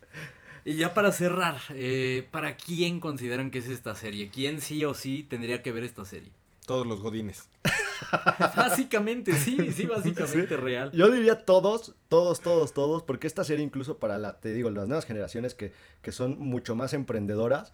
[0.64, 4.30] Y ya para cerrar, eh, ¿para quién consideran que es esta serie?
[4.30, 6.32] ¿Quién sí o sí tendría que ver esta serie?
[6.66, 7.48] Todos los godines.
[8.56, 10.90] Básicamente, sí, sí, básicamente real.
[10.93, 14.86] Yo diría todos, todos, todos, todos, porque esta serie incluso para la, te digo, las
[14.86, 15.72] nuevas generaciones que,
[16.02, 17.72] que son mucho más emprendedoras,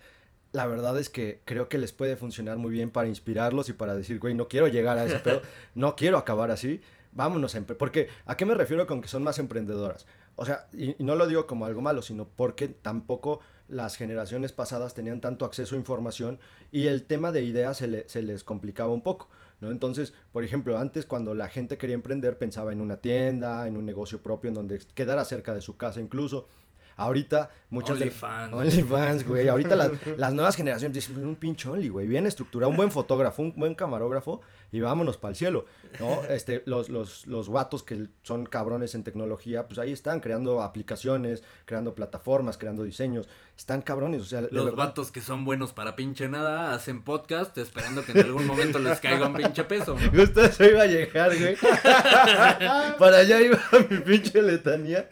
[0.53, 3.95] la verdad es que creo que les puede funcionar muy bien para inspirarlos y para
[3.95, 5.43] decir, güey, no quiero llegar a ese pedo,
[5.75, 6.81] no quiero acabar así,
[7.13, 7.77] vámonos a empre-".
[7.77, 10.07] Porque, ¿a qué me refiero con que son más emprendedoras?
[10.37, 14.53] O sea, y, y no lo digo como algo malo, sino porque tampoco las generaciones
[14.53, 16.39] pasadas tenían tanto acceso a información
[16.71, 19.29] y el tema de ideas se, le- se les complicaba un poco.
[19.61, 19.71] ¿no?
[19.71, 23.87] Entonces, por ejemplo, antes cuando la gente quería emprender pensaba en una tienda, en un
[23.87, 26.49] negocio propio, en donde quedara cerca de su casa incluso.
[26.97, 28.53] Ahorita muchos de- OnlyFans.
[28.53, 29.49] OnlyFans, güey.
[29.49, 32.07] Ahorita las, las nuevas generaciones dicen un pinche Only, güey.
[32.07, 34.43] Bien estructurado, un buen fotógrafo, un buen camarógrafo
[34.73, 35.67] y vámonos para el cielo,
[36.01, 36.25] ¿no?
[36.25, 41.43] Este, los, los, los guatos que son cabrones en tecnología, pues ahí están creando aplicaciones,
[41.67, 43.29] creando plataformas, creando diseños.
[43.55, 44.73] Están cabrones, o sea, Los verdad.
[44.87, 48.99] vatos que son buenos para pinche nada hacen podcast esperando que en algún momento les
[48.99, 49.95] caiga un pinche peso.
[49.95, 50.11] ¿no?
[50.19, 51.55] Justo eso iba a llegar, güey.
[52.99, 53.59] Para allá iba
[53.91, 55.09] mi pinche letanía.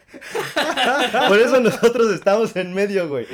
[1.27, 3.27] Por eso nosotros estamos en medio, güey.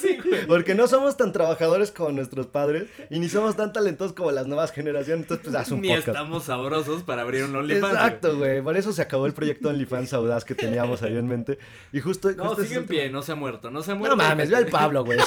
[0.00, 0.46] Sí, güey.
[0.46, 4.46] Porque no somos tan trabajadores como nuestros padres y ni somos tan talentosos como las
[4.46, 5.26] nuevas generaciones.
[5.36, 6.08] Entonces, pues haz un Ni podcast.
[6.08, 7.94] estamos sabrosos para abrir un OnlyFans.
[7.94, 8.62] Exacto, güey.
[8.62, 11.58] Por eso se acabó el proyecto OnlyFans Audaz que teníamos ahí en mente.
[11.92, 12.30] Y justo.
[12.32, 14.16] No, justo sigue en pie, no se ha muerto, no se ha muerto.
[14.16, 15.18] No mames, ve al Pablo, güey.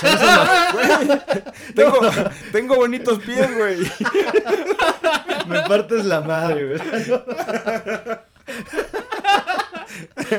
[1.75, 1.99] Tengo,
[2.51, 3.77] tengo bonitos pies, güey.
[5.47, 6.79] me partes la madre, güey.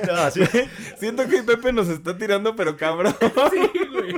[0.06, 0.30] No.
[0.98, 3.14] Siento que Pepe nos está tirando, pero cabrón.
[3.20, 4.14] Sí, güey.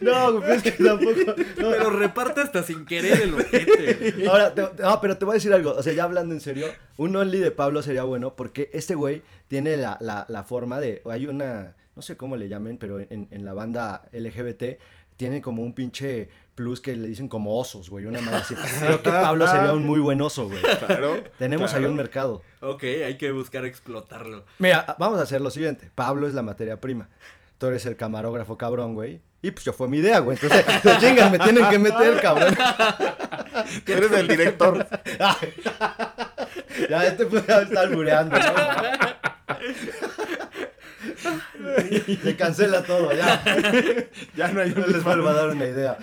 [0.00, 1.20] No, es que tampoco.
[1.26, 1.70] no.
[1.70, 4.26] Pero reparte hasta sin querer el ojete.
[4.28, 5.72] Ahora, te- no, pero te voy a decir algo.
[5.72, 6.66] O sea, ya hablando en serio,
[6.96, 11.02] un Only de Pablo sería bueno porque este güey tiene la, la, la forma de.
[11.10, 11.74] Hay una.
[11.94, 14.78] No sé cómo le llamen, pero en, en la banda LGBT
[15.16, 18.04] tienen como un pinche plus que le dicen como osos, güey.
[18.04, 18.54] Una madre así.
[18.54, 20.60] Creo que Pablo sería un muy buen oso, güey.
[20.60, 21.22] Claro.
[21.38, 22.42] Tenemos ahí un mercado.
[22.60, 24.44] Ok, hay que buscar explotarlo.
[24.58, 25.90] Mira, vamos a hacer lo siguiente.
[25.94, 27.08] Pablo es la materia prima.
[27.58, 29.22] Tú eres el camarógrafo cabrón, güey.
[29.42, 30.38] Y pues yo fue mi idea, güey.
[30.40, 32.56] Entonces, te chingas, me tienen que meter, cabrón.
[33.84, 34.86] Tú eres el director.
[36.90, 38.44] ya, este puede estar albureando, ¿no?
[42.22, 43.42] Se cancela todo, ya.
[44.34, 45.96] Ya no hay No les vuelvo a dar una idea.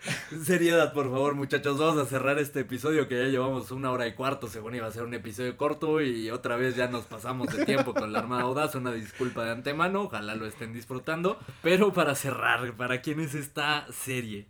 [0.44, 1.78] Seriedad, por favor, muchachos.
[1.78, 4.48] Vamos a cerrar este episodio que ya llevamos una hora y cuarto.
[4.48, 7.94] Según iba a ser un episodio corto y otra vez ya nos pasamos de tiempo
[7.94, 8.74] con la Armada Audaz.
[8.74, 10.02] Una disculpa de antemano.
[10.02, 11.38] Ojalá lo estén disfrutando.
[11.62, 14.46] Pero para cerrar, ¿para quién es esta serie?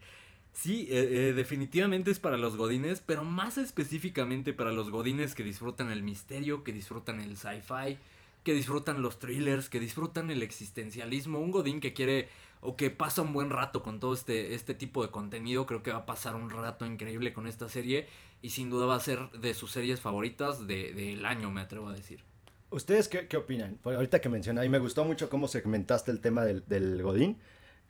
[0.53, 5.45] Sí, eh, eh, definitivamente es para los godines, pero más específicamente para los godines que
[5.45, 7.97] disfrutan el misterio, que disfrutan el sci-fi,
[8.43, 11.39] que disfrutan los thrillers, que disfrutan el existencialismo.
[11.39, 12.29] Un godín que quiere
[12.61, 15.91] o que pasa un buen rato con todo este, este tipo de contenido, creo que
[15.93, 18.07] va a pasar un rato increíble con esta serie
[18.43, 21.89] y sin duda va a ser de sus series favoritas de- del año, me atrevo
[21.89, 22.23] a decir.
[22.71, 23.79] ¿Ustedes qué, qué opinan?
[23.83, 27.39] Pues ahorita que mencioné, y me gustó mucho cómo segmentaste el tema del, del Godín.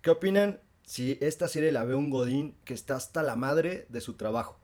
[0.03, 4.01] ¿Qué opinan si esta serie la ve un Godín que está hasta la madre de
[4.01, 4.61] su trabajo?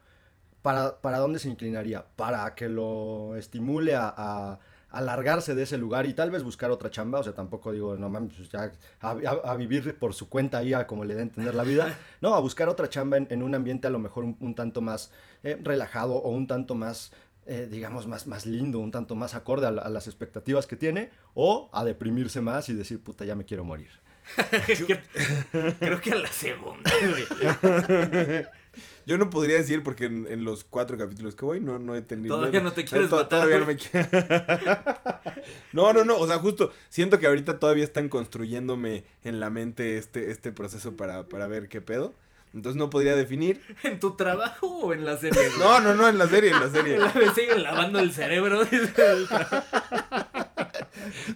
[0.62, 2.06] ¿Para, para dónde se inclinaría?
[2.16, 4.58] ¿Para que lo estimule a-
[4.98, 8.08] alargarse de ese lugar y tal vez buscar otra chamba, o sea, tampoco digo, no
[8.08, 11.22] mames, pues ya a, a- a vivir por su cuenta ahí, a como le a
[11.22, 14.24] entender la vida, no, a buscar otra chamba en, en un ambiente a lo mejor
[14.24, 15.10] un, un tanto más
[15.42, 17.12] eh, relajado o un tanto más,
[17.46, 20.76] eh, digamos, más, más lindo, un tanto más acorde a, la- a las expectativas que
[20.76, 23.90] tiene, o a deprimirse más y decir, puta, ya me quiero morir.
[25.78, 28.46] Creo que a la segunda, güey.
[29.06, 32.02] Yo no podría decir porque en, en los cuatro capítulos que voy no, no he
[32.02, 32.36] tenido...
[32.36, 34.08] Todavía no te quieres to- matar, Todavía no me quiero...
[35.72, 39.98] no, no, no, o sea, justo siento que ahorita todavía están construyéndome en la mente
[39.98, 42.14] este, este proceso para, para ver qué pedo.
[42.54, 43.60] Entonces no podría definir.
[43.82, 45.48] ¿En tu trabajo o en la serie?
[45.48, 45.58] güey?
[45.58, 46.98] No, no, no, en la serie, en la serie.
[47.14, 48.60] Me siguen lavando el cerebro.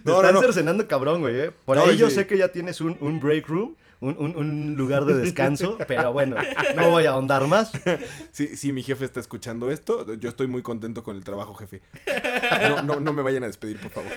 [0.03, 0.41] No, están no, no.
[0.41, 1.39] cercenando cabrón, güey.
[1.39, 1.51] ¿eh?
[1.65, 2.15] Por No, ahí yo sí.
[2.15, 6.13] sé que ya tienes un, un break room, un, un- un lugar de descanso, pero
[6.13, 6.35] bueno,
[6.75, 7.71] no voy a ahondar más.
[8.31, 11.81] Si, si mi jefe está escuchando esto, yo estoy muy contento con el trabajo, jefe.
[12.69, 14.11] No, no, no me vayan a despedir, por favor.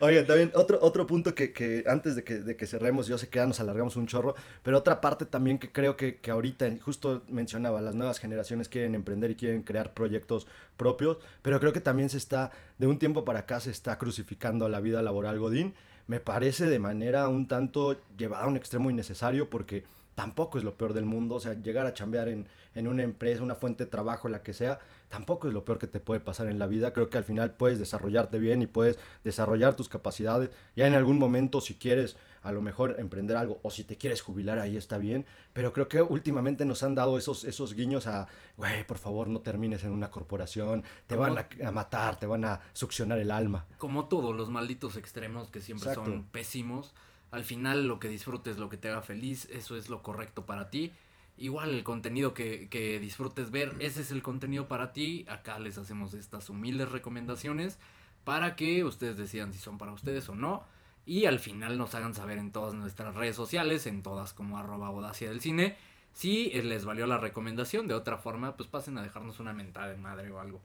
[0.00, 3.28] Oigan, también otro, otro punto que, que antes de que, de que cerremos, yo sé
[3.28, 6.68] que ya nos alargamos un chorro, pero otra parte también que creo que, que ahorita,
[6.80, 10.46] justo mencionaba, las nuevas generaciones quieren emprender y quieren crear proyectos
[10.76, 14.66] propios, pero creo que también se está, de un tiempo para acá, se está crucificando
[14.66, 15.74] a la vida laboral Godín.
[16.06, 19.84] Me parece de manera un tanto llevada a un extremo innecesario porque
[20.14, 21.36] tampoco es lo peor del mundo.
[21.36, 24.52] O sea, llegar a chambear en, en una empresa, una fuente de trabajo, la que
[24.52, 26.92] sea, tampoco es lo peor que te puede pasar en la vida.
[26.92, 30.50] Creo que al final puedes desarrollarte bien y puedes desarrollar tus capacidades.
[30.76, 34.20] Ya en algún momento, si quieres a lo mejor emprender algo o si te quieres
[34.22, 35.24] jubilar, ahí está bien.
[35.52, 39.40] Pero creo que últimamente nos han dado esos, esos guiños a, güey, por favor, no
[39.40, 43.66] termines en una corporación, te van a, a matar, te van a succionar el alma.
[43.78, 46.10] Como todos los malditos extremos que siempre Exacto.
[46.10, 46.92] son pésimos.
[47.30, 50.68] Al final lo que disfrutes, lo que te haga feliz, eso es lo correcto para
[50.68, 50.92] ti.
[51.38, 55.24] Igual el contenido que, que disfrutes ver, ese es el contenido para ti.
[55.28, 57.78] Acá les hacemos estas humildes recomendaciones
[58.24, 60.64] para que ustedes decidan si son para ustedes o no.
[61.04, 64.86] Y al final nos hagan saber en todas nuestras redes sociales, en todas como arroba
[64.86, 65.76] audacia del cine,
[66.12, 67.88] si les valió la recomendación.
[67.88, 70.60] De otra forma, pues pasen a dejarnos una mentada de madre o algo.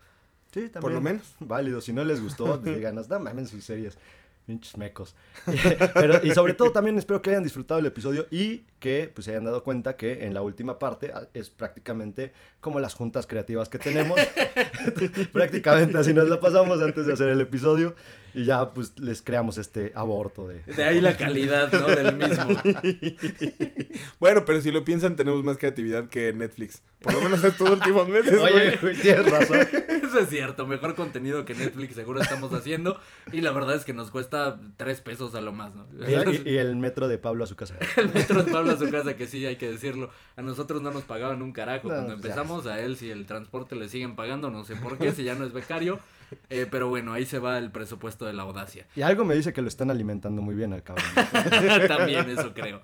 [0.53, 0.81] Sí, también.
[0.81, 1.35] Por lo menos.
[1.39, 1.81] Válido.
[1.81, 3.97] Si no les gustó, pues digan, no mames sus series.
[4.45, 5.13] Pinches mecos.
[5.93, 9.31] Pero, y sobre todo también espero que hayan disfrutado el episodio y que pues se
[9.31, 12.31] hayan dado cuenta que en la última parte ah, es prácticamente
[12.61, 14.17] como las juntas creativas que tenemos.
[15.33, 17.93] prácticamente así nos la pasamos antes de hacer el episodio
[18.37, 20.61] y ya pues les creamos este aborto de...
[20.61, 21.87] De ahí la calidad, ¿no?
[21.87, 22.45] Del mismo.
[24.19, 26.83] Bueno, pero si lo piensan, tenemos más creatividad que Netflix.
[26.99, 28.39] Por lo menos estos últimos meses.
[28.39, 28.95] Oye, güey.
[28.95, 29.57] tienes razón.
[29.87, 32.99] Eso es cierto, mejor contenido que Netflix seguro estamos haciendo.
[33.31, 35.87] Y la verdad es que nos cuesta tres pesos a lo más, ¿no?
[36.45, 37.75] Y, el metro de Pablo a su casa.
[37.95, 40.11] El metro de Pablo a su casa, que sí, hay que decirlo.
[40.35, 41.87] A nosotros no nos pagaban un carajo.
[41.87, 42.15] No, Cuando ya.
[42.15, 45.33] empezamos, a él si el transporte le siguen pagando, no sé por qué, si ya
[45.33, 45.99] no es becario.
[46.49, 48.85] Eh, pero bueno, ahí se va el presupuesto de la audacia.
[48.95, 51.05] Y algo me dice que lo están alimentando muy bien al cabrón.
[51.87, 52.81] También eso creo.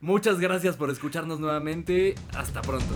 [0.00, 2.14] Muchas gracias por escucharnos nuevamente.
[2.34, 2.94] Hasta pronto.